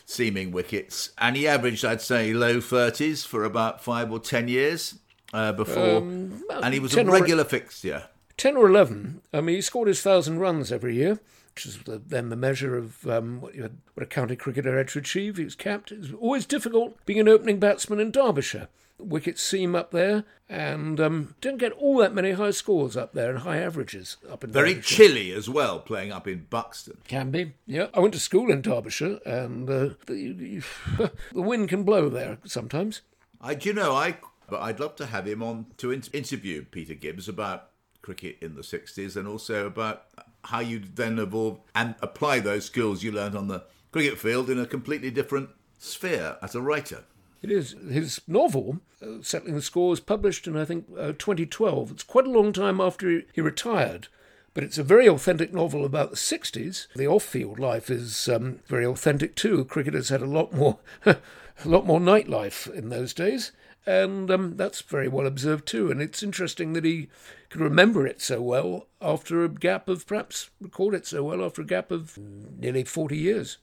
seaming 0.05 0.51
wickets. 0.51 1.11
And 1.17 1.35
he 1.35 1.47
averaged, 1.47 1.85
I'd 1.85 2.01
say, 2.01 2.33
low 2.33 2.57
30s 2.57 3.25
for 3.25 3.43
about 3.43 3.83
five 3.83 4.11
or 4.11 4.19
ten 4.19 4.47
years 4.47 4.99
uh, 5.33 5.53
before. 5.53 5.97
Um, 5.97 6.43
and 6.49 6.73
he 6.73 6.79
was 6.79 6.95
a 6.95 7.05
regular 7.05 7.43
or, 7.43 7.47
fixture. 7.47 8.09
10 8.37 8.57
or 8.57 8.67
11. 8.67 9.21
I 9.33 9.41
mean, 9.41 9.55
he 9.55 9.61
scored 9.61 9.87
his 9.87 10.01
thousand 10.01 10.39
runs 10.39 10.71
every 10.71 10.95
year 10.95 11.19
which 11.53 11.65
is 11.67 11.79
then 11.85 12.29
the 12.29 12.35
measure 12.35 12.75
of 12.75 13.07
um, 13.07 13.41
what, 13.41 13.55
had, 13.55 13.77
what, 13.93 14.03
a 14.03 14.07
county 14.07 14.35
cricketer 14.35 14.75
had 14.75 14.87
to 14.89 14.99
achieve. 14.99 15.37
He 15.37 15.43
was 15.43 15.55
capped. 15.55 15.91
It 15.91 15.99
was 15.99 16.13
always 16.13 16.45
difficult 16.45 16.97
being 17.05 17.19
an 17.19 17.29
opening 17.29 17.59
batsman 17.59 17.99
in 17.99 18.11
Derbyshire. 18.11 18.67
Wickets 19.05 19.41
seam 19.41 19.75
up 19.75 19.91
there, 19.91 20.23
and 20.49 20.99
um, 20.99 21.35
don't 21.41 21.57
get 21.57 21.71
all 21.73 21.97
that 21.97 22.13
many 22.13 22.31
high 22.31 22.51
scores 22.51 22.95
up 22.95 23.13
there 23.13 23.29
and 23.29 23.39
high 23.39 23.57
averages 23.57 24.17
up 24.29 24.43
in 24.43 24.51
Very 24.51 24.73
Derbyshire. 24.73 24.95
chilly 24.95 25.31
as 25.31 25.49
well, 25.49 25.79
playing 25.79 26.11
up 26.11 26.27
in 26.27 26.47
Buxton. 26.49 26.97
Can 27.07 27.31
be, 27.31 27.53
yeah. 27.65 27.87
I 27.93 27.99
went 27.99 28.13
to 28.13 28.19
school 28.19 28.51
in 28.51 28.61
Derbyshire, 28.61 29.19
and 29.25 29.69
uh, 29.69 29.89
the, 30.05 30.61
the 31.31 31.41
wind 31.41 31.69
can 31.69 31.83
blow 31.83 32.09
there 32.09 32.37
sometimes. 32.45 33.01
I, 33.41 33.55
do 33.55 33.69
you 33.69 33.75
know, 33.75 33.95
I, 33.95 34.17
but 34.49 34.61
I'd 34.61 34.79
love 34.79 34.95
to 34.97 35.07
have 35.07 35.27
him 35.27 35.43
on 35.43 35.67
to 35.77 35.91
interview 35.91 36.65
Peter 36.65 36.93
Gibbs 36.93 37.27
about 37.27 37.69
cricket 38.01 38.37
in 38.41 38.55
the 38.55 38.61
60s 38.61 39.15
and 39.15 39.27
also 39.27 39.65
about 39.65 40.05
how 40.43 40.59
you 40.59 40.79
then 40.93 41.17
evolve 41.19 41.59
and 41.73 41.95
apply 42.01 42.39
those 42.39 42.65
skills 42.65 43.01
you 43.01 43.11
learned 43.11 43.35
on 43.35 43.47
the 43.47 43.63
cricket 43.91 44.17
field 44.19 44.49
in 44.49 44.59
a 44.59 44.65
completely 44.65 45.09
different 45.09 45.49
sphere 45.79 46.37
as 46.41 46.53
a 46.55 46.61
writer. 46.61 47.03
It 47.43 47.51
is. 47.51 47.75
His 47.89 48.21
novel, 48.27 48.79
uh, 49.01 49.21
Settling 49.21 49.55
the 49.55 49.61
Scores, 49.61 49.99
published 49.99 50.47
in, 50.47 50.57
I 50.57 50.65
think, 50.65 50.87
uh, 50.97 51.11
2012. 51.11 51.91
It's 51.91 52.03
quite 52.03 52.25
a 52.25 52.31
long 52.31 52.53
time 52.53 52.79
after 52.79 53.21
he 53.33 53.41
retired, 53.41 54.07
but 54.53 54.63
it's 54.63 54.77
a 54.77 54.83
very 54.83 55.07
authentic 55.07 55.53
novel 55.53 55.85
about 55.85 56.09
the 56.09 56.15
60s. 56.15 56.87
The 56.95 57.07
off 57.07 57.23
field 57.23 57.59
life 57.59 57.89
is 57.89 58.29
um, 58.29 58.61
very 58.67 58.85
authentic 58.85 59.35
too. 59.35 59.65
Cricketers 59.65 60.09
had 60.09 60.21
a 60.21 60.25
lot 60.25 60.53
more. 60.53 60.79
a 61.63 61.69
lot 61.69 61.85
more 61.85 61.99
nightlife 61.99 62.71
in 62.73 62.89
those 62.89 63.13
days, 63.13 63.51
and 63.85 64.31
um, 64.31 64.57
that's 64.57 64.81
very 64.81 65.07
well 65.07 65.27
observed 65.27 65.67
too. 65.67 65.91
And 65.91 66.01
it's 66.01 66.23
interesting 66.23 66.73
that 66.73 66.85
he 66.85 67.09
could 67.49 67.61
remember 67.61 68.07
it 68.07 68.21
so 68.21 68.41
well 68.41 68.87
after 69.01 69.43
a 69.43 69.49
gap 69.49 69.87
of 69.87 70.07
perhaps 70.07 70.49
record 70.59 70.93
it 70.93 71.05
so 71.05 71.23
well 71.23 71.43
after 71.45 71.61
a 71.61 71.65
gap 71.65 71.91
of 71.91 72.17
nearly 72.17 72.83
40 72.83 73.17
years. 73.17 73.57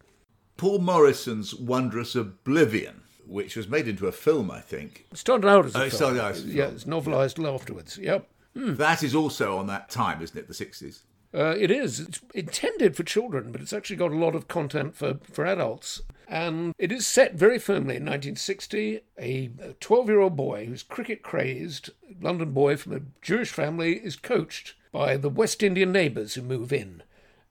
Paul 0.56 0.78
Morrison's 0.78 1.54
Wondrous 1.54 2.14
Oblivion, 2.14 3.02
which 3.30 3.56
was 3.56 3.68
made 3.68 3.88
into 3.88 4.06
a 4.06 4.12
film, 4.12 4.50
I 4.50 4.60
think. 4.60 5.06
It 5.12 5.18
started 5.18 5.48
out 5.48 5.66
as 5.66 5.74
a 5.74 5.78
oh, 5.78 5.80
film. 5.82 5.90
Started 5.90 6.22
out 6.22 6.32
as 6.32 6.46
yeah, 6.46 6.66
it's 6.66 6.84
novelised 6.84 7.42
afterwards. 7.46 7.96
Yep. 7.96 8.28
Hmm. 8.54 8.74
That 8.74 9.02
is 9.02 9.14
also 9.14 9.56
on 9.56 9.66
that 9.68 9.88
time, 9.90 10.20
isn't 10.20 10.36
it? 10.36 10.48
The 10.48 10.54
60s. 10.54 11.02
Uh, 11.32 11.54
it 11.56 11.70
is. 11.70 12.00
It's 12.00 12.20
intended 12.34 12.96
for 12.96 13.04
children, 13.04 13.52
but 13.52 13.60
it's 13.60 13.72
actually 13.72 13.96
got 13.96 14.10
a 14.10 14.16
lot 14.16 14.34
of 14.34 14.48
content 14.48 14.96
for, 14.96 15.18
for 15.30 15.46
adults. 15.46 16.02
And 16.26 16.74
it 16.78 16.90
is 16.90 17.06
set 17.06 17.34
very 17.34 17.58
firmly 17.58 17.96
in 17.96 18.04
1960. 18.04 19.00
A 19.18 19.50
12 19.78 20.08
year 20.08 20.20
old 20.20 20.36
boy 20.36 20.66
who's 20.66 20.82
cricket 20.82 21.22
crazed, 21.22 21.90
London 22.20 22.50
boy 22.50 22.76
from 22.76 22.92
a 22.92 23.02
Jewish 23.22 23.50
family, 23.50 23.94
is 23.94 24.16
coached 24.16 24.74
by 24.92 25.16
the 25.16 25.28
West 25.28 25.62
Indian 25.62 25.92
neighbours 25.92 26.34
who 26.34 26.42
move 26.42 26.72
in. 26.72 27.02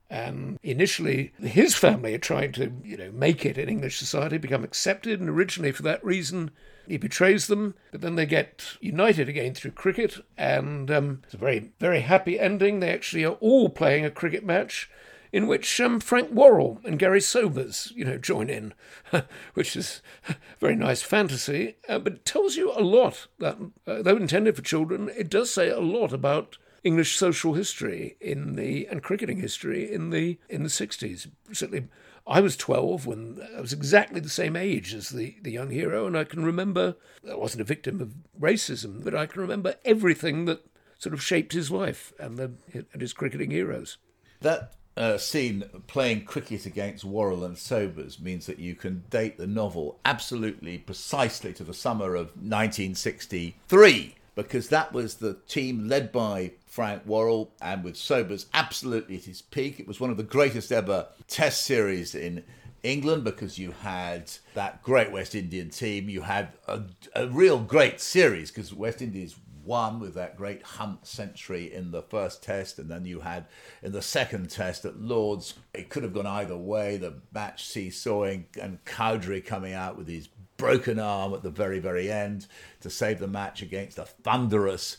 And 0.10 0.58
initially, 0.64 1.34
his 1.40 1.76
family 1.76 2.16
are 2.16 2.20
trying 2.20 2.52
to, 2.54 2.72
you 2.84 2.98
know, 2.98 3.12
make 3.12 3.46
it 3.46 3.60
in 3.60 3.70
English 3.70 4.00
society, 4.00 4.40
become 4.40 4.64
accepted, 4.64 5.20
and 5.20 5.30
originally 5.30 5.72
for 5.72 5.84
that 5.84 6.04
reason, 6.04 6.50
he 6.88 6.98
betrays 6.98 7.46
them. 7.46 7.76
But 7.92 8.02
then 8.02 8.16
they 8.16 8.26
get 8.26 8.78
united 8.82 9.30
again 9.30 9.54
through 9.54 9.72
cricket, 9.72 10.18
and 10.36 10.90
um, 10.90 11.22
it's 11.26 11.36
a 11.36 11.38
very, 11.38 11.72
very 11.80 12.02
happy 12.02 12.40
ending. 12.40 12.80
They 12.80 12.92
actually 12.92 13.24
are 13.24 13.34
all 13.34 13.70
playing 13.70 14.04
a 14.04 14.10
cricket 14.10 14.44
match 14.44 14.90
in 15.32 15.48
which 15.48 15.80
um, 15.80 16.00
Frank 16.00 16.32
Worrell 16.32 16.80
and 16.84 16.98
Garry 16.98 17.22
Sobers, 17.22 17.94
you 17.96 18.04
know, 18.04 18.18
join 18.18 18.50
in, 18.50 18.74
which 19.54 19.76
is 19.76 20.02
a 20.28 20.36
very 20.60 20.76
nice 20.76 21.02
fantasy. 21.02 21.76
Uh, 21.88 22.00
but 22.00 22.14
it 22.14 22.26
tells 22.26 22.56
you 22.56 22.72
a 22.72 22.82
lot. 22.82 23.28
That 23.38 23.58
uh, 23.86 24.02
though 24.02 24.18
intended 24.18 24.56
for 24.56 24.62
children, 24.62 25.12
it 25.16 25.30
does 25.30 25.54
say 25.54 25.70
a 25.70 25.80
lot 25.80 26.14
about 26.14 26.58
English 26.84 27.18
social 27.18 27.54
history 27.54 28.16
in 28.20 28.56
the 28.56 28.88
and 28.88 29.04
cricketing 29.04 29.40
history 29.40 29.92
in 29.92 30.10
the 30.10 30.38
in 30.50 30.64
the 30.64 30.70
sixties. 30.70 31.28
Certainly, 31.52 31.88
I 32.28 32.42
was 32.42 32.56
twelve 32.56 33.06
when 33.06 33.40
I 33.56 33.62
was 33.62 33.74
exactly 33.74 34.20
the 34.20 34.30
same 34.30 34.56
age 34.56 34.94
as 34.94 35.10
the 35.10 35.36
the 35.42 35.52
young 35.52 35.72
hero, 35.72 36.06
and 36.06 36.18
I 36.18 36.24
can 36.24 36.44
remember 36.44 36.96
I 37.30 37.36
wasn't 37.36 37.62
a 37.62 37.66
victim 37.66 38.02
of 38.02 38.14
racism, 38.40 39.04
but 39.04 39.16
I 39.16 39.26
can 39.26 39.42
remember 39.42 39.76
everything 39.86 40.46
that 40.46 40.66
sort 40.98 41.14
of 41.14 41.24
shaped 41.24 41.54
his 41.54 41.72
life 41.72 42.14
and 42.20 42.38
the 42.38 42.52
and 42.74 43.02
his 43.02 43.14
cricketing 43.14 43.52
heroes. 43.52 43.98
That 44.42 44.74
uh, 45.00 45.18
scene 45.18 45.64
playing 45.88 46.26
cricket 46.26 46.66
against 46.66 47.06
Worrell 47.06 47.46
and 47.46 47.58
Sobers 47.58 48.20
means 48.20 48.46
that 48.46 48.60
you 48.60 48.76
can 48.76 49.06
date 49.10 49.38
the 49.38 49.48
novel 49.48 50.00
absolutely 50.04 50.78
precisely 50.78 51.54
to 51.54 51.64
the 51.64 51.74
summer 51.74 52.16
of 52.16 52.36
1963 52.36 54.16
because 54.36 54.70
that 54.70 54.94
was 54.94 55.16
the 55.16 55.36
team 55.48 55.88
led 55.88 56.12
by 56.12 56.52
Frank 56.70 57.06
Worrell 57.06 57.52
and 57.62 57.84
with 57.84 57.98
Sobers 57.98 58.46
absolutely 58.54 59.18
at 59.18 59.26
his 59.26 59.42
peak. 59.42 59.80
It 59.80 59.88
was 59.88 60.00
one 60.00 60.12
of 60.12 60.18
the 60.18 60.24
greatest 60.24 60.72
ever 60.72 61.08
test 61.28 61.66
series 61.66 62.16
in 62.16 62.44
England 62.84 63.24
because 63.24 63.58
you 63.58 63.72
had 63.72 64.32
that 64.54 64.84
great 64.84 65.12
West 65.12 65.36
Indian 65.36 65.70
team. 65.70 66.10
You 66.10 66.22
had 66.22 66.54
a, 66.68 66.84
a 67.16 67.28
real 67.28 67.60
great 67.60 68.00
series 68.00 68.52
because 68.52 68.74
West 68.74 69.02
Indies 69.02 69.36
won 69.66 70.00
with 70.00 70.14
that 70.14 70.38
great 70.38 70.64
Hunte 70.64 71.06
century 71.06 71.74
in 71.74 71.92
the 71.92 72.02
first 72.02 72.42
test, 72.42 72.80
and 72.80 72.90
then 72.90 73.06
you 73.06 73.20
had 73.20 73.46
in 73.84 73.92
the 73.92 74.02
second 74.02 74.50
test 74.50 74.86
at 74.86 75.02
Lords, 75.02 75.56
it 75.74 75.90
could 75.90 76.04
have 76.04 76.14
gone 76.14 76.28
either 76.28 76.58
way. 76.58 76.98
The 76.98 77.16
match 77.34 77.66
seesawing 77.66 78.46
and 78.62 78.84
Cowdrey 78.86 79.42
coming 79.42 79.74
out 79.74 79.98
with 79.98 80.08
his 80.08 80.30
broken 80.58 81.00
arm 81.00 81.34
at 81.34 81.42
the 81.42 81.50
very, 81.50 81.80
very 81.80 82.12
end 82.12 82.46
to 82.82 82.90
save 82.90 83.20
the 83.20 83.28
match 83.28 83.62
against 83.62 83.98
a 83.98 84.06
thunderous 84.06 84.98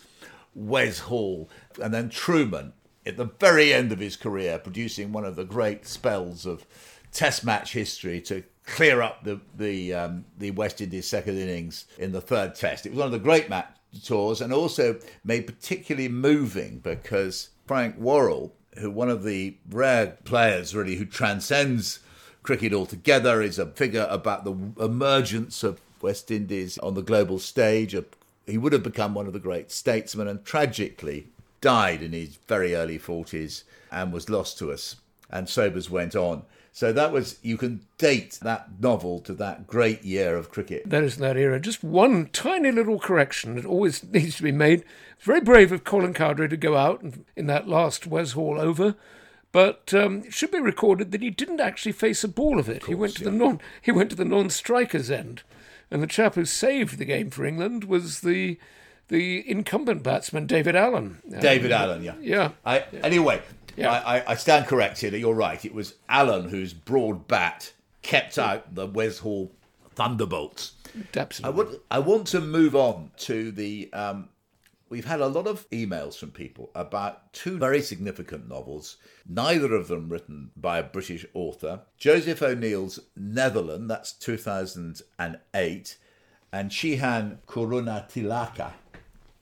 Wes 0.54 1.00
Hall, 1.00 1.48
and 1.80 1.92
then 1.94 2.10
Trueman 2.10 2.72
at 3.06 3.16
the 3.16 3.30
very 3.38 3.72
end 3.72 3.92
of 3.92 3.98
his 3.98 4.16
career 4.16 4.58
producing 4.58 5.12
one 5.12 5.24
of 5.24 5.36
the 5.36 5.44
great 5.44 5.86
spells 5.86 6.46
of 6.46 6.66
Test 7.12 7.44
match 7.44 7.72
history 7.72 8.20
to 8.20 8.44
clear 8.64 9.02
up 9.02 9.24
the 9.24 9.40
the 9.56 9.92
um, 9.92 10.24
the 10.38 10.52
West 10.52 10.80
Indies 10.80 11.08
second 11.08 11.36
innings 11.36 11.86
in 11.98 12.12
the 12.12 12.20
third 12.20 12.54
Test. 12.54 12.86
It 12.86 12.90
was 12.90 12.98
one 12.98 13.06
of 13.06 13.12
the 13.12 13.18
great 13.18 13.48
match 13.48 13.66
tours, 14.04 14.40
and 14.40 14.52
also 14.52 15.00
made 15.24 15.46
particularly 15.46 16.08
moving 16.08 16.78
because 16.78 17.50
Frank 17.66 17.96
Worrell, 17.96 18.54
who 18.78 18.90
one 18.90 19.08
of 19.08 19.24
the 19.24 19.56
rare 19.68 20.18
players 20.24 20.72
really 20.74 20.96
who 20.96 21.04
transcends 21.04 21.98
cricket 22.44 22.72
altogether, 22.72 23.42
is 23.42 23.58
a 23.58 23.66
figure 23.66 24.06
about 24.08 24.44
the 24.44 24.54
emergence 24.80 25.64
of 25.64 25.80
West 26.00 26.30
Indies 26.30 26.78
on 26.78 26.94
the 26.94 27.02
global 27.02 27.40
stage. 27.40 27.94
He 28.50 28.58
would 28.58 28.72
have 28.72 28.82
become 28.82 29.14
one 29.14 29.26
of 29.26 29.32
the 29.32 29.38
great 29.38 29.70
statesmen, 29.70 30.28
and 30.28 30.44
tragically 30.44 31.28
died 31.60 32.02
in 32.02 32.12
his 32.12 32.36
very 32.48 32.74
early 32.74 32.98
forties 32.98 33.64
and 33.90 34.12
was 34.12 34.30
lost 34.30 34.58
to 34.58 34.72
us. 34.72 34.96
And 35.30 35.48
Sobers 35.48 35.90
went 35.90 36.16
on. 36.16 36.42
So 36.72 36.92
that 36.92 37.12
was, 37.12 37.38
you 37.42 37.56
can 37.56 37.80
date 37.98 38.38
that 38.42 38.80
novel 38.80 39.20
to 39.20 39.32
that 39.34 39.66
great 39.66 40.04
year 40.04 40.36
of 40.36 40.50
cricket. 40.50 40.88
That 40.88 41.02
is 41.02 41.16
that 41.16 41.36
era. 41.36 41.58
Just 41.58 41.82
one 41.82 42.28
tiny 42.32 42.70
little 42.70 42.98
correction 42.98 43.56
that 43.56 43.66
always 43.66 44.04
needs 44.12 44.36
to 44.36 44.42
be 44.42 44.52
made. 44.52 44.84
It's 45.16 45.26
very 45.26 45.40
brave 45.40 45.72
of 45.72 45.84
Colin 45.84 46.14
Cowdrey 46.14 46.48
to 46.48 46.56
go 46.56 46.76
out 46.76 47.02
in 47.36 47.46
that 47.46 47.68
last 47.68 48.06
Wes 48.06 48.32
Hall 48.32 48.60
over. 48.60 48.94
But 49.52 49.92
um, 49.94 50.22
it 50.24 50.32
should 50.32 50.52
be 50.52 50.60
recorded 50.60 51.10
that 51.10 51.22
he 51.22 51.30
didn't 51.30 51.60
actually 51.60 51.92
face 51.92 52.22
a 52.22 52.28
ball 52.28 52.60
of 52.60 52.68
it. 52.68 52.76
Of 52.76 52.82
course, 52.82 52.88
he 52.88 52.94
went 52.94 53.16
to 53.16 53.24
yeah. 53.24 53.30
the 53.30 53.36
non 53.36 53.60
he 53.82 53.90
went 53.90 54.10
to 54.10 54.16
the 54.16 54.24
non-strikers 54.24 55.10
end, 55.10 55.42
and 55.90 56.02
the 56.02 56.06
chap 56.06 56.34
who 56.34 56.44
saved 56.44 56.98
the 56.98 57.04
game 57.04 57.30
for 57.30 57.44
England 57.44 57.84
was 57.84 58.20
the 58.20 58.58
the 59.08 59.48
incumbent 59.50 60.02
batsman 60.02 60.46
David 60.46 60.76
Allen. 60.76 61.18
David 61.40 61.72
um, 61.72 61.82
Allen, 61.82 62.04
yeah, 62.04 62.14
yeah. 62.20 62.50
I, 62.64 62.84
yeah. 62.92 63.00
Anyway, 63.02 63.42
yeah. 63.76 63.90
I, 63.90 64.32
I, 64.32 64.34
stand 64.36 64.66
corrected. 64.66 65.12
That 65.12 65.18
you're 65.18 65.34
right. 65.34 65.64
It 65.64 65.74
was 65.74 65.94
Allen 66.08 66.48
whose 66.48 66.72
broad 66.72 67.26
bat 67.26 67.72
kept 68.02 68.38
out 68.38 68.72
the 68.74 68.86
Wes 68.86 69.18
Hall 69.18 69.50
Thunderbolts. 69.96 70.74
Absolutely. 71.16 71.44
I, 71.44 71.56
would, 71.56 71.80
I 71.90 71.98
want 71.98 72.28
to 72.28 72.40
move 72.40 72.76
on 72.76 73.10
to 73.18 73.50
the. 73.50 73.92
Um, 73.92 74.28
we've 74.90 75.06
had 75.06 75.20
a 75.20 75.28
lot 75.28 75.46
of 75.46 75.70
emails 75.70 76.18
from 76.18 76.32
people 76.32 76.70
about 76.74 77.32
two 77.32 77.56
very 77.56 77.80
significant 77.80 78.48
novels, 78.48 78.98
neither 79.26 79.72
of 79.74 79.88
them 79.88 80.08
written 80.08 80.50
by 80.56 80.78
a 80.78 80.82
British 80.82 81.24
author. 81.32 81.80
Joseph 81.96 82.42
O'Neill's 82.42 83.00
Netherland, 83.16 83.88
that's 83.88 84.12
2008, 84.12 85.96
and 86.52 86.70
Shehan 86.70 87.38
Karunatilaka, 87.46 88.72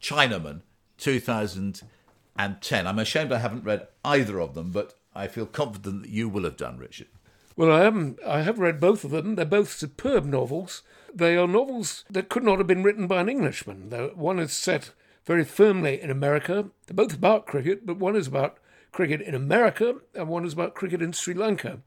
Chinaman, 0.00 0.60
2010. 0.98 2.86
I'm 2.86 2.98
ashamed 2.98 3.32
I 3.32 3.38
haven't 3.38 3.64
read 3.64 3.88
either 4.04 4.38
of 4.40 4.54
them, 4.54 4.70
but 4.70 4.94
I 5.14 5.26
feel 5.26 5.46
confident 5.46 6.02
that 6.02 6.10
you 6.10 6.28
will 6.28 6.44
have 6.44 6.58
done, 6.58 6.78
Richard. 6.78 7.08
Well, 7.56 7.72
I 7.72 7.80
haven't. 7.82 8.20
I 8.24 8.42
have 8.42 8.60
read 8.60 8.78
both 8.78 9.02
of 9.02 9.10
them. 9.10 9.34
They're 9.34 9.44
both 9.44 9.72
superb 9.72 10.24
novels. 10.24 10.82
They 11.12 11.36
are 11.36 11.48
novels 11.48 12.04
that 12.08 12.28
could 12.28 12.44
not 12.44 12.58
have 12.58 12.68
been 12.68 12.84
written 12.84 13.08
by 13.08 13.22
an 13.22 13.28
Englishman. 13.28 13.90
One 14.14 14.38
is 14.38 14.52
set 14.52 14.92
very 15.28 15.44
firmly 15.44 16.00
in 16.00 16.10
America. 16.10 16.70
They're 16.86 16.94
both 16.94 17.14
about 17.14 17.46
cricket, 17.46 17.84
but 17.84 17.98
one 17.98 18.16
is 18.16 18.26
about 18.26 18.56
cricket 18.92 19.20
in 19.20 19.34
America 19.34 19.96
and 20.14 20.26
one 20.26 20.46
is 20.46 20.54
about 20.54 20.74
cricket 20.74 21.02
in 21.02 21.12
Sri 21.12 21.34
Lanka. 21.34 21.80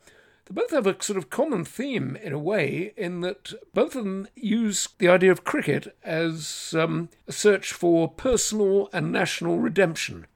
They 0.46 0.54
both 0.54 0.70
have 0.70 0.86
a 0.86 1.02
sort 1.02 1.18
of 1.18 1.32
common 1.32 1.66
theme 1.66 2.16
in 2.22 2.34
a 2.34 2.40
way, 2.40 2.94
in 2.96 3.22
that 3.22 3.54
both 3.74 3.96
of 3.96 4.04
them 4.04 4.28
use 4.36 4.90
the 5.00 5.08
idea 5.08 5.32
of 5.32 5.44
cricket 5.44 5.98
as 6.04 6.76
um, 6.78 7.10
a 7.28 7.32
search 7.32 7.74
for 7.74 8.08
personal 8.08 8.90
and 8.94 9.12
national 9.12 9.58
redemption. 9.58 10.28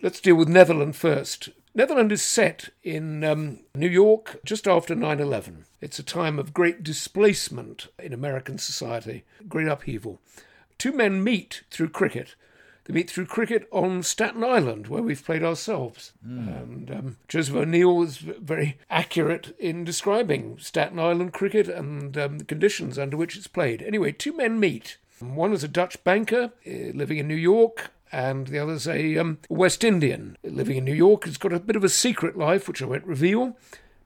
Let's 0.00 0.20
deal 0.20 0.36
with 0.36 0.48
Netherland 0.48 0.96
first. 0.96 1.50
Netherland 1.74 2.10
is 2.10 2.22
set 2.22 2.70
in 2.82 3.22
um, 3.22 3.60
New 3.74 3.88
York 3.88 4.40
just 4.46 4.66
after 4.66 4.94
9 4.94 5.20
11. 5.20 5.66
It's 5.82 5.98
a 5.98 6.02
time 6.02 6.38
of 6.38 6.54
great 6.54 6.82
displacement 6.82 7.88
in 7.98 8.14
American 8.14 8.56
society, 8.56 9.24
great 9.46 9.68
upheaval. 9.68 10.22
Two 10.80 10.92
men 10.92 11.22
meet 11.22 11.62
through 11.70 11.90
cricket. 11.90 12.36
They 12.84 12.94
meet 12.94 13.10
through 13.10 13.26
cricket 13.26 13.68
on 13.70 14.02
Staten 14.02 14.42
Island, 14.42 14.86
where 14.86 15.02
we've 15.02 15.22
played 15.22 15.44
ourselves. 15.44 16.14
Mm. 16.26 16.62
And 16.62 16.90
um, 16.90 17.16
Joseph 17.28 17.54
O'Neill 17.54 17.94
was 17.94 18.16
very 18.16 18.78
accurate 18.88 19.54
in 19.58 19.84
describing 19.84 20.56
Staten 20.58 20.98
Island 20.98 21.34
cricket 21.34 21.68
and 21.68 22.16
um, 22.16 22.38
the 22.38 22.44
conditions 22.46 22.98
under 22.98 23.18
which 23.18 23.36
it's 23.36 23.46
played. 23.46 23.82
Anyway, 23.82 24.12
two 24.12 24.34
men 24.34 24.58
meet. 24.58 24.96
One 25.18 25.52
is 25.52 25.62
a 25.62 25.68
Dutch 25.68 26.02
banker 26.02 26.44
uh, 26.66 26.70
living 26.94 27.18
in 27.18 27.28
New 27.28 27.34
York, 27.34 27.90
and 28.10 28.46
the 28.46 28.58
other's 28.58 28.88
a 28.88 29.18
um, 29.18 29.36
West 29.50 29.84
Indian 29.84 30.38
living 30.42 30.78
in 30.78 30.86
New 30.86 30.94
York. 30.94 31.26
He's 31.26 31.36
got 31.36 31.52
a 31.52 31.60
bit 31.60 31.76
of 31.76 31.84
a 31.84 31.90
secret 31.90 32.38
life, 32.38 32.66
which 32.66 32.80
I 32.80 32.86
won't 32.86 33.04
reveal. 33.04 33.54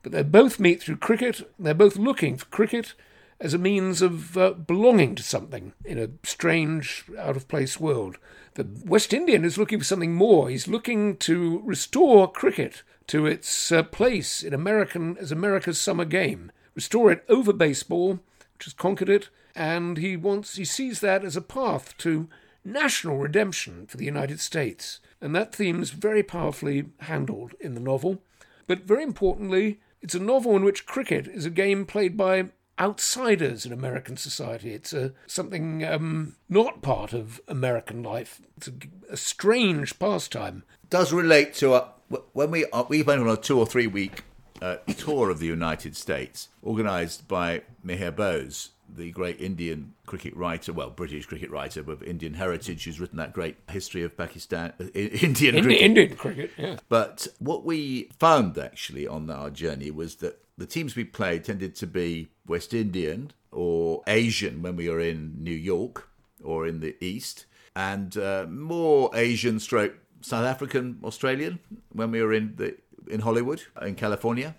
But 0.02 0.10
they 0.10 0.24
both 0.24 0.58
meet 0.58 0.82
through 0.82 0.96
cricket. 0.96 1.48
They're 1.56 1.72
both 1.72 1.94
looking 1.94 2.36
for 2.36 2.46
cricket 2.46 2.94
as 3.44 3.52
a 3.52 3.58
means 3.58 4.00
of 4.00 4.38
uh, 4.38 4.52
belonging 4.52 5.14
to 5.14 5.22
something 5.22 5.74
in 5.84 5.98
a 5.98 6.08
strange, 6.26 7.04
out 7.18 7.36
of 7.36 7.46
place 7.46 7.78
world. 7.78 8.16
The 8.54 8.66
West 8.86 9.12
Indian 9.12 9.44
is 9.44 9.58
looking 9.58 9.78
for 9.78 9.84
something 9.84 10.14
more. 10.14 10.48
He's 10.48 10.66
looking 10.66 11.18
to 11.18 11.60
restore 11.62 12.32
cricket 12.32 12.82
to 13.08 13.26
its 13.26 13.70
uh, 13.70 13.82
place 13.82 14.42
in 14.42 14.54
American 14.54 15.18
as 15.18 15.30
America's 15.30 15.78
summer 15.78 16.06
game, 16.06 16.52
restore 16.74 17.12
it 17.12 17.22
over 17.28 17.52
baseball, 17.52 18.18
which 18.54 18.64
has 18.64 18.72
conquered 18.72 19.10
it, 19.10 19.28
and 19.54 19.98
he 19.98 20.16
wants 20.16 20.56
he 20.56 20.64
sees 20.64 21.00
that 21.00 21.22
as 21.22 21.36
a 21.36 21.42
path 21.42 21.94
to 21.98 22.30
national 22.64 23.18
redemption 23.18 23.86
for 23.86 23.98
the 23.98 24.06
United 24.06 24.40
States. 24.40 25.00
And 25.20 25.34
that 25.34 25.54
theme 25.54 25.82
is 25.82 25.90
very 25.90 26.22
powerfully 26.22 26.86
handled 27.00 27.52
in 27.60 27.74
the 27.74 27.80
novel. 27.80 28.22
But 28.66 28.84
very 28.84 29.02
importantly, 29.02 29.80
it's 30.00 30.14
a 30.14 30.18
novel 30.18 30.56
in 30.56 30.64
which 30.64 30.86
cricket 30.86 31.28
is 31.28 31.44
a 31.44 31.50
game 31.50 31.84
played 31.84 32.16
by 32.16 32.46
outsiders 32.78 33.64
in 33.64 33.72
American 33.72 34.16
society. 34.16 34.72
It's 34.72 34.92
a, 34.92 35.12
something 35.26 35.84
um, 35.84 36.36
not 36.48 36.82
part 36.82 37.12
of 37.12 37.40
American 37.48 38.02
life. 38.02 38.40
It's 38.56 38.68
a, 38.68 38.72
a 39.10 39.16
strange 39.16 39.98
pastime. 39.98 40.64
Does 40.90 41.12
relate 41.12 41.54
to 41.54 41.74
a, 41.74 41.88
when 42.32 42.50
we 42.50 42.66
uh, 42.66 42.84
we 42.88 43.02
went 43.02 43.20
on 43.22 43.28
a 43.28 43.36
two 43.36 43.58
or 43.58 43.66
three 43.66 43.86
week 43.86 44.24
uh, 44.62 44.76
tour 44.96 45.30
of 45.30 45.38
the 45.38 45.46
United 45.46 45.96
States, 45.96 46.48
organised 46.62 47.26
by 47.26 47.62
Mihir 47.84 48.14
Bose, 48.14 48.70
the 48.88 49.10
great 49.10 49.40
Indian 49.40 49.94
cricket 50.06 50.36
writer, 50.36 50.72
well, 50.72 50.90
British 50.90 51.26
cricket 51.26 51.50
writer 51.50 51.82
with 51.82 52.02
Indian 52.02 52.34
heritage, 52.34 52.84
who's 52.84 53.00
written 53.00 53.16
that 53.18 53.32
great 53.32 53.56
history 53.70 54.02
of 54.02 54.16
Pakistan, 54.16 54.72
uh, 54.80 54.84
I- 54.94 54.98
Indian 55.22 55.62
cricket. 55.62 55.82
Indian 55.82 56.16
cricket, 56.16 56.50
yeah. 56.56 56.76
But 56.88 57.26
what 57.38 57.64
we 57.64 58.10
found 58.18 58.56
actually 58.58 59.06
on 59.06 59.28
our 59.30 59.50
journey 59.50 59.90
was 59.90 60.16
that 60.16 60.43
the 60.56 60.66
teams 60.66 60.96
we 60.96 61.04
played 61.04 61.44
tended 61.44 61.74
to 61.76 61.86
be 61.86 62.28
West 62.46 62.72
Indian 62.74 63.32
or 63.50 64.02
Asian 64.06 64.62
when 64.62 64.76
we 64.76 64.88
were 64.88 65.00
in 65.00 65.34
New 65.38 65.54
York 65.54 66.08
or 66.42 66.66
in 66.66 66.80
the 66.80 66.96
East, 67.00 67.46
and 67.74 68.16
uh, 68.16 68.46
more 68.48 69.10
Asian 69.14 69.58
stroke 69.58 69.94
South 70.20 70.44
African 70.44 70.98
Australian 71.04 71.58
when 71.92 72.10
we 72.10 72.22
were 72.22 72.32
in 72.32 72.54
the 72.56 72.76
in 73.10 73.20
Hollywood 73.20 73.62
in 73.82 73.94
California. 73.94 74.54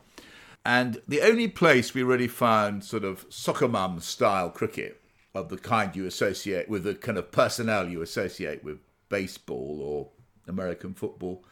And 0.66 1.02
the 1.08 1.22
only 1.22 1.48
place 1.48 1.94
we 1.94 2.02
really 2.02 2.28
found 2.28 2.84
sort 2.84 3.04
of 3.04 3.26
soccer 3.30 3.68
mum 3.68 4.00
style 4.00 4.50
cricket 4.50 5.00
of 5.36 5.50
the 5.50 5.58
kind 5.58 5.96
you 5.96 6.08
associate 6.08 6.68
with 6.68 6.84
the 6.84 6.96
kind 6.96 7.18
of 7.18 7.32
personnel 7.32 7.88
you 7.88 8.02
associate 8.02 8.64
with 8.64 8.80
baseball 9.10 9.80
or 9.82 10.10
American 10.48 10.94
football 10.94 11.44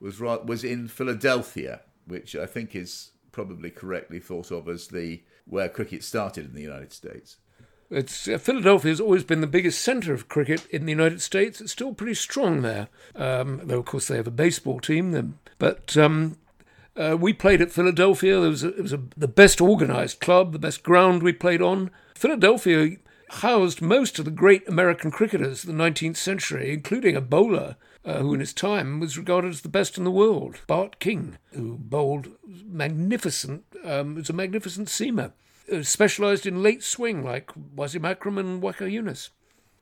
was 0.00 0.20
right, 0.20 0.44
was 0.44 0.64
in 0.64 0.88
Philadelphia, 0.88 1.80
which 2.06 2.36
I 2.36 2.46
think 2.46 2.74
is 2.74 3.12
probably 3.38 3.70
correctly 3.70 4.18
thought 4.18 4.50
of 4.50 4.68
as 4.68 4.88
the 4.88 5.22
where 5.46 5.68
cricket 5.68 6.02
started 6.02 6.44
in 6.44 6.54
the 6.54 6.60
United 6.60 6.92
States. 6.92 7.36
It's 7.88 8.26
uh, 8.26 8.36
Philadelphia 8.36 8.90
has 8.90 9.00
always 9.00 9.22
been 9.22 9.40
the 9.40 9.46
biggest 9.46 9.80
centre 9.80 10.12
of 10.12 10.28
cricket 10.28 10.66
in 10.70 10.86
the 10.86 10.90
United 10.90 11.22
States. 11.22 11.60
It's 11.60 11.70
still 11.70 11.94
pretty 11.94 12.14
strong 12.14 12.62
there, 12.62 12.88
um, 13.14 13.60
though 13.62 13.78
of 13.78 13.84
course 13.84 14.08
they 14.08 14.16
have 14.16 14.26
a 14.26 14.32
baseball 14.32 14.80
team. 14.80 15.12
Then, 15.12 15.38
but 15.60 15.96
um, 15.96 16.36
uh, 16.96 17.16
we 17.16 17.32
played 17.32 17.62
at 17.62 17.70
Philadelphia. 17.70 18.40
There 18.40 18.50
was 18.50 18.64
a, 18.64 18.76
it 18.76 18.82
was 18.82 18.92
a, 18.92 19.02
the 19.16 19.28
best 19.28 19.60
organised 19.60 20.20
club, 20.20 20.50
the 20.50 20.58
best 20.58 20.82
ground 20.82 21.22
we 21.22 21.32
played 21.32 21.62
on. 21.62 21.92
Philadelphia 22.16 22.96
housed 23.30 23.80
most 23.80 24.18
of 24.18 24.24
the 24.24 24.32
great 24.32 24.68
American 24.68 25.12
cricketers 25.12 25.62
of 25.62 25.68
the 25.68 25.80
19th 25.80 26.16
century, 26.16 26.72
including 26.72 27.14
a 27.14 27.20
bowler 27.20 27.76
uh, 28.08 28.20
who 28.20 28.32
in 28.32 28.40
his 28.40 28.54
time 28.54 29.00
was 29.00 29.18
regarded 29.18 29.50
as 29.50 29.60
the 29.60 29.68
best 29.68 29.98
in 29.98 30.04
the 30.04 30.10
world, 30.10 30.60
Bart 30.66 30.98
King, 30.98 31.36
who 31.52 31.76
bowled 31.76 32.28
magnificent, 32.66 33.64
um, 33.84 34.14
was 34.14 34.30
a 34.30 34.32
magnificent 34.32 34.88
seamer, 34.88 35.32
uh, 35.70 35.82
specialised 35.82 36.46
in 36.46 36.62
late 36.62 36.82
swing 36.82 37.22
like 37.22 37.52
Wasim 37.76 38.08
Akram 38.08 38.38
and 38.38 38.62
Waqar 38.62 38.90
Younis. 38.90 39.28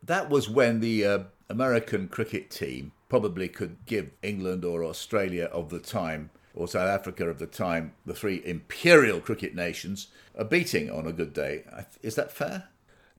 That 0.03 0.29
was 0.29 0.49
when 0.49 0.81
the 0.81 1.05
uh, 1.05 1.18
American 1.49 2.09
cricket 2.09 2.51
team 2.51 2.91
probably 3.09 3.49
could 3.49 3.77
give 3.87 4.11
England 4.22 4.64
or 4.64 4.83
Australia 4.83 5.45
of 5.45 5.70
the 5.70 5.79
time 5.79 6.31
or 6.53 6.66
South 6.66 6.89
Africa 6.89 7.29
of 7.29 7.39
the 7.39 7.47
time, 7.47 7.93
the 8.07 8.14
three 8.14 8.43
imperial 8.45 9.20
cricket 9.20 9.55
nations, 9.55 10.09
a 10.35 10.45
beating 10.45 10.91
on 10.91 11.07
a 11.07 11.12
good 11.12 11.33
day. 11.33 11.62
Is 12.03 12.16
that 12.16 12.33
fair? 12.33 12.68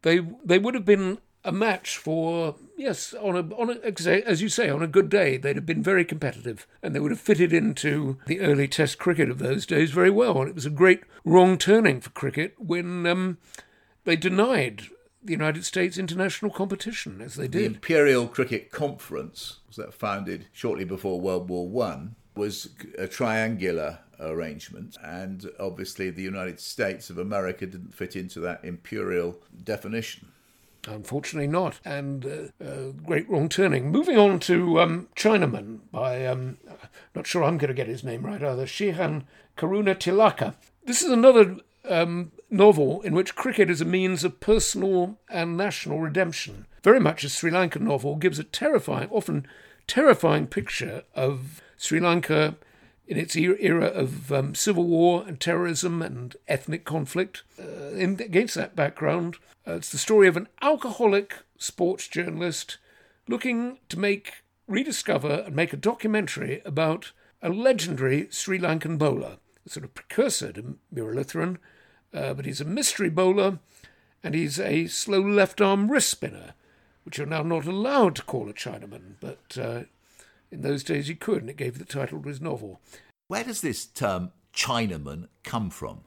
They 0.02 0.20
they 0.44 0.60
would 0.60 0.74
have 0.76 0.86
been 0.86 1.20
a 1.48 1.52
match 1.52 1.98
for 1.98 2.56
yes 2.76 3.14
on 3.14 3.36
a 3.36 3.56
on 3.56 3.70
a 3.70 4.28
as 4.28 4.42
you 4.42 4.50
say 4.50 4.70
on 4.70 4.84
a 4.84 4.88
good 4.88 5.10
day 5.10 5.38
they'd 5.38 5.56
have 5.56 5.66
been 5.66 5.82
very 5.82 6.04
competitive 6.04 6.68
and 6.84 6.94
they 6.94 7.00
would 7.00 7.10
have 7.10 7.22
fitted 7.22 7.54
into 7.54 8.18
the 8.28 8.42
early 8.42 8.68
Test 8.68 8.98
cricket 8.98 9.30
of 9.30 9.40
those 9.40 9.66
days 9.66 9.92
very 9.92 10.10
well 10.10 10.40
and 10.42 10.50
it 10.50 10.56
was 10.56 10.66
a 10.66 10.70
great 10.70 11.04
wrong 11.24 11.58
turning 11.58 12.02
for 12.02 12.10
cricket 12.10 12.54
when 12.58 13.06
um, 13.08 13.38
they 14.04 14.18
denied 14.18 14.84
the 15.24 15.32
United 15.32 15.66
States 15.66 15.98
international 15.98 16.52
competition 16.52 17.22
as 17.22 17.36
they 17.36 17.48
did. 17.48 17.62
The. 17.62 17.76
Imperial 17.76 18.28
Cricket 18.28 18.72
Conference 18.72 19.60
was 19.68 19.76
that 19.78 19.94
founded 19.94 20.48
shortly 20.54 20.86
before 20.86 21.20
World 21.20 21.50
War 21.50 21.68
One 21.68 22.16
was 22.36 22.70
a 22.98 23.08
triangular 23.08 24.00
arrangement, 24.20 24.96
and 25.04 25.50
obviously 25.60 26.10
the 26.10 26.22
United 26.22 26.60
States 26.60 27.10
of 27.10 27.18
America 27.18 27.66
didn't 27.66 27.94
fit 27.94 28.16
into 28.16 28.40
that 28.42 28.64
imperial 28.64 29.40
definition. 29.64 30.30
Unfortunately, 30.88 31.48
not. 31.48 31.80
And 31.84 32.26
uh, 32.26 32.64
uh, 32.64 32.92
great 33.06 33.30
wrong 33.30 33.50
turning. 33.50 33.92
Moving 33.92 34.18
on 34.18 34.40
to 34.42 34.80
um, 34.80 35.08
Chinaman 35.16 35.80
by, 35.92 36.26
um, 36.26 36.58
not 37.14 37.28
sure 37.28 37.44
I'm 37.44 37.58
going 37.58 37.68
to 37.70 37.74
get 37.74 37.88
his 37.88 38.04
name 38.04 38.26
right 38.26 38.42
either, 38.42 38.66
Shihan 38.66 39.24
Karuna 39.58 39.96
Tilaka. 39.96 40.56
This 40.86 41.02
is 41.02 41.12
another 41.12 41.58
um, 41.90 42.32
novel 42.50 43.02
in 43.02 43.14
which 43.14 43.36
cricket 43.36 43.70
is 43.70 43.82
a 43.82 43.86
means 43.86 44.24
of 44.24 44.40
personal 44.40 45.20
and 45.30 45.58
national 45.58 46.00
redemption. 46.00 46.66
Very 46.84 47.00
much 47.00 47.24
a 47.24 47.30
Sri 47.30 47.52
Lankan 47.52 47.82
novel, 47.82 48.16
gives 48.16 48.40
a 48.40 48.44
terrifying, 48.44 49.10
often 49.12 49.48
terrifying 49.88 50.48
picture 50.48 51.04
of 51.14 51.62
Sri 51.78 52.00
Lanka 52.00 52.56
in 53.08 53.18
its 53.18 53.36
era 53.36 53.86
of 53.86 54.32
um, 54.32 54.54
civil 54.54 54.86
war 54.86 55.24
and 55.26 55.40
terrorism 55.40 56.02
and 56.02 56.36
ethnic 56.48 56.84
conflict. 56.84 57.44
Uh, 57.60 57.96
in, 57.96 58.20
against 58.20 58.56
that 58.56 58.76
background, 58.76 59.38
uh, 59.68 59.74
it's 59.74 59.92
the 59.92 59.98
story 59.98 60.28
of 60.28 60.38
an 60.38 60.48
alcoholic 60.62 61.36
sports 61.58 62.08
journalist 62.08 62.78
looking 63.28 63.78
to 63.90 63.98
make, 63.98 64.44
rediscover, 64.68 65.44
and 65.46 65.56
make 65.56 65.74
a 65.74 65.78
documentary 65.78 66.62
about 66.66 67.12
a 67.42 67.50
legendary 67.50 68.28
Sri 68.30 68.60
Lankan 68.60 68.98
bowler, 68.98 69.38
a 69.66 69.70
sort 69.70 69.86
of 69.86 69.94
precursor 69.94 70.52
to 70.54 70.78
Muralitharan, 70.94 71.58
uh, 72.14 72.34
but 72.34 72.46
he's 72.46 72.62
a 72.62 72.66
mystery 72.66 73.10
bowler 73.10 73.60
and 74.24 74.34
he's 74.34 74.60
a 74.60 74.88
slow 74.88 75.22
left 75.22 75.62
arm 75.62 75.90
wrist 75.90 76.10
spinner, 76.10 76.54
which 77.04 77.18
you're 77.18 77.28
now 77.28 77.44
not 77.44 77.66
allowed 77.66 78.16
to 78.16 78.24
call 78.24 78.50
a 78.50 78.54
Chinaman, 78.54 79.14
but 79.22 79.58
uh, 79.58 79.84
in 80.52 80.62
those 80.62 80.84
days 80.84 81.10
you 81.10 81.16
could, 81.16 81.42
and 81.42 81.50
it 81.50 81.58
gave 81.58 81.78
the 81.78 81.86
title 81.86 82.22
to 82.22 82.30
his 82.30 82.42
novel. 82.42 82.80
Where 83.28 83.44
does 83.44 83.62
this 83.62 83.86
term 83.86 84.32
Chinaman 84.54 85.28
come 85.44 85.70
from? 85.70 86.02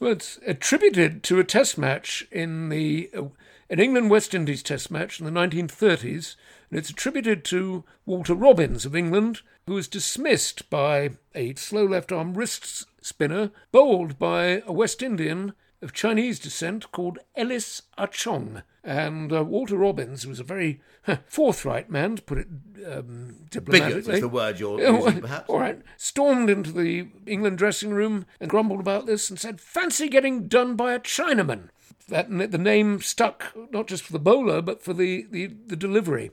Well, 0.00 0.12
it's 0.12 0.38
attributed 0.46 1.22
to 1.24 1.38
a 1.38 1.44
test 1.44 1.78
match 1.78 2.26
in 2.32 2.70
the 2.70 3.10
uh, 3.16 3.24
an 3.70 3.78
England 3.78 4.10
West 4.10 4.34
Indies 4.34 4.62
test 4.62 4.90
match 4.90 5.20
in 5.20 5.26
the 5.26 5.32
1930s, 5.32 6.36
and 6.70 6.78
it's 6.78 6.90
attributed 6.90 7.44
to 7.46 7.84
Walter 8.04 8.34
Robins 8.34 8.84
of 8.84 8.96
England, 8.96 9.40
who 9.66 9.74
was 9.74 9.88
dismissed 9.88 10.68
by 10.68 11.12
a 11.34 11.54
slow 11.54 11.86
left 11.86 12.12
arm 12.12 12.34
wrist 12.34 12.86
spinner 13.00 13.50
bowled 13.70 14.18
by 14.18 14.62
a 14.66 14.72
West 14.72 15.02
Indian 15.02 15.54
of 15.82 15.92
Chinese 15.92 16.38
descent 16.38 16.90
called 16.92 17.18
Ellis 17.36 17.82
Achong. 17.98 18.62
And 18.84 19.32
uh, 19.32 19.44
Walter 19.44 19.76
Robins 19.76 20.22
who 20.22 20.28
was 20.28 20.40
a 20.40 20.44
very 20.44 20.80
forthright 21.26 21.90
man, 21.90 22.16
to 22.16 22.22
put 22.22 22.38
it 22.38 22.48
um, 22.90 23.36
diplomatically. 23.50 24.00
Bigot 24.00 24.14
is 24.14 24.20
the 24.20 24.28
word 24.28 24.60
you're 24.60 24.80
using, 24.80 25.20
perhaps. 25.22 25.48
All 25.48 25.60
right. 25.60 25.80
Stormed 25.96 26.50
into 26.50 26.72
the 26.72 27.08
England 27.26 27.58
dressing 27.58 27.90
room 27.90 28.26
and 28.40 28.50
grumbled 28.50 28.80
about 28.80 29.06
this 29.06 29.28
and 29.30 29.38
said, 29.38 29.60
Fancy 29.60 30.08
getting 30.08 30.48
done 30.48 30.76
by 30.76 30.94
a 30.94 31.00
Chinaman. 31.00 31.68
That 32.08 32.28
the 32.28 32.58
name 32.58 33.00
stuck 33.00 33.52
not 33.70 33.86
just 33.86 34.02
for 34.02 34.12
the 34.12 34.18
bowler, 34.18 34.60
but 34.60 34.82
for 34.82 34.92
the, 34.92 35.26
the, 35.30 35.46
the 35.66 35.76
delivery. 35.76 36.32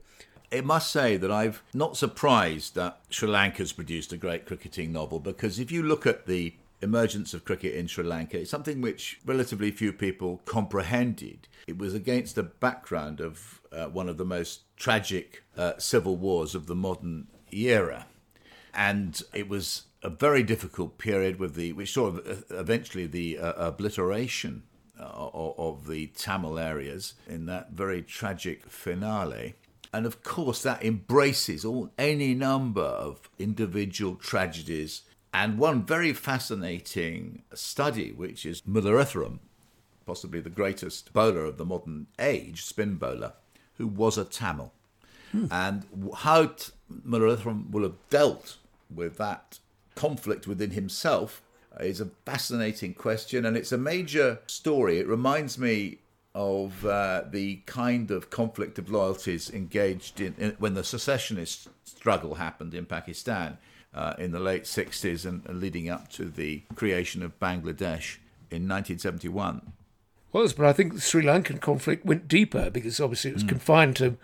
It 0.51 0.65
must 0.65 0.91
say 0.91 1.15
that 1.17 1.31
I've 1.31 1.61
not 1.73 1.95
surprised 1.95 2.73
that 2.75 2.99
Sri 3.09 3.29
Lanka's 3.29 3.71
produced 3.71 4.11
a 4.11 4.17
great 4.17 4.45
cricketing 4.47 4.91
novel 4.91 5.19
because 5.19 5.59
if 5.59 5.71
you 5.71 5.83
look 5.83 6.07
at 6.07 6.25
the 6.25 6.55
emergence 6.81 7.33
of 7.33 7.45
cricket 7.45 7.75
in 7.75 7.87
Sri 7.87 8.03
Lanka, 8.03 8.39
it's 8.39 8.49
something 8.49 8.81
which 8.81 9.19
relatively 9.25 9.71
few 9.71 9.93
people 9.93 10.41
comprehended. 10.45 11.47
It 11.67 11.77
was 11.77 11.93
against 11.93 12.35
the 12.35 12.43
background 12.43 13.19
of 13.19 13.61
uh, 13.71 13.85
one 13.85 14.09
of 14.09 14.17
the 14.17 14.25
most 14.25 14.61
tragic 14.77 15.43
uh, 15.57 15.73
civil 15.77 16.15
wars 16.15 16.55
of 16.55 16.67
the 16.67 16.75
modern 16.75 17.27
era. 17.51 18.07
And 18.73 19.21
it 19.33 19.49
was 19.49 19.83
a 20.01 20.09
very 20.09 20.43
difficult 20.43 20.97
period 20.97 21.39
with 21.39 21.55
the, 21.55 21.73
which 21.73 21.93
saw 21.93 22.17
uh, 22.17 22.35
eventually 22.51 23.07
the 23.07 23.37
uh, 23.37 23.67
obliteration 23.67 24.63
uh, 24.99 25.03
of, 25.03 25.55
of 25.57 25.87
the 25.87 26.07
Tamil 26.07 26.57
areas 26.57 27.13
in 27.27 27.45
that 27.47 27.71
very 27.71 28.01
tragic 28.01 28.65
finale. 28.65 29.55
And 29.93 30.05
of 30.05 30.23
course, 30.23 30.61
that 30.63 30.83
embraces 30.83 31.65
all 31.65 31.91
any 31.97 32.35
number 32.35 32.81
of 32.81 33.29
individual 33.39 34.15
tragedies. 34.15 35.01
And 35.33 35.57
one 35.57 35.85
very 35.85 36.13
fascinating 36.13 37.43
study, 37.53 38.11
which 38.11 38.45
is 38.45 38.61
Muralitharan, 38.61 39.39
possibly 40.05 40.41
the 40.41 40.49
greatest 40.49 41.13
bowler 41.13 41.45
of 41.45 41.57
the 41.57 41.65
modern 41.65 42.07
age, 42.17 42.65
spin 42.65 42.95
bowler, 42.95 43.33
who 43.77 43.87
was 43.87 44.17
a 44.17 44.25
Tamil. 44.25 44.73
And 45.51 45.85
how 46.17 46.47
t- 46.47 46.71
Muralitharan 47.07 47.69
will 47.69 47.83
have 47.83 48.09
dealt 48.09 48.57
with 48.93 49.17
that 49.17 49.59
conflict 49.93 50.47
within 50.47 50.71
himself 50.71 51.43
is 51.79 52.01
a 52.01 52.09
fascinating 52.25 52.95
question, 52.95 53.45
and 53.45 53.55
it's 53.55 53.71
a 53.71 53.77
major 53.77 54.39
story. 54.47 54.97
It 54.97 55.07
reminds 55.07 55.59
me 55.59 55.99
of 56.33 56.85
uh, 56.85 57.23
the 57.29 57.57
kind 57.65 58.11
of 58.11 58.29
conflict 58.29 58.79
of 58.79 58.89
loyalties 58.89 59.49
engaged 59.49 60.19
in, 60.19 60.35
in 60.37 60.55
when 60.59 60.73
the 60.73 60.83
secessionist 60.83 61.67
struggle 61.83 62.35
happened 62.35 62.73
in 62.73 62.85
Pakistan 62.85 63.57
uh, 63.93 64.13
in 64.17 64.31
the 64.31 64.39
late 64.39 64.63
60s 64.63 65.25
and, 65.25 65.43
leading 65.61 65.89
up 65.89 66.09
to 66.09 66.25
the 66.25 66.63
creation 66.75 67.23
of 67.23 67.39
Bangladesh 67.39 68.17
in 68.51 68.67
1971. 68.67 69.73
Was, 70.31 70.53
but 70.53 70.65
I 70.65 70.73
think 70.73 70.93
the 70.93 71.01
Sri 71.01 71.23
Lankan 71.23 71.59
conflict 71.59 72.05
went 72.05 72.27
deeper 72.27 72.69
because 72.69 72.99
obviously 72.99 73.31
it 73.31 73.35
was 73.35 73.43
confined 73.43 73.95
to 73.95 74.17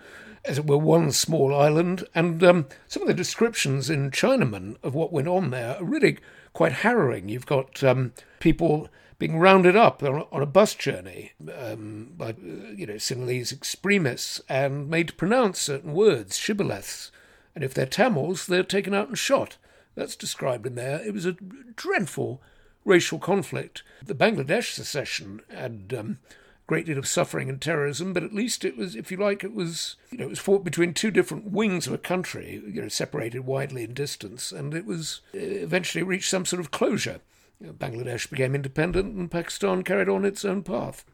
as 0.46 0.60
it 0.60 0.68
were, 0.68 0.78
one 0.78 1.12
small 1.12 1.54
island. 1.54 2.06
And 2.14 2.44
um, 2.44 2.68
some 2.88 3.04
of 3.04 3.08
the 3.08 3.14
descriptions 3.14 3.90
in 3.90 4.12
Chinaman 4.12 4.78
of 4.84 4.94
what 4.94 5.12
went 5.12 5.28
on 5.28 5.50
there 5.50 5.78
are 5.78 5.84
really 5.84 6.20
quite 6.54 6.72
harrowing. 6.72 7.30
You've 7.30 7.46
got 7.46 7.84
um, 7.84 8.14
people 8.40 8.88
being 9.18 9.40
rounded 9.40 9.76
up 9.76 10.04
on, 10.04 10.26
on 10.32 10.42
a 10.42 10.48
bus 10.48 10.76
journey 10.76 11.32
um, 11.58 12.14
by, 12.16 12.30
uh, 12.30 12.72
you 12.76 12.86
know, 12.86 12.96
Sinhalese 12.96 13.54
extremists 13.54 14.42
and 14.48 14.90
made 14.90 15.10
to 15.10 15.14
pronounce 15.14 15.60
certain 15.60 15.94
words, 15.94 16.38
shibboleths. 16.38 17.12
And 17.56 17.64
if 17.64 17.74
they're 17.74 17.86
Tamils, 17.86 18.48
they're 18.48 18.64
taken 18.64 18.94
out 18.94 19.08
and 19.08 19.18
shot. 19.18 19.58
That's 19.96 20.16
described 20.16 20.68
in 20.68 20.76
there. 20.76 21.02
It 21.02 21.14
was 21.14 21.26
a 21.26 21.38
dreadful 21.76 22.42
racial 22.84 23.18
conflict. 23.18 23.82
The 24.06 24.14
Bangladesh 24.14 24.74
secession 24.74 25.42
had 25.50 25.94
um, 25.98 26.20
great 26.68 26.86
deal 26.86 26.98
of 26.98 27.08
suffering 27.08 27.50
and 27.50 27.62
terrorism, 27.62 28.14
but 28.14 28.24
at 28.24 28.34
least 28.34 28.66
it 28.66 28.78
was, 28.78 28.96
if 28.96 29.12
you 29.12 29.18
like, 29.18 29.44
it 29.44 29.54
was 29.54 29.96
you 30.12 30.18
know 30.18 30.26
it 30.26 30.30
was 30.30 30.40
fought 30.40 30.64
between 30.64 30.94
two 30.94 31.12
different 31.12 31.52
wings 31.52 31.88
of 31.88 31.94
a 31.94 31.98
country, 31.98 32.62
you 32.68 32.82
know, 32.82 32.88
separated 32.88 33.46
widely 33.46 33.84
in 33.84 33.94
distance, 33.94 34.52
and 34.52 34.74
it 34.74 34.86
was 34.86 35.22
eventually 35.34 36.04
reached 36.04 36.30
some 36.30 36.46
sort 36.46 36.60
of 36.60 36.72
closure. 36.72 37.20
You 37.60 37.68
know, 37.68 37.74
Bangladesh 37.74 38.30
became 38.30 38.56
independent, 38.56 39.16
and 39.16 39.32
Pakistan 39.32 39.84
carried 39.84 40.10
on 40.10 40.26
its 40.26 40.46
own 40.46 40.64
path. 40.64 41.06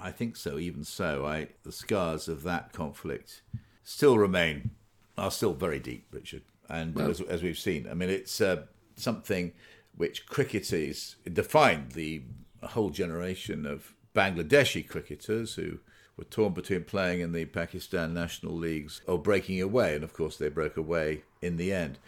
I 0.00 0.10
think 0.10 0.36
so. 0.36 0.58
Even 0.58 0.84
so, 0.84 1.24
I 1.24 1.48
the 1.62 1.72
scars 1.72 2.28
of 2.28 2.42
that 2.42 2.72
conflict 2.72 3.42
still 3.82 4.18
remain, 4.18 4.70
are 5.16 5.30
still 5.30 5.54
very 5.54 5.78
deep, 5.78 6.06
Richard. 6.12 6.42
And 6.68 6.94
well, 6.94 7.10
as, 7.10 7.20
as, 7.20 7.42
we've 7.42 7.58
seen, 7.58 7.86
I 7.90 7.94
mean, 7.94 8.10
it's 8.10 8.40
uh, 8.40 8.62
something 8.96 9.52
which 9.96 10.26
cricketers 10.26 11.16
defined 11.30 11.92
the 11.92 12.22
whole 12.62 12.90
generation 12.90 13.66
of 13.66 13.94
Bangladeshi 14.14 14.88
cricketers 14.88 15.54
who 15.54 15.78
were 16.16 16.24
torn 16.24 16.52
between 16.52 16.84
playing 16.84 17.20
in 17.20 17.32
the 17.32 17.44
Pakistan 17.46 18.14
national 18.14 18.54
leagues 18.54 19.02
or 19.06 19.18
breaking 19.18 19.60
away, 19.60 19.94
and 19.94 20.04
of 20.04 20.12
course 20.12 20.36
they 20.36 20.48
broke 20.48 20.76
away 20.76 21.22
in 21.42 21.56
the 21.56 21.72
end. 21.72 21.98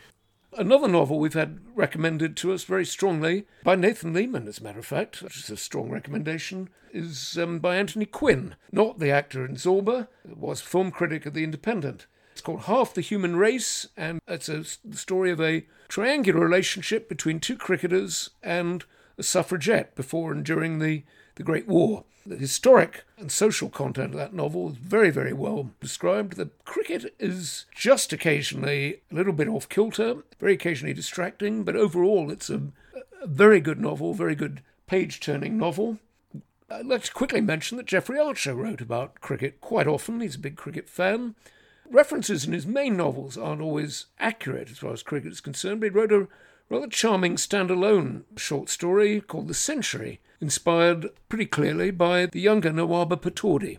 Another 0.56 0.88
novel 0.88 1.18
we've 1.18 1.34
had 1.34 1.58
recommended 1.74 2.36
to 2.36 2.52
us 2.52 2.64
very 2.64 2.86
strongly 2.86 3.46
by 3.62 3.74
Nathan 3.74 4.14
Leamon, 4.14 4.46
as 4.46 4.58
a 4.58 4.62
matter 4.62 4.78
of 4.78 4.86
fact, 4.86 5.20
which 5.20 5.36
is 5.36 5.50
a 5.50 5.56
strong 5.56 5.90
recommendation, 5.90 6.70
is 6.92 7.36
um, 7.36 7.58
by 7.58 7.76
Anthony 7.76 8.06
Quinn, 8.06 8.54
not 8.72 8.98
the 8.98 9.10
actor 9.10 9.44
in 9.44 9.56
Zorba, 9.56 10.08
was 10.24 10.60
film 10.60 10.90
critic 10.90 11.26
of 11.26 11.34
The 11.34 11.44
Independent. 11.44 12.06
It's 12.36 12.42
called 12.42 12.64
Half 12.64 12.92
the 12.92 13.00
Human 13.00 13.36
Race, 13.36 13.86
and 13.96 14.20
it's 14.28 14.50
a, 14.50 14.62
story 14.62 15.30
of 15.30 15.40
a 15.40 15.64
triangular 15.88 16.38
relationship 16.38 17.08
between 17.08 17.40
two 17.40 17.56
cricketers 17.56 18.28
and 18.42 18.84
a 19.16 19.22
suffragette 19.22 19.94
before 19.94 20.32
and 20.32 20.44
during 20.44 20.78
the 20.78 21.04
the 21.36 21.42
Great 21.42 21.66
War. 21.66 22.04
The 22.26 22.36
historic 22.36 23.04
and 23.16 23.32
social 23.32 23.70
content 23.70 24.10
of 24.10 24.18
that 24.18 24.34
novel 24.34 24.68
is 24.68 24.76
very, 24.76 25.08
very 25.08 25.32
well 25.32 25.70
described. 25.80 26.36
The 26.36 26.50
cricket 26.66 27.14
is 27.18 27.64
just 27.74 28.12
occasionally 28.12 29.00
a 29.10 29.14
little 29.14 29.32
bit 29.32 29.48
off 29.48 29.70
kilter, 29.70 30.16
very 30.38 30.52
occasionally 30.52 30.92
distracting, 30.92 31.64
but 31.64 31.74
overall 31.74 32.30
it's 32.30 32.50
a, 32.50 32.60
a 33.22 33.26
very 33.26 33.60
good 33.60 33.80
novel, 33.80 34.12
very 34.12 34.34
good 34.34 34.60
page 34.86 35.20
turning 35.20 35.56
novel. 35.56 36.00
I'd 36.68 36.84
like 36.84 37.04
to 37.04 37.14
quickly 37.14 37.40
mention 37.40 37.78
that 37.78 37.86
Jeffrey 37.86 38.18
Archer 38.18 38.54
wrote 38.54 38.82
about 38.82 39.22
cricket 39.22 39.62
quite 39.62 39.86
often. 39.86 40.20
He's 40.20 40.34
a 40.34 40.38
big 40.38 40.56
cricket 40.56 40.90
fan. 40.90 41.34
References 41.90 42.44
in 42.44 42.52
his 42.52 42.66
main 42.66 42.96
novels 42.96 43.36
aren't 43.36 43.62
always 43.62 44.06
accurate 44.18 44.70
as 44.70 44.78
far 44.78 44.92
as 44.92 45.02
cricket 45.02 45.32
is 45.32 45.40
concerned, 45.40 45.80
but 45.80 45.86
he 45.86 45.90
wrote 45.90 46.12
a 46.12 46.28
rather 46.68 46.88
charming 46.88 47.36
standalone 47.36 48.24
short 48.36 48.68
story 48.68 49.20
called 49.20 49.48
The 49.48 49.54
Century, 49.54 50.20
inspired 50.40 51.08
pretty 51.28 51.46
clearly 51.46 51.90
by 51.90 52.26
the 52.26 52.40
younger 52.40 52.70
Nawaba 52.70 53.16
Pataudi. 53.20 53.78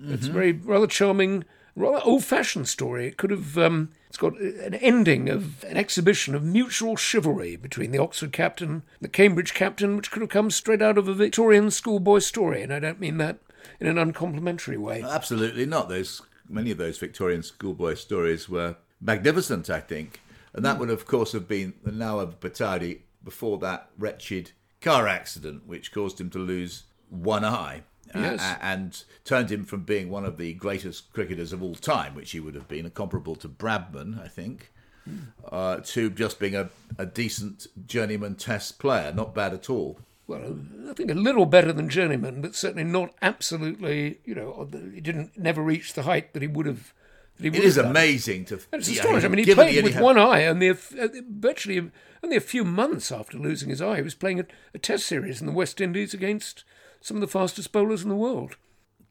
Mm-hmm. 0.00 0.14
It's 0.14 0.26
a 0.26 0.32
very 0.32 0.52
rather 0.52 0.86
charming, 0.86 1.44
rather 1.74 2.00
old-fashioned 2.04 2.68
story. 2.68 3.06
It 3.06 3.16
could 3.16 3.30
have 3.30 3.56
um, 3.56 3.90
it's 4.08 4.18
got 4.18 4.38
an 4.38 4.74
ending 4.74 5.28
of 5.28 5.64
an 5.64 5.76
exhibition 5.76 6.34
of 6.34 6.44
mutual 6.44 6.96
chivalry 6.96 7.56
between 7.56 7.90
the 7.90 7.98
Oxford 7.98 8.32
captain 8.32 8.70
and 8.70 8.82
the 9.00 9.08
Cambridge 9.08 9.54
captain, 9.54 9.96
which 9.96 10.10
could 10.10 10.22
have 10.22 10.30
come 10.30 10.50
straight 10.50 10.82
out 10.82 10.98
of 10.98 11.08
a 11.08 11.14
Victorian 11.14 11.70
schoolboy 11.70 12.18
story, 12.18 12.62
and 12.62 12.72
I 12.72 12.78
don't 12.78 13.00
mean 13.00 13.18
that 13.18 13.38
in 13.80 13.86
an 13.86 13.98
uncomplimentary 13.98 14.76
way. 14.76 15.02
Absolutely 15.02 15.66
not. 15.66 15.88
Those 15.88 16.22
many 16.48 16.70
of 16.70 16.78
those 16.78 16.98
Victorian 16.98 17.42
schoolboy 17.42 17.94
stories 17.94 18.48
were 18.48 18.76
magnificent, 19.00 19.70
I 19.70 19.80
think, 19.80 20.20
and 20.52 20.64
that 20.64 20.76
mm. 20.76 20.80
would, 20.80 20.90
of 20.90 21.06
course, 21.06 21.32
have 21.32 21.48
been 21.48 21.74
the 21.82 21.92
Nawab 21.92 22.40
Pataudi 22.40 23.00
before 23.22 23.58
that 23.58 23.90
wretched 23.98 24.52
car 24.80 25.08
accident 25.08 25.66
which 25.66 25.92
caused 25.92 26.20
him 26.20 26.30
to 26.30 26.38
lose 26.38 26.84
one 27.10 27.44
eye. 27.44 27.82
Uh, 28.14 28.20
yes. 28.20 28.40
Uh, 28.40 28.56
and 28.62 29.04
turned 29.24 29.50
him 29.50 29.64
from 29.64 29.82
being 29.82 30.08
one 30.08 30.24
of 30.24 30.38
the 30.38 30.54
greatest 30.54 31.12
cricketers 31.12 31.52
of 31.52 31.62
all 31.62 31.74
time, 31.74 32.14
which 32.14 32.30
he 32.30 32.38
would 32.38 32.54
have 32.54 32.68
been, 32.68 32.88
comparable 32.90 33.34
to 33.34 33.48
Bradman, 33.48 34.22
I 34.22 34.28
think, 34.28 34.72
mm. 35.08 35.26
uh, 35.50 35.78
to 35.84 36.10
just 36.10 36.38
being 36.38 36.54
a, 36.54 36.70
a 36.98 37.04
decent 37.04 37.66
journeyman 37.86 38.36
test 38.36 38.78
player. 38.78 39.12
Not 39.12 39.34
bad 39.34 39.52
at 39.52 39.68
all. 39.68 39.98
Well, 40.26 40.58
I 40.88 40.92
think 40.92 41.10
a 41.10 41.14
little 41.14 41.46
better 41.46 41.72
than 41.72 41.88
journeyman, 41.88 42.40
but 42.40 42.56
certainly 42.56 42.84
not 42.84 43.14
absolutely. 43.22 44.18
You 44.24 44.34
know, 44.34 44.68
he 44.92 45.00
didn't 45.00 45.38
never 45.38 45.62
reach 45.62 45.92
the 45.92 46.02
height 46.02 46.32
that 46.32 46.42
he 46.42 46.48
would 46.48 46.66
have. 46.66 46.92
It 47.38 47.54
is 47.54 47.76
amazing 47.76 48.46
to. 48.46 48.60
It's 48.72 48.88
astonishing. 48.88 49.26
I 49.26 49.34
mean, 49.34 49.44
he 49.44 49.54
played 49.54 49.84
with 49.84 50.00
one 50.00 50.18
eye, 50.18 50.40
and 50.40 50.60
the, 50.60 50.70
uh, 50.70 51.08
virtually 51.30 51.90
only 52.22 52.36
a 52.36 52.40
few 52.40 52.64
months 52.64 53.12
after 53.12 53.38
losing 53.38 53.68
his 53.68 53.82
eye, 53.82 53.96
he 53.96 54.02
was 54.02 54.14
playing 54.14 54.40
a, 54.40 54.46
a 54.74 54.78
Test 54.78 55.06
series 55.06 55.40
in 55.40 55.46
the 55.46 55.52
West 55.52 55.80
Indies 55.80 56.14
against 56.14 56.64
some 57.00 57.16
of 57.16 57.20
the 57.20 57.28
fastest 57.28 57.70
bowlers 57.72 58.02
in 58.02 58.08
the 58.08 58.16
world. 58.16 58.56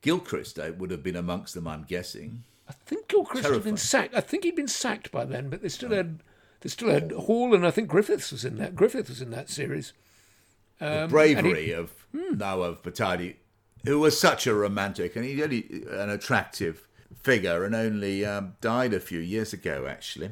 Gilchrist 0.01 0.59
uh, 0.59 0.71
would 0.77 0.91
have 0.91 1.03
been 1.03 1.15
amongst 1.15 1.53
them, 1.53 1.67
I'm 1.67 1.83
guessing. 1.83 2.43
I 2.67 2.73
think 2.73 3.07
Gilchrist 3.07 3.43
Terrifying. 3.43 3.61
had 3.61 3.63
been 3.63 3.77
sacked. 3.77 4.15
I 4.15 4.21
think 4.21 4.43
he'd 4.43 4.55
been 4.55 4.67
sacked 4.67 5.11
by 5.11 5.23
then, 5.23 5.49
but 5.49 5.61
they 5.61 5.69
still 5.69 5.93
oh. 5.93 5.97
had 5.97 6.19
they 6.61 6.69
still 6.69 6.89
had 6.89 7.11
Hall, 7.11 7.53
and 7.53 7.65
I 7.65 7.71
think 7.71 7.87
Griffiths 7.87 8.31
was 8.31 8.43
in 8.43 8.57
that. 8.57 8.75
Griffith 8.75 9.07
was 9.07 9.21
in 9.21 9.29
that 9.31 9.49
series. 9.49 9.93
Um, 10.81 11.01
the 11.01 11.07
bravery 11.07 11.65
he, 11.67 11.71
of 11.71 11.91
hmm. 12.11 12.37
now 12.37 12.61
of 12.61 12.79
who 13.85 13.99
was 13.99 14.19
such 14.19 14.45
a 14.45 14.53
romantic 14.53 15.15
and 15.15 15.23
he 15.23 15.41
only 15.41 15.83
an 15.89 16.09
attractive 16.09 16.87
figure, 17.25 17.63
and 17.63 17.73
only 17.73 18.23
um, 18.23 18.55
died 18.61 18.93
a 18.93 18.99
few 18.99 19.19
years 19.19 19.51
ago, 19.51 19.87
actually. 19.89 20.31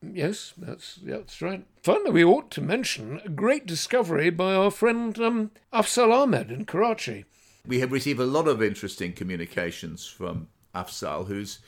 Yes, 0.00 0.54
that's 0.56 0.94
that's 1.02 1.42
right. 1.42 1.66
Finally, 1.82 2.12
we 2.12 2.24
ought 2.24 2.50
to 2.52 2.60
mention 2.60 3.20
a 3.24 3.28
great 3.28 3.66
discovery 3.66 4.30
by 4.30 4.54
our 4.54 4.70
friend 4.70 5.18
um, 5.18 5.50
Afzal 5.72 6.12
Ahmed 6.12 6.52
in 6.52 6.64
Karachi. 6.64 7.24
We 7.66 7.80
have 7.80 7.90
received 7.90 8.20
a 8.20 8.24
lot 8.24 8.46
of 8.46 8.62
interesting 8.62 9.12
communications 9.12 10.06
from 10.06 10.46
Afzal, 10.74 11.26
who's 11.26 11.58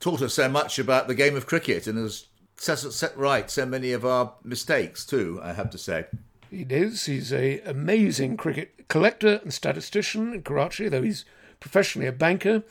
taught 0.00 0.20
us 0.20 0.34
so 0.34 0.48
much 0.48 0.80
about 0.80 1.06
the 1.06 1.14
game 1.14 1.36
of 1.36 1.46
cricket 1.46 1.86
and 1.86 1.96
has 1.96 2.26
set, 2.56 2.78
set 2.78 3.16
right 3.16 3.48
so 3.48 3.64
many 3.64 3.92
of 3.92 4.04
our 4.04 4.34
mistakes 4.42 5.06
too. 5.06 5.38
I 5.40 5.52
have 5.52 5.70
to 5.70 5.78
say. 5.78 6.06
He 6.56 6.62
is. 6.70 7.04
He's 7.04 7.32
a 7.34 7.60
amazing 7.60 8.38
cricket 8.38 8.88
collector 8.88 9.40
and 9.42 9.52
statistician 9.52 10.32
in 10.32 10.42
Karachi, 10.42 10.88
though 10.88 11.02
he's 11.02 11.26
professionally 11.60 12.08
a 12.08 12.12
banker. 12.12 12.62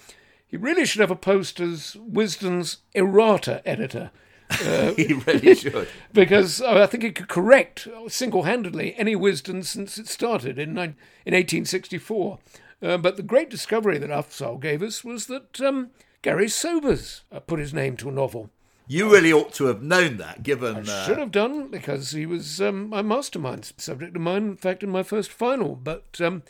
He 0.48 0.58
really 0.58 0.86
should 0.86 1.02
have 1.02 1.12
a 1.12 1.16
post 1.16 1.60
as 1.60 1.96
Wisden's 1.96 2.78
errata 2.96 3.62
editor 3.64 4.12
uh, 4.50 4.94
he 4.94 5.14
really 5.14 5.56
should. 5.56 5.88
because 6.14 6.62
uh, 6.62 6.82
I 6.82 6.88
think 6.88 7.04
he 7.04 7.12
could 7.12 7.28
correct 7.28 7.88
single 8.08 8.44
handedly 8.44 8.96
any 8.98 9.16
Wisden 9.16 9.64
since 9.64 9.98
it 9.98 10.08
started 10.08 10.58
in, 10.58 10.70
in 10.72 10.96
1864. 11.34 12.40
Uh, 12.82 12.98
but 12.98 13.18
the 13.18 13.24
great 13.24 13.50
discovery 13.50 13.98
that 13.98 14.10
Afzal 14.10 14.60
gave 14.60 14.82
us 14.82 15.04
was 15.04 15.28
that 15.28 15.62
um, 15.62 15.92
Garry 16.22 16.50
Sobers 16.50 17.24
uh, 17.32 17.40
put 17.40 17.60
his 17.60 17.74
name 17.74 17.98
to 17.98 18.10
a 18.10 18.12
novel. 18.12 18.50
You 18.88 19.12
really 19.12 19.34
ought 19.34 19.54
to 19.54 19.66
have 19.66 19.82
known 19.82 20.18
that, 20.18 20.44
given. 20.44 20.76
I 20.76 20.80
uh, 20.82 21.06
should 21.06 21.18
have 21.18 21.32
done, 21.32 21.70
because 21.70 22.12
he 22.12 22.26
was 22.26 22.62
um, 22.62 22.90
my 22.90 23.02
mastermind 23.02 23.72
subject 23.78 24.16
of 24.16 24.22
mine, 24.22 24.44
in 24.44 24.58
fact, 24.58 24.84
in 24.84 24.90
my 24.90 25.04
first 25.04 25.32
final. 25.32 25.76
But 25.76 26.20
um, 26.22 26.44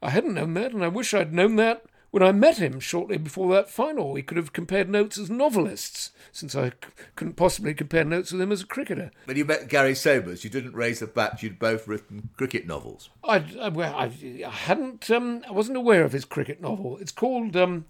I 0.00 0.10
hadn't 0.10 0.34
known 0.34 0.54
that, 0.54 0.72
and 0.72 0.82
I 0.82 0.88
wish 0.88 1.12
I'd 1.12 1.34
known 1.34 1.56
that 1.56 1.84
when 2.12 2.22
I 2.22 2.30
met 2.30 2.58
him 2.58 2.78
shortly 2.78 3.16
before 3.16 3.52
that 3.54 3.70
final, 3.70 4.12
we 4.12 4.22
could 4.22 4.36
have 4.36 4.52
compared 4.52 4.88
notes 4.88 5.16
as 5.16 5.30
novelists, 5.30 6.10
since 6.30 6.54
I 6.54 6.68
c- 6.68 6.74
couldn't 7.16 7.36
possibly 7.36 7.72
compare 7.72 8.04
notes 8.04 8.32
with 8.32 8.42
him 8.42 8.52
as 8.52 8.60
a 8.60 8.66
cricketer. 8.66 9.10
When 9.24 9.38
you 9.38 9.46
met 9.46 9.68
Garry 9.68 9.94
Sobers, 9.94 10.44
you 10.44 10.50
didn't 10.50 10.74
raise 10.74 11.00
the 11.00 11.06
fact 11.06 11.42
you'd 11.42 11.58
both 11.58 11.88
written 11.88 12.28
cricket 12.36 12.66
novels. 12.66 13.08
I, 13.24 13.42
I, 13.58 13.70
well, 13.70 13.96
I, 13.96 14.12
I 14.46 14.50
hadn't, 14.50 15.10
um, 15.10 15.42
I 15.48 15.52
wasn't 15.52 15.78
aware 15.78 16.04
of 16.04 16.12
his 16.12 16.26
cricket 16.26 16.60
novel. 16.60 16.98
It's 16.98 17.12
called, 17.12 17.56
um, 17.56 17.86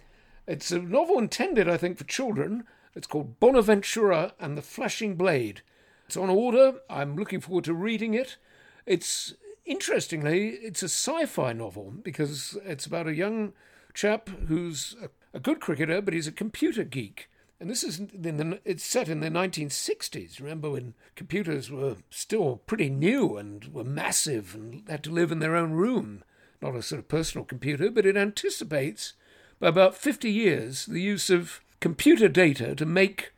it's 0.46 0.70
a 0.70 0.78
novel 0.78 1.18
intended, 1.18 1.68
I 1.68 1.76
think, 1.76 1.98
for 1.98 2.04
children. 2.04 2.62
It's 2.94 3.06
called 3.06 3.40
Bonaventure 3.40 4.32
and 4.38 4.56
the 4.56 4.62
Flashing 4.62 5.16
Blade. 5.16 5.62
It's 6.06 6.16
on 6.16 6.28
order. 6.28 6.74
I'm 6.90 7.16
looking 7.16 7.40
forward 7.40 7.64
to 7.64 7.74
reading 7.74 8.14
it. 8.14 8.36
It's 8.84 9.34
interestingly, 9.64 10.50
it's 10.50 10.82
a 10.82 10.88
sci-fi 10.88 11.52
novel 11.52 11.94
because 12.02 12.58
it's 12.64 12.86
about 12.86 13.06
a 13.06 13.14
young 13.14 13.52
chap 13.94 14.28
who's 14.48 14.96
a, 15.02 15.08
a 15.36 15.40
good 15.40 15.60
cricketer, 15.60 16.02
but 16.02 16.14
he's 16.14 16.26
a 16.26 16.32
computer 16.32 16.84
geek. 16.84 17.28
And 17.58 17.70
this 17.70 17.84
is 17.84 18.00
in 18.00 18.36
the, 18.38 18.60
it's 18.64 18.84
set 18.84 19.08
in 19.08 19.20
the 19.20 19.28
1960s. 19.28 20.40
Remember 20.40 20.70
when 20.70 20.94
computers 21.14 21.70
were 21.70 21.96
still 22.10 22.56
pretty 22.66 22.90
new 22.90 23.36
and 23.36 23.72
were 23.72 23.84
massive 23.84 24.54
and 24.54 24.82
had 24.88 25.04
to 25.04 25.12
live 25.12 25.30
in 25.30 25.38
their 25.38 25.54
own 25.54 25.72
room. 25.72 26.24
Not 26.60 26.74
a 26.74 26.82
sort 26.82 26.98
of 26.98 27.08
personal 27.08 27.44
computer, 27.44 27.90
but 27.90 28.04
it 28.04 28.16
anticipates 28.16 29.14
by 29.60 29.68
about 29.68 29.96
50 29.96 30.30
years 30.30 30.86
the 30.86 31.00
use 31.00 31.30
of 31.30 31.60
computer 31.82 32.28
data 32.28 32.74
to 32.76 32.86
make, 32.86 33.32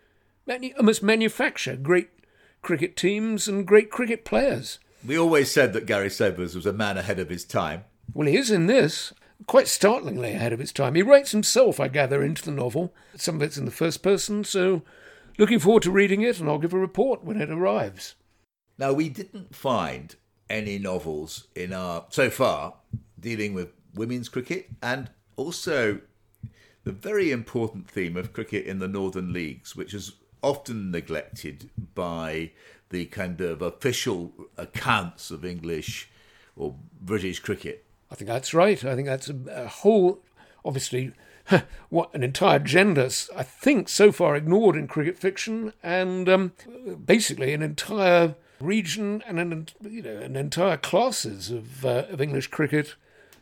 almost 0.78 1.03
manufacture 1.03 1.74
great 1.74 2.11
cricket 2.62 2.97
teams 2.97 3.49
and 3.49 3.66
great 3.66 3.90
cricket 3.90 4.24
players. 4.24 4.78
We 5.05 5.18
always 5.18 5.51
said 5.51 5.72
that 5.72 5.86
Garry 5.86 6.11
Sobers 6.11 6.55
was 6.55 6.66
a 6.66 6.72
man 6.72 6.97
ahead 6.97 7.18
of 7.18 7.30
his 7.30 7.45
time. 7.45 7.84
Well, 8.12 8.28
he 8.28 8.36
is 8.36 8.51
in 8.51 8.66
this, 8.66 9.12
quite 9.47 9.66
startlingly 9.66 10.32
ahead 10.32 10.53
of 10.53 10.61
his 10.61 10.72
time. 10.72 10.95
He 10.95 11.03
writes 11.03 11.32
himself, 11.32 11.80
I 11.80 11.88
gather, 11.88 12.22
into 12.22 12.45
the 12.45 12.51
novel. 12.51 12.95
Some 13.16 13.36
of 13.36 13.42
it's 13.42 13.57
in 13.57 13.64
the 13.64 13.70
first 13.70 14.03
person, 14.03 14.45
so 14.45 14.82
looking 15.38 15.59
forward 15.59 15.82
to 15.84 15.90
reading 15.90 16.20
it, 16.20 16.38
and 16.38 16.49
I'll 16.49 16.59
give 16.59 16.74
a 16.74 16.78
report 16.78 17.24
when 17.24 17.40
it 17.40 17.51
arrives. 17.51 18.14
Now, 18.76 18.92
we 18.92 19.09
didn't 19.09 19.55
find 19.55 20.14
any 20.51 20.78
novels 20.78 21.49
in 21.55 21.72
our 21.72 22.05
so 22.11 22.28
far 22.28 22.74
dealing 23.18 23.55
with 23.55 23.68
women's 23.95 24.28
cricket 24.28 24.68
and 24.82 25.11
also 25.36 26.01
the 26.85 26.93
very 26.93 27.30
important 27.30 27.91
theme 27.91 28.16
of 28.16 28.32
cricket 28.32 28.66
in 28.66 28.78
the 28.78 28.89
northern 28.89 29.32
leagues, 29.32 29.74
which 29.74 29.95
is 29.95 30.12
often 30.43 30.91
neglected 30.91 31.70
by 31.95 32.51
the 32.91 33.07
kind 33.07 33.41
of 33.41 33.62
official 33.62 34.32
accounts 34.57 35.30
of 35.30 35.45
English 35.45 36.11
or 36.57 36.74
British 37.01 37.41
cricket. 37.41 37.85
I 38.11 38.14
think 38.14 38.28
that's 38.28 38.55
right. 38.55 38.85
I 38.85 38.95
think 38.95 39.09
that's 39.09 39.28
a, 39.28 39.37
a 39.49 39.66
whole, 39.66 40.20
obviously, 40.64 41.12
what 41.89 42.14
an 42.14 42.22
entire 42.22 42.59
gender, 42.59 43.09
I 43.35 43.43
think, 43.43 43.89
so 43.89 44.12
far 44.12 44.37
ignored 44.37 44.76
in 44.76 44.87
cricket 44.87 45.18
fiction, 45.18 45.72
and 45.82 46.28
um, 46.28 46.53
basically 47.05 47.53
an 47.55 47.62
entire 47.62 48.35
region 48.61 49.22
and 49.26 49.39
an 49.39 49.68
you 49.82 50.01
know 50.01 50.16
an 50.16 50.37
entire 50.37 50.76
classes 50.76 51.51
of 51.51 51.85
uh, 51.85 52.05
of 52.09 52.20
English 52.20 52.49
cricket 52.49 52.95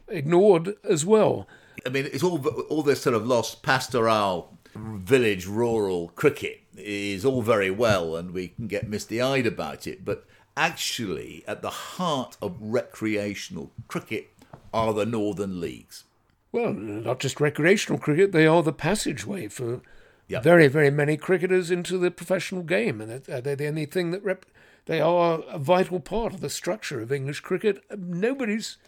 ignored 0.09 0.74
as 0.84 1.05
well. 1.05 1.47
I 1.86 1.88
mean, 1.88 2.08
it's 2.12 2.22
all 2.22 2.44
all 2.46 2.82
this 2.82 3.02
sort 3.02 3.14
of 3.14 3.26
lost 3.26 3.62
pastoral 3.62 4.58
village 4.74 5.46
rural 5.46 6.08
cricket 6.08 6.60
is 6.76 7.24
all 7.24 7.42
very 7.42 7.70
well, 7.70 8.16
and 8.16 8.32
we 8.32 8.48
can 8.48 8.66
get 8.66 8.88
misty 8.88 9.20
eyed 9.20 9.46
about 9.46 9.86
it, 9.86 10.04
but 10.04 10.26
actually, 10.56 11.44
at 11.46 11.62
the 11.62 11.70
heart 11.70 12.36
of 12.40 12.56
recreational 12.60 13.70
cricket 13.88 14.30
are 14.72 14.92
the 14.92 15.06
northern 15.06 15.60
leagues. 15.60 16.04
Well, 16.50 16.72
not 16.72 17.20
just 17.20 17.40
recreational 17.40 17.98
cricket; 17.98 18.32
they 18.32 18.46
are 18.46 18.62
the 18.62 18.72
passageway 18.72 19.48
for 19.48 19.80
yep. 20.28 20.42
very, 20.42 20.68
very 20.68 20.90
many 20.90 21.16
cricketers 21.16 21.70
into 21.70 21.98
the 21.98 22.10
professional 22.10 22.62
game, 22.62 23.00
and 23.00 23.24
they're 23.24 23.56
the 23.56 23.68
only 23.68 23.86
thing 23.86 24.10
that 24.10 24.24
rep- 24.24 24.46
they 24.86 25.00
are 25.00 25.40
a 25.48 25.58
vital 25.58 26.00
part 26.00 26.34
of 26.34 26.40
the 26.40 26.50
structure 26.50 27.00
of 27.00 27.12
English 27.12 27.40
cricket. 27.40 27.82
Nobody's, 27.96 28.78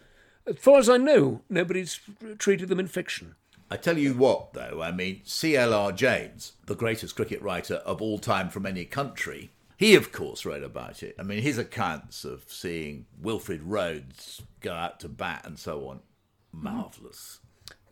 as 0.47 0.57
far 0.57 0.79
as 0.79 0.89
I 0.89 0.97
know, 0.97 1.43
nobody's 1.49 2.01
treated 2.39 2.69
them 2.69 2.81
in 2.81 2.89
fiction. 2.89 3.35
I 3.71 3.77
tell 3.77 3.99
you 3.99 4.15
what, 4.15 4.53
though, 4.53 4.83
I 4.83 4.93
mean, 4.93 5.23
C.L.R. 5.25 5.91
James, 5.93 6.53
the 6.67 6.77
greatest 6.77 7.17
cricket 7.17 7.41
writer 7.43 7.77
of 7.77 8.03
all 8.03 8.19
time 8.19 8.51
from 8.51 8.67
any 8.67 8.85
country, 8.85 9.51
he, 9.77 9.95
of 9.95 10.13
course, 10.13 10.45
wrote 10.45 10.63
about 10.63 11.03
it. 11.03 11.17
I 11.19 11.23
mean, 11.23 11.43
his 11.43 11.59
accounts 11.59 12.25
of 12.25 12.45
seeing 12.47 13.07
Wilfred 13.21 13.63
Rhodes 13.63 14.43
go 14.61 14.73
out 14.73 15.01
to 15.01 15.09
bat 15.09 15.43
and 15.45 15.59
so 15.59 15.89
on, 15.89 16.01
marvellous. 16.53 17.41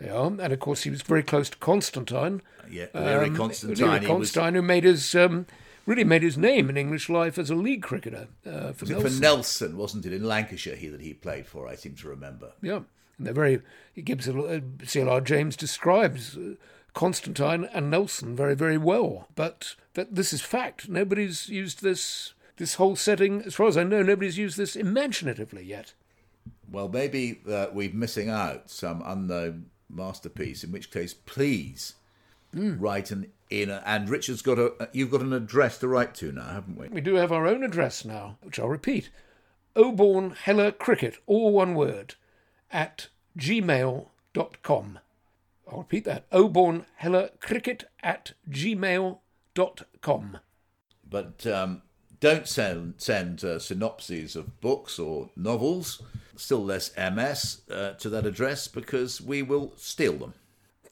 Yeah, 0.01 0.27
and 0.27 0.41
of 0.41 0.61
course, 0.61 0.83
he 0.83 0.91
was 0.91 1.03
very 1.03 1.23
close 1.23 1.49
to 1.51 1.57
Constantine. 1.59 2.43
Yeah, 2.71 2.87
Learie 2.95 3.29
um, 3.29 3.37
Constantine. 3.37 3.87
Learie 3.87 4.07
Constantine, 4.07 4.55
was... 4.55 4.61
who 4.61 4.63
made 4.63 4.85
his 4.85 5.15
um, 5.15 5.47
really 5.87 6.05
made 6.05 6.23
his 6.23 6.39
name 6.39 6.71
in 6.71 6.77
English 6.77 7.09
life 7.09 7.39
as 7.39 7.51
a 7.51 7.55
league 7.55 7.83
cricketer 7.83 8.29
uh, 8.47 8.73
for 8.73 8.87
Nelson. 8.87 9.01
for 9.01 9.21
Nelson, 9.21 9.77
wasn't 9.77 10.07
it? 10.07 10.13
In 10.13 10.25
Lancashire, 10.25 10.77
he 10.77 10.89
that 10.89 11.01
he 11.01 11.15
played 11.15 11.47
for, 11.47 11.67
I 11.67 11.75
seem 11.75 11.95
to 11.97 12.09
remember. 12.09 12.53
Yeah, 12.63 12.81
and 13.19 13.27
they're 13.27 13.35
very. 13.35 13.63
He 13.93 14.03
gives 14.03 14.29
a, 14.29 14.63
C.L.R. 14.85 15.21
James 15.21 15.57
describes 15.57 16.37
uh, 16.37 16.55
Constantine 16.95 17.69
and 17.73 17.91
Nelson 17.91 18.37
very, 18.37 18.55
very 18.55 18.79
well. 18.79 19.29
But 19.35 19.77
that 19.95 20.15
this 20.15 20.33
is 20.33 20.41
fact. 20.41 20.89
Nobody's 20.89 21.49
used 21.49 21.83
this 21.83 22.35
this 22.57 22.75
whole 22.75 22.97
setting, 22.97 23.43
as 23.43 23.55
far 23.55 23.67
as 23.67 23.77
I 23.77 23.85
know, 23.85 24.03
nobody's 24.03 24.39
used 24.39 24.57
this 24.57 24.77
imaginatively 24.77 25.65
yet. 25.65 25.95
Well, 26.71 26.89
maybe 26.89 27.41
uh, 27.49 27.67
we're 27.73 27.93
missing 27.93 28.29
out 28.29 28.71
some 28.71 29.03
unknown 29.05 29.67
masterpiece. 29.91 30.65
In 30.65 30.73
which 30.73 30.91
case, 30.91 31.15
please 31.15 31.95
mm. 32.55 32.77
write 32.79 33.11
an 33.11 33.33
in. 33.53 33.71
A, 33.71 33.83
and 33.85 34.09
Richard's 34.09 34.43
got 34.43 34.59
a. 34.59 34.89
You've 34.93 35.11
got 35.11 35.21
an 35.21 35.33
address 35.33 35.79
to 35.79 35.89
write 35.89 36.15
to 36.17 36.33
now, 36.33 36.47
haven't 36.47 36.79
we? 36.79 36.89
We 36.89 37.01
do 37.01 37.15
have 37.17 37.33
our 37.33 37.47
own 37.47 37.63
address 37.63 38.05
now, 38.05 38.39
which 38.43 38.59
I'll 38.59 38.69
repeat: 38.69 39.11
Oborne 39.77 40.35
Heller 40.37 40.73
Cricket, 40.73 41.19
all 41.27 41.53
one 41.53 41.75
word, 41.75 42.15
at 42.71 43.09
gmail.com. 43.39 44.99
I'll 45.71 45.79
repeat 45.79 46.05
that: 46.05 46.31
Oborne 46.31 46.87
Heller 46.97 47.31
Cricket 47.41 47.85
at 48.03 48.33
gmail.com. 48.51 50.39
But 51.09 51.47
um, 51.47 51.83
don't 52.21 52.49
send 52.49 52.95
send 52.97 53.45
uh, 53.45 53.59
synopses 53.59 54.35
of 54.35 54.61
books 54.61 54.99
or 54.99 55.31
novels, 55.37 56.03
still 56.37 56.65
less 56.65 56.91
MS, 56.97 57.63
uh, 57.71 57.93
to 57.93 58.09
that 58.09 58.27
address 58.27 58.67
because 58.67 59.21
we 59.21 59.43
will 59.43 59.75
steal 59.77 60.15
them 60.15 60.35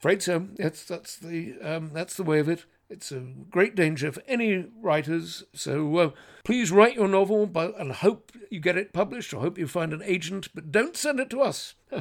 afraid 0.01 0.23
so. 0.23 0.47
That's 0.57 0.83
that's 0.83 1.15
the 1.15 1.55
um, 1.61 1.91
that's 1.93 2.17
the 2.17 2.23
way 2.23 2.39
of 2.39 2.49
it. 2.49 2.65
It's 2.89 3.11
a 3.11 3.19
great 3.49 3.73
danger 3.73 4.11
for 4.11 4.21
any 4.27 4.65
writers. 4.81 5.45
So 5.53 5.97
uh, 5.97 6.09
please 6.43 6.73
write 6.73 6.95
your 6.95 7.07
novel, 7.07 7.45
but, 7.45 7.79
and 7.79 7.93
hope 7.93 8.33
you 8.49 8.59
get 8.59 8.75
it 8.75 8.91
published. 8.91 9.33
I 9.33 9.39
hope 9.39 9.57
you 9.57 9.65
find 9.65 9.93
an 9.93 10.01
agent, 10.03 10.49
but 10.53 10.73
don't 10.73 10.97
send 10.97 11.21
it 11.21 11.29
to 11.29 11.41
us. 11.41 11.75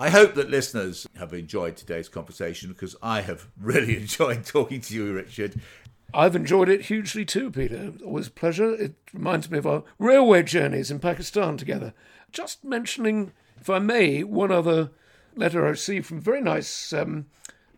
I 0.00 0.10
hope 0.10 0.34
that 0.34 0.50
listeners 0.50 1.06
have 1.18 1.32
enjoyed 1.32 1.76
today's 1.76 2.08
conversation 2.08 2.70
because 2.70 2.96
I 3.00 3.20
have 3.20 3.46
really 3.60 3.96
enjoyed 4.00 4.44
talking 4.44 4.80
to 4.80 4.94
you, 4.94 5.14
Richard. 5.14 5.60
I've 6.12 6.34
enjoyed 6.34 6.68
it 6.68 6.86
hugely 6.86 7.24
too, 7.24 7.50
Peter. 7.52 7.92
Always 8.04 8.26
a 8.26 8.32
pleasure. 8.32 8.74
It 8.74 8.96
reminds 9.12 9.48
me 9.48 9.58
of 9.58 9.68
our 9.68 9.84
railway 10.00 10.42
journeys 10.42 10.90
in 10.90 10.98
Pakistan 10.98 11.56
together. 11.56 11.94
Just 12.32 12.64
mentioning, 12.64 13.32
if 13.60 13.70
I 13.70 13.78
may, 13.78 14.24
one 14.24 14.50
other 14.50 14.90
letter 15.38 15.64
I 15.64 15.70
received 15.70 16.06
from 16.06 16.18
a 16.18 16.22
very 16.22 16.40
nice 16.40 16.92
um, 16.92 17.26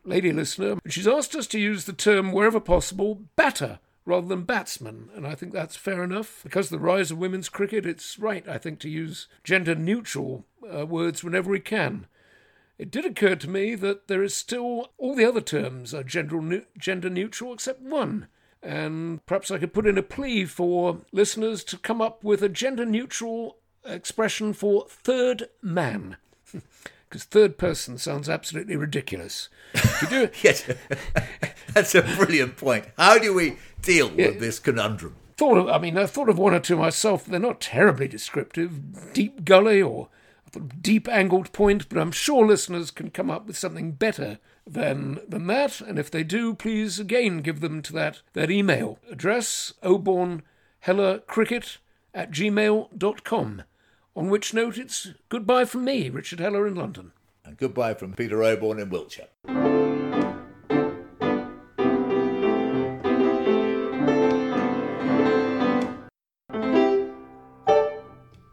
lady 0.05 0.33
listener. 0.33 0.79
She's 0.89 1.09
asked 1.09 1.35
us 1.35 1.47
to 1.49 1.61
use 1.61 1.85
the 1.85 1.93
term, 1.93 2.33
wherever 2.33 2.61
possible, 2.61 3.23
batter 3.37 3.79
rather 4.07 4.27
than 4.27 4.43
batsman, 4.43 5.11
and 5.15 5.27
I 5.27 5.35
think 5.35 5.53
that's 5.53 5.77
fair 5.77 6.03
enough. 6.03 6.41
Because 6.43 6.67
of 6.67 6.79
the 6.81 6.85
rise 6.85 7.11
of 7.11 7.19
women's 7.19 7.49
cricket, 7.49 7.87
it's 7.87 8.19
right, 8.19 8.47
I 8.49 8.59
think, 8.59 8.81
to 8.81 8.89
use 8.89 9.29
gender 9.45 9.75
neutral 9.75 10.47
uh, 10.75 10.87
words 10.87 11.23
whenever 11.23 11.51
we 11.51 11.61
can. 11.61 12.07
It 12.79 12.91
did 12.91 13.05
occur 13.05 13.37
to 13.37 13.51
me 13.51 13.75
that 13.75 14.09
there 14.09 14.23
is 14.23 14.35
still 14.35 14.91
all 14.97 15.15
the 15.15 15.27
other 15.27 15.43
terms 15.43 15.93
are 15.93 16.03
gender, 16.03 16.65
gender 16.79 17.11
neutral 17.11 17.53
except 17.53 17.83
one. 17.83 18.27
And 18.63 19.25
perhaps 19.27 19.51
I 19.51 19.59
could 19.59 19.75
put 19.75 19.87
in 19.87 19.99
a 19.99 20.03
plea 20.03 20.45
for 20.45 21.03
listeners 21.13 21.63
to 21.65 21.79
come 21.79 22.01
up 22.01 22.25
with 22.25 22.43
a 22.43 22.49
gender 22.49 22.85
neutral 22.85 23.59
expression 23.85 24.53
for 24.55 24.87
third 24.89 25.49
man. 25.63 26.17
because 27.11 27.25
third 27.25 27.59
person 27.59 27.99
sounds 27.99 28.29
absolutely 28.29 28.77
ridiculous. 28.77 29.49
you 30.01 30.09
do 30.09 30.29
yes, 30.43 30.65
that's 31.75 31.95
a 31.95 32.03
brilliant 32.03 32.57
point. 32.57 32.87
How 32.97 33.19
do 33.19 33.35
we 33.35 33.57
deal 33.83 34.13
yeah. 34.13 34.29
with 34.29 34.39
this 34.41 34.61
conundrum? 34.61 35.17
Thought 35.37 35.59
of, 35.59 35.69
I 35.69 35.79
mean, 35.79 35.99
I 35.99 36.07
thought 36.07 36.29
of 36.29 36.39
one 36.39 36.55
or 36.55 36.61
two 36.61 36.77
myself. 36.77 37.25
They're 37.25 37.41
not 37.41 37.61
terribly 37.61 38.07
descriptive. 38.07 39.13
Deep 39.13 39.45
gully 39.45 39.83
or 39.83 40.09
deep 40.81 41.09
angled 41.09 41.53
point, 41.53 41.89
but 41.89 41.99
I'm 41.99 42.13
sure 42.13 42.47
listeners 42.47 42.91
can 42.91 43.11
come 43.11 43.31
up 43.31 43.47
with 43.47 43.59
something 43.59 43.93
better 43.93 44.39
than 44.67 45.19
than 45.27 45.47
that. 45.49 45.81
And 45.81 45.99
if 45.99 46.11
they 46.11 46.23
do, 46.23 46.55
please 46.55 47.01
again 47.01 47.39
give 47.39 47.61
them 47.61 47.83
to 47.83 47.93
that 47.95 48.23
that 48.35 48.51
email 48.51 48.99
address: 49.11 49.73
Oborne 49.83 50.43
Heller 50.81 51.19
Cricket 51.21 51.79
at 52.15 52.31
gmail.com. 52.31 53.63
On 54.17 54.29
which 54.29 54.53
note, 54.53 54.77
it's 54.77 55.09
goodbye 55.29 55.65
from 55.65 55.85
me, 55.85 56.11
Richard 56.11 56.41
Heller 56.41 56.67
in 56.67 56.75
London. 56.75 57.13
And 57.45 57.57
goodbye 57.57 57.95
from 57.95 58.15
Peter 58.15 58.43
Oborne 58.43 58.81
in 58.81 58.91
Wiltshire. 58.91 59.29